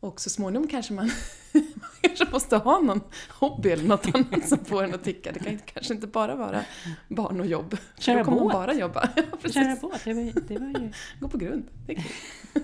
Och 0.00 0.20
så 0.20 0.30
småningom 0.30 0.68
kanske 0.68 0.92
man, 0.92 1.10
man 1.54 1.90
kanske 2.00 2.30
måste 2.32 2.56
ha 2.56 2.80
någon 2.80 3.00
hobby 3.30 3.70
eller 3.70 3.84
något 3.84 4.14
annat 4.14 4.48
som 4.48 4.64
får 4.64 4.82
en 4.84 4.94
att 4.94 5.04
ticka. 5.04 5.32
Det 5.32 5.38
kan 5.40 5.58
kanske 5.58 5.94
inte 5.94 6.06
bara 6.06 6.34
vara 6.36 6.64
barn 7.08 7.40
och 7.40 7.46
jobb. 7.46 7.76
Köra 7.98 8.18
då 8.18 8.24
kommer 8.24 8.40
båt. 8.40 8.52
bara 8.52 8.74
jobba. 8.74 9.10
Ja, 9.16 9.22
precis. 9.42 9.54
Köra 9.54 9.76
båt, 9.80 10.00
det 10.04 10.14
var, 10.14 10.48
det 10.48 10.58
var 10.58 10.80
ju... 10.80 10.92
Gå 11.20 11.28
på 11.28 11.38
grund. 11.38 11.64
Det 11.86 11.92
är 11.92 11.96
kul. 11.96 12.12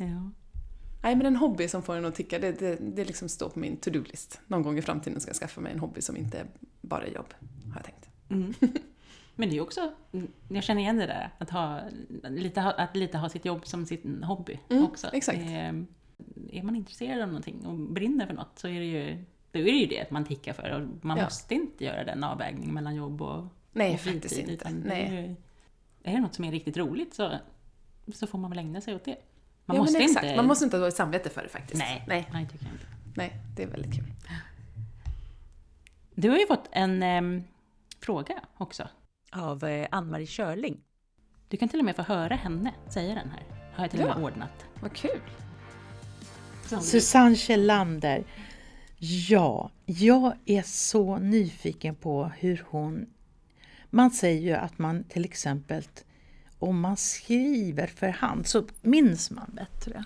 Ja. 0.00 0.30
Nej 1.02 1.16
men 1.16 1.26
en 1.26 1.36
hobby 1.36 1.68
som 1.68 1.82
får 1.82 1.96
en 1.96 2.04
att 2.04 2.14
ticka, 2.14 2.38
det, 2.38 2.52
det, 2.52 2.76
det 2.80 3.04
liksom 3.04 3.28
står 3.28 3.48
på 3.48 3.58
min 3.58 3.76
to-do-list. 3.76 4.40
Någon 4.46 4.62
gång 4.62 4.78
i 4.78 4.82
framtiden 4.82 5.20
ska 5.20 5.28
jag 5.28 5.36
skaffa 5.36 5.60
mig 5.60 5.72
en 5.72 5.78
hobby 5.80 6.00
som 6.00 6.16
inte 6.16 6.44
bara 6.80 7.06
är 7.06 7.14
jobb, 7.14 7.34
har 7.68 7.76
jag 7.76 7.84
tänkt. 7.84 8.08
Mm. 8.30 8.54
Men 9.34 9.50
det 9.50 9.56
är 9.56 9.60
också, 9.60 9.92
jag 10.48 10.62
känner 10.64 10.80
igen 10.82 10.96
det 10.96 11.06
där, 11.06 11.30
att, 11.38 11.50
ha, 11.50 11.80
lite, 12.28 12.62
att 12.62 12.96
lite 12.96 13.18
ha 13.18 13.28
sitt 13.28 13.44
jobb 13.44 13.66
som 13.66 13.86
sin 13.86 14.22
hobby 14.24 14.58
Mm, 14.70 14.84
också. 14.84 15.08
exakt. 15.12 15.38
Är, 15.38 15.86
är 16.52 16.62
man 16.62 16.76
intresserad 16.76 17.20
av 17.20 17.28
någonting 17.28 17.66
och 17.66 17.74
brinner 17.78 18.26
för 18.26 18.34
något 18.34 18.58
så 18.58 18.68
är 18.68 18.80
det 18.80 18.86
ju, 18.86 19.24
då 19.52 19.58
är 19.58 19.64
det 19.64 19.70
ju 19.70 19.86
det 19.86 20.10
man 20.10 20.24
tickar 20.24 20.52
för 20.52 20.70
och 20.70 21.04
man 21.04 21.16
Ja. 21.18 21.24
måste 21.24 21.54
inte 21.54 21.84
göra 21.84 22.04
den 22.04 22.24
avvägningen 22.24 22.74
mellan 22.74 22.94
jobb 22.94 23.22
och, 23.22 23.44
Nej, 23.72 23.94
och 23.94 24.00
fritid. 24.00 24.22
faktiskt 24.22 24.48
inte. 24.48 24.70
Nej. 24.70 25.36
Är 26.02 26.12
det 26.12 26.20
något 26.20 26.34
som 26.34 26.44
är 26.44 26.50
riktigt 26.52 26.76
roligt 26.76 27.14
så, 27.14 27.32
så 28.14 28.26
får 28.26 28.38
man 28.38 28.50
väl 28.50 28.58
ägna 28.58 28.80
sig 28.80 28.94
åt 28.94 29.04
det. 29.04 29.16
Man 29.70 29.76
ja, 29.76 29.82
måste 29.82 29.98
men 29.98 30.04
exakt. 30.08 30.24
inte... 30.24 30.36
Man 30.36 30.46
måste 30.46 30.64
inte 30.64 30.76
ha 30.76 30.80
dåligt 30.80 30.96
samvete 30.96 31.30
för 31.30 31.42
det 31.42 31.48
faktiskt. 31.48 31.78
Nej, 31.78 32.04
Nej, 32.08 32.28
nej, 32.32 32.46
tycker 32.52 32.64
jag 32.64 32.74
inte. 32.74 32.86
nej, 33.14 33.32
det 33.56 33.62
är 33.62 33.66
väldigt 33.66 33.94
kul. 33.94 34.04
Du 36.14 36.30
har 36.30 36.38
ju 36.38 36.46
fått 36.46 36.68
en 36.72 37.02
em, 37.02 37.44
fråga 38.00 38.34
också. 38.56 38.88
av 39.32 39.64
eh, 39.64 39.86
Ann-Marie 39.90 40.26
Körling. 40.26 40.80
Du 41.48 41.56
kan 41.56 41.68
till 41.68 41.78
och 41.78 41.84
med 41.84 41.96
få 41.96 42.02
höra 42.02 42.34
henne 42.34 42.72
säga 42.88 43.14
den 43.14 43.30
här. 43.30 43.42
Har 43.74 43.84
jag 43.84 43.90
till 43.90 44.00
och 44.00 44.06
med 44.06 44.16
Ja. 44.18 44.22
ordnat. 44.26 44.64
Vad 44.80 44.92
kul. 44.96 45.20
Susanne 46.82 47.36
Kjellander. 47.36 48.24
Ja, 49.28 49.70
jag 49.86 50.32
är 50.46 50.62
så 50.62 51.18
nyfiken 51.18 51.94
på 51.94 52.32
hur 52.38 52.64
hon... 52.70 53.06
Man 53.90 54.10
säger 54.10 54.40
ju 54.40 54.52
att 54.52 54.78
man 54.78 55.04
till 55.04 55.24
exempel 55.24 55.82
om 56.60 56.80
man 56.80 56.96
skriver 56.96 57.86
för 57.86 58.08
hand 58.08 58.46
så 58.46 58.64
minns 58.82 59.30
man 59.30 59.50
bättre. 59.52 60.04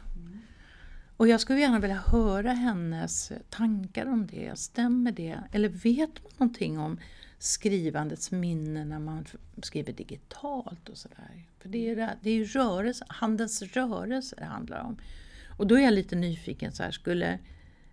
Och 1.16 1.28
jag 1.28 1.40
skulle 1.40 1.60
gärna 1.60 1.78
vilja 1.78 2.02
höra 2.06 2.52
hennes 2.52 3.32
tankar 3.50 4.06
om 4.06 4.26
det. 4.26 4.58
Stämmer 4.58 5.12
det? 5.12 5.38
Eller 5.52 5.68
vet 5.68 6.22
man 6.22 6.32
någonting 6.38 6.78
om 6.78 6.98
skrivandets 7.38 8.30
minne 8.30 8.84
när 8.84 8.98
man 8.98 9.24
skriver 9.62 9.92
digitalt 9.92 10.88
och 10.88 10.98
sådär? 10.98 11.46
För 11.58 11.68
det 11.68 11.90
är, 11.90 11.96
det 11.96 12.16
det 12.22 12.30
är 12.30 12.34
ju 12.34 12.44
rörelse, 12.44 13.04
handens 13.08 13.62
rörelse 13.62 14.36
det 14.38 14.44
handlar 14.44 14.80
om. 14.80 14.96
Och 15.58 15.66
då 15.66 15.74
är 15.74 15.80
jag 15.80 15.94
lite 15.94 16.16
nyfiken 16.16 16.72
så 16.72 16.82
här, 16.82 16.90
skulle... 16.90 17.38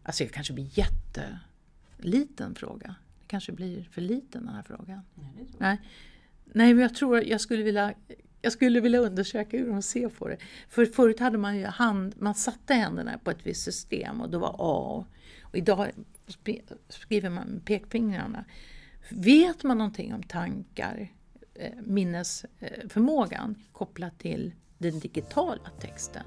Alltså 0.03 0.23
det 0.23 0.29
kanske 0.29 0.53
blir 0.53 0.69
jätteliten 0.73 2.55
fråga. 2.55 2.95
Det 3.19 3.27
kanske 3.27 3.51
blir 3.51 3.83
för 3.83 4.01
liten 4.01 4.45
den 4.45 4.55
här 4.55 4.63
frågan. 4.63 5.01
Nej, 5.57 5.81
Nej 6.53 6.73
men 6.73 6.81
jag 6.81 6.95
tror 6.95 7.23
jag 7.23 7.41
skulle 7.41 7.63
vilja 7.63 7.93
jag 8.41 8.53
skulle 8.53 8.79
vilja 8.79 8.99
undersöka 8.99 9.57
hur 9.57 9.67
de 9.67 9.81
ser 9.81 10.09
på 10.09 10.27
det. 10.27 10.37
För 10.69 10.85
förut 10.85 11.19
hade 11.19 11.37
man 11.37 11.57
ju 11.57 11.65
hand, 11.65 12.15
man 12.19 12.35
satte 12.35 12.73
händerna 12.73 13.17
på 13.17 13.31
ett 13.31 13.45
visst 13.45 13.63
system 13.63 14.21
och 14.21 14.29
det 14.29 14.37
var 14.37 14.55
A. 14.59 15.05
Och 15.41 15.57
idag 15.57 15.91
skriver 16.89 17.29
man 17.29 17.47
med 17.47 17.65
pekfingrarna. 17.65 18.45
Vet 19.09 19.63
man 19.63 19.77
någonting 19.77 20.13
om 20.13 20.23
tankar, 20.23 21.07
eh, 21.53 21.71
minnesförmågan 21.83 23.55
kopplat 23.71 24.19
till 24.19 24.53
den 24.77 24.99
digitala 24.99 25.69
texten? 25.79 26.23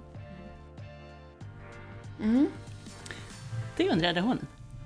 Mm. 2.23 2.47
Det 3.77 3.91
undrade 3.91 4.21
hon. 4.21 4.39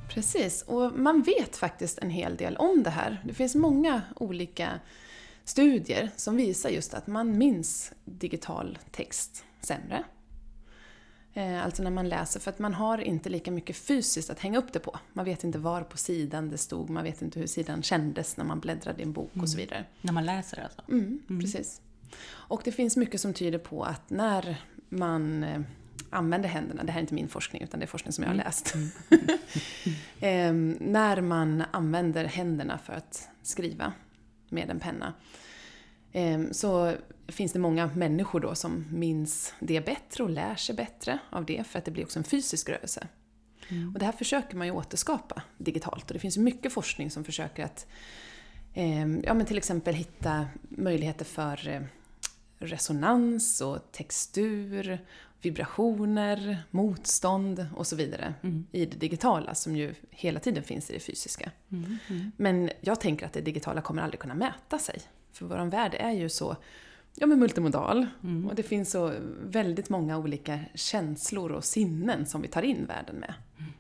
Precis, 0.08 0.62
och 0.62 0.98
man 0.98 1.22
vet 1.22 1.56
faktiskt 1.56 1.98
en 1.98 2.10
hel 2.10 2.36
del 2.36 2.56
om 2.56 2.82
det 2.82 2.90
här. 2.90 3.22
Det 3.24 3.34
finns 3.34 3.54
många 3.54 4.02
olika 4.16 4.80
studier 5.48 6.10
som 6.16 6.36
visar 6.36 6.70
just 6.70 6.94
att 6.94 7.06
man 7.06 7.38
minns 7.38 7.92
digital 8.04 8.78
text 8.90 9.44
sämre. 9.60 10.04
Eh, 11.34 11.64
Alltså 11.64 11.82
när 11.82 11.90
man 11.90 12.08
läser, 12.08 12.40
för 12.40 12.50
att 12.50 12.58
man 12.58 12.74
har 12.74 12.98
inte 12.98 13.28
lika 13.28 13.50
mycket 13.50 13.76
fysiskt 13.76 14.30
att 14.30 14.38
hänga 14.38 14.58
upp 14.58 14.72
det 14.72 14.78
på. 14.78 14.98
Man 15.12 15.24
vet 15.24 15.44
inte 15.44 15.58
var 15.58 15.82
på 15.82 15.96
sidan 15.96 16.50
det 16.50 16.58
stod, 16.58 16.90
man 16.90 17.04
vet 17.04 17.22
inte 17.22 17.40
hur 17.40 17.46
sidan 17.46 17.82
kändes 17.82 18.36
när 18.36 18.44
man 18.44 18.60
bläddrade 18.60 19.00
i 19.00 19.02
en 19.02 19.12
bok 19.12 19.30
och 19.42 19.48
så 19.48 19.56
vidare. 19.56 19.84
När 20.00 20.12
man 20.12 20.26
läser 20.26 20.62
alltså. 20.62 20.82
Mm, 20.88 21.22
Precis. 21.40 21.80
Och 22.30 22.60
det 22.64 22.72
finns 22.72 22.96
mycket 22.96 23.20
som 23.20 23.34
tyder 23.34 23.58
på 23.58 23.84
att 23.84 24.10
när 24.10 24.62
man 24.88 25.44
eh, 25.44 25.60
använder 26.10 26.48
händerna, 26.48 26.84
det 26.84 26.92
här 26.92 26.98
är 26.98 27.02
inte 27.02 27.14
min 27.14 27.28
forskning 27.28 27.62
utan 27.62 27.80
det 27.80 27.84
är 27.84 27.88
forskning 27.88 28.12
som 28.12 28.24
jag 28.24 28.30
har 28.30 28.36
läst. 28.36 28.74
eh, 30.20 30.52
när 30.80 31.20
man 31.20 31.62
använder 31.70 32.24
händerna 32.24 32.78
för 32.78 32.92
att 32.92 33.28
skriva 33.42 33.92
med 34.50 34.70
en 34.70 34.80
penna 34.80 35.14
eh, 36.12 36.40
så 36.52 36.94
finns 37.28 37.52
det 37.52 37.58
många 37.58 37.86
människor 37.86 38.40
då 38.40 38.54
som 38.54 38.84
minns 38.92 39.54
det 39.60 39.80
bättre 39.80 40.24
och 40.24 40.30
lär 40.30 40.54
sig 40.54 40.74
bättre 40.74 41.18
av 41.30 41.44
det 41.44 41.66
för 41.66 41.78
att 41.78 41.84
det 41.84 41.90
blir 41.90 42.04
också 42.04 42.18
en 42.18 42.24
fysisk 42.24 42.68
rörelse. 42.68 43.08
Mm. 43.68 43.92
Och 43.92 43.98
det 43.98 44.04
här 44.04 44.12
försöker 44.12 44.56
man 44.56 44.66
ju 44.66 44.72
återskapa 44.72 45.42
digitalt 45.58 46.10
och 46.10 46.14
det 46.14 46.18
finns 46.18 46.36
mycket 46.36 46.72
forskning 46.72 47.10
som 47.10 47.24
försöker 47.24 47.64
att 47.64 47.86
eh, 48.74 49.08
ja, 49.22 49.34
men 49.34 49.46
till 49.46 49.58
exempel 49.58 49.94
hitta 49.94 50.46
möjligheter 50.68 51.24
för 51.24 51.68
eh, 51.68 51.82
resonans 52.58 53.60
och 53.60 53.92
textur, 53.92 54.98
vibrationer, 55.42 56.62
motstånd 56.70 57.66
och 57.76 57.86
så 57.86 57.96
vidare 57.96 58.34
mm. 58.42 58.66
i 58.72 58.86
det 58.86 58.96
digitala 58.96 59.54
som 59.54 59.76
ju 59.76 59.94
hela 60.10 60.40
tiden 60.40 60.62
finns 60.62 60.90
i 60.90 60.92
det 60.92 61.00
fysiska. 61.00 61.50
Mm. 61.72 61.98
Mm. 62.08 62.32
Men 62.36 62.70
jag 62.80 63.00
tänker 63.00 63.26
att 63.26 63.32
det 63.32 63.40
digitala 63.40 63.80
kommer 63.80 64.02
aldrig 64.02 64.20
kunna 64.20 64.34
mäta 64.34 64.78
sig. 64.78 65.00
För 65.32 65.46
vår 65.46 65.70
värld 65.70 65.96
är 65.98 66.10
ju 66.10 66.28
så 66.28 66.56
ja, 67.14 67.26
men 67.26 67.38
multimodal 67.38 68.06
mm. 68.22 68.48
och 68.48 68.54
det 68.54 68.62
finns 68.62 68.90
så 68.90 69.14
väldigt 69.44 69.88
många 69.88 70.18
olika 70.18 70.60
känslor 70.74 71.52
och 71.52 71.64
sinnen 71.64 72.26
som 72.26 72.42
vi 72.42 72.48
tar 72.48 72.62
in 72.62 72.86
världen 72.86 73.16
med. 73.16 73.34
Mm. 73.58 73.72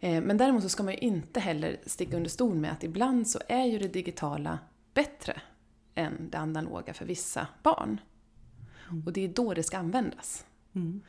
Eh, 0.00 0.26
men 0.26 0.36
däremot 0.36 0.62
så 0.62 0.68
ska 0.68 0.82
man 0.82 0.92
ju 0.92 0.98
inte 0.98 1.40
heller 1.40 1.76
sticka 1.86 2.16
under 2.16 2.30
stol 2.30 2.54
med 2.54 2.72
att 2.72 2.84
ibland 2.84 3.28
så 3.28 3.40
är 3.48 3.64
ju 3.64 3.78
det 3.78 3.88
digitala 3.88 4.58
bättre 4.94 5.40
än 5.94 6.30
det 6.30 6.38
analoga 6.38 6.94
för 6.94 7.04
vissa 7.04 7.46
barn. 7.62 8.00
Mm. 8.90 9.06
Och 9.06 9.12
det 9.12 9.24
är 9.24 9.28
då 9.28 9.54
det 9.54 9.62
ska 9.62 9.78
användas. 9.78 10.44
Mm. 10.72 11.00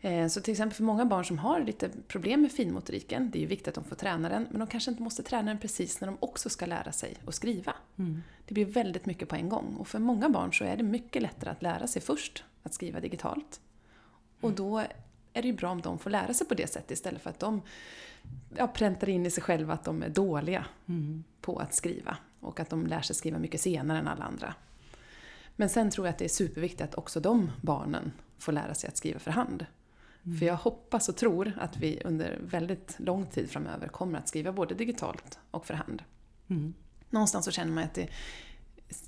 Eh, 0.00 0.28
så 0.28 0.40
till 0.40 0.52
exempel 0.52 0.76
för 0.76 0.84
många 0.84 1.04
barn 1.04 1.24
som 1.24 1.38
har 1.38 1.60
lite 1.60 1.90
problem 2.08 2.42
med 2.42 2.52
finmotoriken, 2.52 3.30
det 3.30 3.38
är 3.38 3.40
ju 3.40 3.46
viktigt 3.46 3.68
att 3.68 3.74
de 3.74 3.84
får 3.84 3.96
träna 3.96 4.28
den, 4.28 4.46
men 4.50 4.58
de 4.60 4.66
kanske 4.66 4.90
inte 4.90 5.02
måste 5.02 5.22
träna 5.22 5.50
den 5.50 5.58
precis 5.58 6.00
när 6.00 6.08
de 6.08 6.16
också 6.20 6.48
ska 6.48 6.66
lära 6.66 6.92
sig 6.92 7.16
att 7.26 7.34
skriva. 7.34 7.74
Mm. 7.96 8.22
Det 8.46 8.54
blir 8.54 8.64
väldigt 8.64 9.06
mycket 9.06 9.28
på 9.28 9.36
en 9.36 9.48
gång. 9.48 9.76
Och 9.78 9.88
för 9.88 9.98
många 9.98 10.28
barn 10.28 10.52
så 10.52 10.64
är 10.64 10.76
det 10.76 10.82
mycket 10.82 11.22
lättare 11.22 11.50
att 11.50 11.62
lära 11.62 11.86
sig 11.86 12.02
först 12.02 12.44
att 12.62 12.74
skriva 12.74 13.00
digitalt. 13.00 13.60
Och 14.40 14.52
då 14.52 14.78
är 15.32 15.42
det 15.42 15.48
ju 15.48 15.54
bra 15.54 15.70
om 15.70 15.80
de 15.80 15.98
får 15.98 16.10
lära 16.10 16.34
sig 16.34 16.46
på 16.46 16.54
det 16.54 16.66
sättet 16.66 16.90
istället 16.90 17.22
för 17.22 17.30
att 17.30 17.38
de 17.38 17.62
ja, 18.56 18.66
präntar 18.66 19.08
in 19.08 19.26
i 19.26 19.30
sig 19.30 19.42
själva 19.42 19.74
att 19.74 19.84
de 19.84 20.02
är 20.02 20.08
dåliga 20.08 20.64
mm. 20.86 21.24
på 21.40 21.58
att 21.58 21.74
skriva. 21.74 22.16
Och 22.40 22.60
att 22.60 22.70
de 22.70 22.86
lär 22.86 23.00
sig 23.00 23.16
skriva 23.16 23.38
mycket 23.38 23.60
senare 23.60 23.98
än 23.98 24.08
alla 24.08 24.24
andra. 24.24 24.54
Men 25.56 25.68
sen 25.68 25.90
tror 25.90 26.06
jag 26.06 26.12
att 26.12 26.18
det 26.18 26.24
är 26.24 26.28
superviktigt 26.28 26.82
att 26.82 26.94
också 26.94 27.20
de 27.20 27.50
barnen 27.60 28.12
får 28.38 28.52
lära 28.52 28.74
sig 28.74 28.88
att 28.88 28.96
skriva 28.96 29.18
för 29.18 29.30
hand. 29.30 29.66
Mm. 30.24 30.38
För 30.38 30.46
jag 30.46 30.56
hoppas 30.56 31.08
och 31.08 31.16
tror 31.16 31.52
att 31.60 31.76
vi 31.76 32.00
under 32.04 32.38
väldigt 32.42 32.96
lång 32.98 33.26
tid 33.26 33.50
framöver 33.50 33.88
kommer 33.88 34.18
att 34.18 34.28
skriva 34.28 34.52
både 34.52 34.74
digitalt 34.74 35.38
och 35.50 35.66
för 35.66 35.74
hand. 35.74 36.02
Mm. 36.48 36.74
Någonstans 37.10 37.44
så 37.44 37.50
känner 37.50 37.72
man 37.72 37.84
att 37.84 37.94
det 37.94 38.08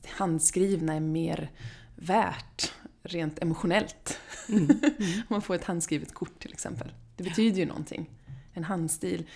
handskrivna 0.07 0.95
är 0.95 1.01
mer 1.01 1.51
värt 1.97 2.73
rent 3.03 3.39
emotionellt. 3.39 4.19
Mm. 4.49 4.67
Mm. 5.01 5.13
Om 5.19 5.27
man 5.29 5.43
får 5.43 5.55
ett 5.55 5.65
handskrivet 5.65 6.15
kort 6.15 6.39
till 6.39 6.53
exempel. 6.53 6.93
Det 7.17 7.25
betyder 7.25 7.59
ju 7.59 7.67
någonting. 7.67 8.11
En 8.53 8.65
handstil 8.65 9.27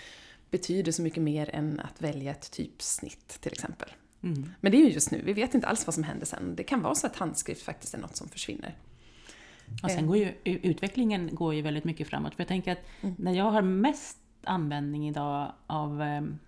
betyder 0.51 0.93
så 0.93 1.03
mycket 1.03 1.23
mer 1.23 1.51
än 1.51 1.81
att 1.81 2.03
välja 2.03 2.31
ett 2.31 2.51
typsnitt 2.51 3.41
till 3.41 3.53
exempel. 3.53 3.89
Mm. 4.23 4.51
Men 4.61 4.73
det 4.73 4.79
är 4.79 4.87
ju 4.87 4.91
just 4.91 5.11
nu, 5.11 5.23
vi 5.25 5.33
vet 5.33 5.55
inte 5.55 5.67
alls 5.67 5.87
vad 5.87 5.95
som 5.95 6.05
händer 6.05 6.27
sen. 6.27 6.57
Det 6.57 6.63
kan 6.63 6.83
vara 6.83 6.95
så 6.95 7.07
att 7.07 7.17
handskrift 7.17 7.63
faktiskt 7.63 7.95
är 7.95 7.99
något 7.99 8.17
som 8.17 8.29
försvinner. 8.29 8.77
Och 9.83 9.91
sen 9.91 10.07
går 10.07 10.17
ju 10.17 10.35
utvecklingen 10.45 11.35
går 11.35 11.55
ju 11.55 11.63
väldigt 11.63 11.85
mycket 11.85 12.09
framåt. 12.09 12.35
För 12.35 12.41
jag 12.41 12.49
tänker 12.49 12.73
att 12.73 12.87
mm. 13.01 13.15
när 13.19 13.33
jag 13.33 13.51
har 13.51 13.63
mest 13.63 14.19
användning 14.45 15.09
idag 15.09 15.53
av 15.67 16.01
um, 16.01 16.39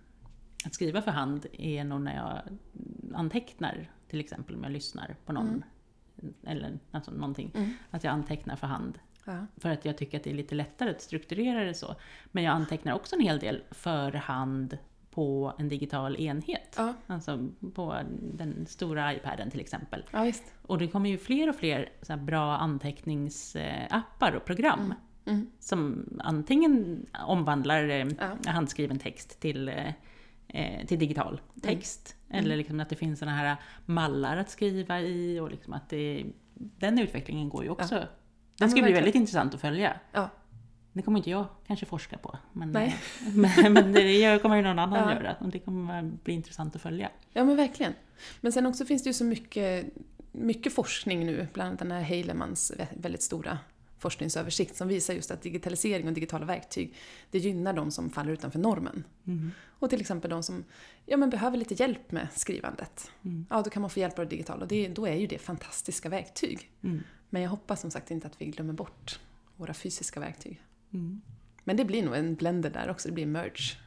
att 0.65 0.73
skriva 0.73 1.01
för 1.01 1.11
hand 1.11 1.45
är 1.53 1.83
nog 1.83 2.01
när 2.01 2.15
jag 2.15 2.41
antecknar, 3.15 3.91
till 4.07 4.19
exempel 4.19 4.55
om 4.55 4.63
jag 4.63 4.71
lyssnar 4.71 5.15
på 5.25 5.33
någon. 5.33 5.63
Mm. 6.21 6.33
Eller 6.43 6.79
alltså 6.91 7.11
någonting. 7.11 7.51
Mm. 7.55 7.73
Att 7.91 8.03
jag 8.03 8.11
antecknar 8.11 8.55
för 8.55 8.67
hand. 8.67 8.99
Ja. 9.25 9.45
För 9.57 9.69
att 9.69 9.85
jag 9.85 9.97
tycker 9.97 10.17
att 10.17 10.23
det 10.23 10.29
är 10.29 10.35
lite 10.35 10.55
lättare 10.55 10.89
att 10.89 11.01
strukturera 11.01 11.63
det 11.63 11.73
så. 11.73 11.95
Men 12.31 12.43
jag 12.43 12.51
antecknar 12.51 12.93
också 12.93 13.15
en 13.15 13.21
hel 13.21 13.39
del 13.39 13.63
för 13.71 14.11
hand 14.11 14.77
på 15.17 15.53
en 15.57 15.69
digital 15.69 16.15
enhet. 16.15 16.75
Ja. 16.77 16.93
Alltså 17.07 17.49
på 17.73 17.97
den 18.33 18.65
stora 18.65 19.13
iPaden 19.13 19.51
till 19.51 19.59
exempel. 19.59 20.03
Ja, 20.11 20.31
och 20.61 20.77
det 20.77 20.87
kommer 20.87 21.09
ju 21.09 21.17
fler 21.17 21.49
och 21.49 21.55
fler 21.55 21.89
så 22.01 22.17
bra 22.17 22.57
anteckningsappar 22.57 24.35
och 24.35 24.45
program. 24.45 24.79
Mm. 24.79 24.95
Mm. 25.25 25.47
Som 25.59 26.09
antingen 26.23 27.05
omvandlar 27.27 27.89
eh, 27.89 28.07
ja. 28.19 28.51
handskriven 28.51 28.99
text 28.99 29.39
till, 29.39 29.71
eh, 30.47 30.85
till 30.87 30.99
digital 30.99 31.41
text. 31.61 32.15
Mm. 32.29 32.45
Eller 32.45 32.55
liksom 32.55 32.79
att 32.79 32.89
det 32.89 32.95
finns 32.95 33.19
såna 33.19 33.35
här 33.35 33.55
mallar 33.85 34.37
att 34.37 34.49
skriva 34.49 35.01
i 35.01 35.39
och 35.39 35.51
liksom 35.51 35.73
att 35.73 35.89
det, 35.89 36.25
den 36.53 36.99
utvecklingen 36.99 37.49
går 37.49 37.63
ju 37.63 37.69
också. 37.69 38.03
Den 38.57 38.69
ska 38.69 38.81
bli 38.81 38.93
väldigt 38.93 39.15
intressant 39.15 39.53
att 39.53 39.61
följa. 39.61 39.99
Det 40.97 41.03
kommer 41.03 41.17
inte 41.17 41.29
jag 41.29 41.45
kanske 41.67 41.85
forska 41.85 42.17
på. 42.17 42.37
Men, 42.53 42.71
Nej. 42.71 42.95
men, 43.33 43.73
men 43.73 43.93
det 43.93 44.41
kommer 44.41 44.55
ju 44.55 44.61
någon 44.61 44.79
annan 44.79 45.09
ja. 45.09 45.15
göra. 45.15 45.35
Och 45.39 45.49
det 45.49 45.59
kommer 45.59 46.01
bli 46.01 46.33
intressant 46.33 46.75
att 46.75 46.81
följa. 46.81 47.09
Ja 47.33 47.43
men 47.43 47.55
verkligen. 47.55 47.93
Men 48.41 48.51
sen 48.51 48.65
också 48.65 48.85
finns 48.85 49.03
det 49.03 49.09
ju 49.09 49.13
så 49.13 49.23
mycket, 49.23 49.85
mycket 50.31 50.73
forskning 50.73 51.25
nu, 51.25 51.47
bland 51.53 51.67
annat 51.67 51.79
den 51.79 51.91
här 51.91 52.01
Heilemans 52.01 52.71
väldigt 52.93 53.21
stora 53.21 53.59
forskningsöversikt 53.99 54.75
som 54.75 54.87
visar 54.87 55.13
just 55.13 55.31
att 55.31 55.41
digitalisering 55.41 56.07
och 56.07 56.13
digitala 56.13 56.45
verktyg 56.45 56.95
det 57.31 57.39
gynnar 57.39 57.73
de 57.73 57.91
som 57.91 58.09
faller 58.09 58.31
utanför 58.31 58.59
normen. 58.59 59.03
Mm. 59.27 59.51
Och 59.79 59.89
till 59.89 60.01
exempel 60.01 60.29
de 60.29 60.43
som 60.43 60.63
ja, 61.05 61.17
men 61.17 61.29
behöver 61.29 61.57
lite 61.57 61.73
hjälp 61.73 62.11
med 62.11 62.27
skrivandet. 62.33 63.11
Mm. 63.23 63.45
Ja, 63.49 63.61
då 63.61 63.69
kan 63.69 63.81
man 63.81 63.89
få 63.89 63.99
hjälp 63.99 64.19
av 64.19 64.25
det 64.25 64.29
digitala 64.29 64.61
och 64.61 64.67
det, 64.67 64.87
då 64.87 65.07
är 65.07 65.15
ju 65.15 65.27
det 65.27 65.37
fantastiska 65.37 66.09
verktyg. 66.09 66.71
Mm. 66.83 67.03
Men 67.29 67.41
jag 67.41 67.49
hoppas 67.49 67.81
som 67.81 67.91
sagt 67.91 68.11
inte 68.11 68.27
att 68.27 68.41
vi 68.41 68.45
glömmer 68.45 68.73
bort 68.73 69.19
våra 69.55 69.73
fysiska 69.73 70.19
verktyg. 70.19 70.61
Mm. 70.93 71.21
Men 71.63 71.77
det 71.77 71.85
blir 71.85 72.03
nog 72.03 72.15
en 72.15 72.35
blender 72.35 72.69
där 72.69 72.89
också, 72.89 73.07
det 73.07 73.13
blir 73.13 73.25
merge. 73.25 73.77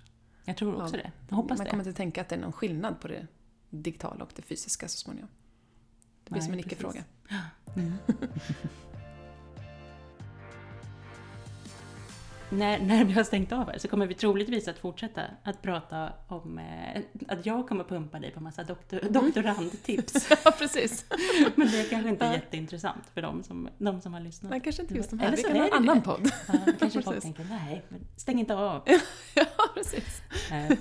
Jag 0.44 0.56
tror 0.56 0.82
också 0.82 0.96
ja. 0.96 1.02
det. 1.02 1.12
Jag 1.28 1.36
hoppas 1.36 1.58
Man 1.58 1.66
kommer 1.66 1.86
inte 1.86 1.96
tänka 1.96 2.20
att 2.20 2.28
det 2.28 2.34
är 2.34 2.40
någon 2.40 2.52
skillnad 2.52 3.00
på 3.00 3.08
det 3.08 3.26
digitala 3.70 4.24
och 4.24 4.30
det 4.36 4.42
fysiska 4.42 4.88
så 4.88 4.98
småningom. 4.98 5.28
Det 6.24 6.30
blir 6.30 6.40
Nej, 6.40 6.46
som 6.46 6.52
en 6.52 6.60
icke-fråga. 6.60 7.04
Mm. 7.76 7.92
när, 12.50 12.78
när 12.80 13.04
vi 13.04 13.12
har 13.12 13.24
stängt 13.24 13.52
av 13.52 13.70
här 13.70 13.78
så 13.78 13.88
kommer 13.88 14.06
vi 14.06 14.14
troligtvis 14.14 14.68
att 14.68 14.78
fortsätta 14.78 15.22
att 15.42 15.62
prata 15.62 16.12
om 16.28 16.58
eh, 16.58 17.02
att 17.28 17.46
jag 17.46 17.68
kommer 17.68 17.84
pumpa 17.84 18.18
dig 18.18 18.30
på 18.30 18.40
massa 18.40 18.64
doktor, 18.64 19.00
mm. 19.00 19.12
doktorandtips. 19.12 20.30
ja, 20.44 20.50
precis. 20.50 21.04
Men 21.54 21.68
det 21.68 21.80
är 21.80 21.88
kanske 21.90 22.08
inte 22.08 22.24
är 22.24 22.32
jätteintressant 22.32 23.06
för 23.14 23.22
de 23.22 23.42
som, 23.42 23.68
de 23.78 24.00
som 24.00 24.14
har 24.14 24.20
lyssnat. 24.20 24.50
Nej, 24.50 24.60
kanske 24.60 24.82
inte 24.82 24.94
just 24.94 25.10
de 25.10 25.18
här. 25.18 25.26
Eller 25.26 25.36
så 25.36 25.48
vi 25.48 25.52
kan 25.52 25.60
ha 25.60 25.66
en 25.66 25.72
annan 25.72 25.96
det. 25.96 26.02
podd. 26.02 26.30
Ja, 26.48 26.72
kanske 26.78 27.02
folk 27.02 27.22
tänker, 27.22 27.44
nej, 27.44 27.84
men 27.88 28.06
stäng 28.16 28.40
inte 28.40 28.54
av. 28.54 28.82
ja, 29.34 29.44
precis. 29.74 30.22
Eh, 30.52 30.78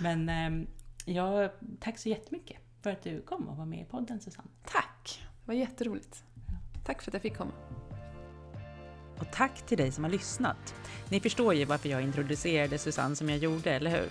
men 0.00 0.28
ehm, 0.28 0.66
ja, 1.04 1.52
tack 1.80 1.98
så 1.98 2.08
jättemycket 2.08 2.56
för 2.82 2.90
att 2.90 3.02
du 3.02 3.22
kom 3.22 3.48
och 3.48 3.56
var 3.56 3.66
med 3.66 3.80
i 3.80 3.84
podden 3.84 4.20
Susanne. 4.20 4.48
Tack! 4.64 5.20
Det 5.44 5.52
var 5.52 5.54
jätteroligt. 5.54 6.24
Tack 6.84 7.02
för 7.02 7.10
att 7.10 7.14
jag 7.14 7.22
fick 7.22 7.36
komma. 7.36 7.52
Och 9.20 9.30
tack 9.32 9.66
till 9.66 9.78
dig 9.78 9.92
som 9.92 10.04
har 10.04 10.10
lyssnat. 10.10 10.74
Ni 11.08 11.20
förstår 11.20 11.54
ju 11.54 11.64
varför 11.64 11.88
jag 11.88 12.02
introducerade 12.02 12.78
Susanne 12.78 13.16
som 13.16 13.30
jag 13.30 13.38
gjorde, 13.38 13.70
eller 13.72 13.90
hur? 13.90 14.08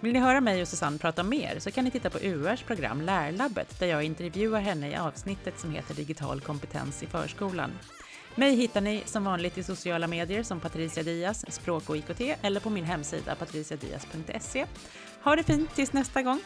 Vill 0.00 0.12
ni 0.12 0.18
höra 0.18 0.40
mig 0.40 0.62
och 0.62 0.68
Susanne 0.68 0.98
prata 0.98 1.22
mer 1.22 1.58
så 1.58 1.70
kan 1.70 1.84
ni 1.84 1.90
titta 1.90 2.10
på 2.10 2.18
URs 2.18 2.62
program 2.62 3.00
Lärlabbet 3.00 3.80
där 3.80 3.86
jag 3.86 4.02
intervjuar 4.02 4.60
henne 4.60 4.90
i 4.90 4.96
avsnittet 4.96 5.58
som 5.58 5.70
heter 5.70 5.94
Digital 5.94 6.40
kompetens 6.40 7.02
i 7.02 7.06
förskolan. 7.06 7.70
Mig 8.34 8.56
hittar 8.56 8.80
ni 8.80 9.02
som 9.06 9.24
vanligt 9.24 9.58
i 9.58 9.62
sociala 9.62 10.06
medier 10.06 10.42
som 10.42 10.60
Patricia 10.60 11.02
Diaz, 11.02 11.44
språk 11.48 11.90
och 11.90 11.96
IKT 11.96 12.20
eller 12.42 12.60
på 12.60 12.70
min 12.70 12.84
hemsida 12.84 13.34
patriciadiaz.se. 13.34 14.66
Ha 15.22 15.36
det 15.36 15.42
fint 15.42 15.74
tills 15.74 15.92
nästa 15.92 16.22
gång! 16.22 16.40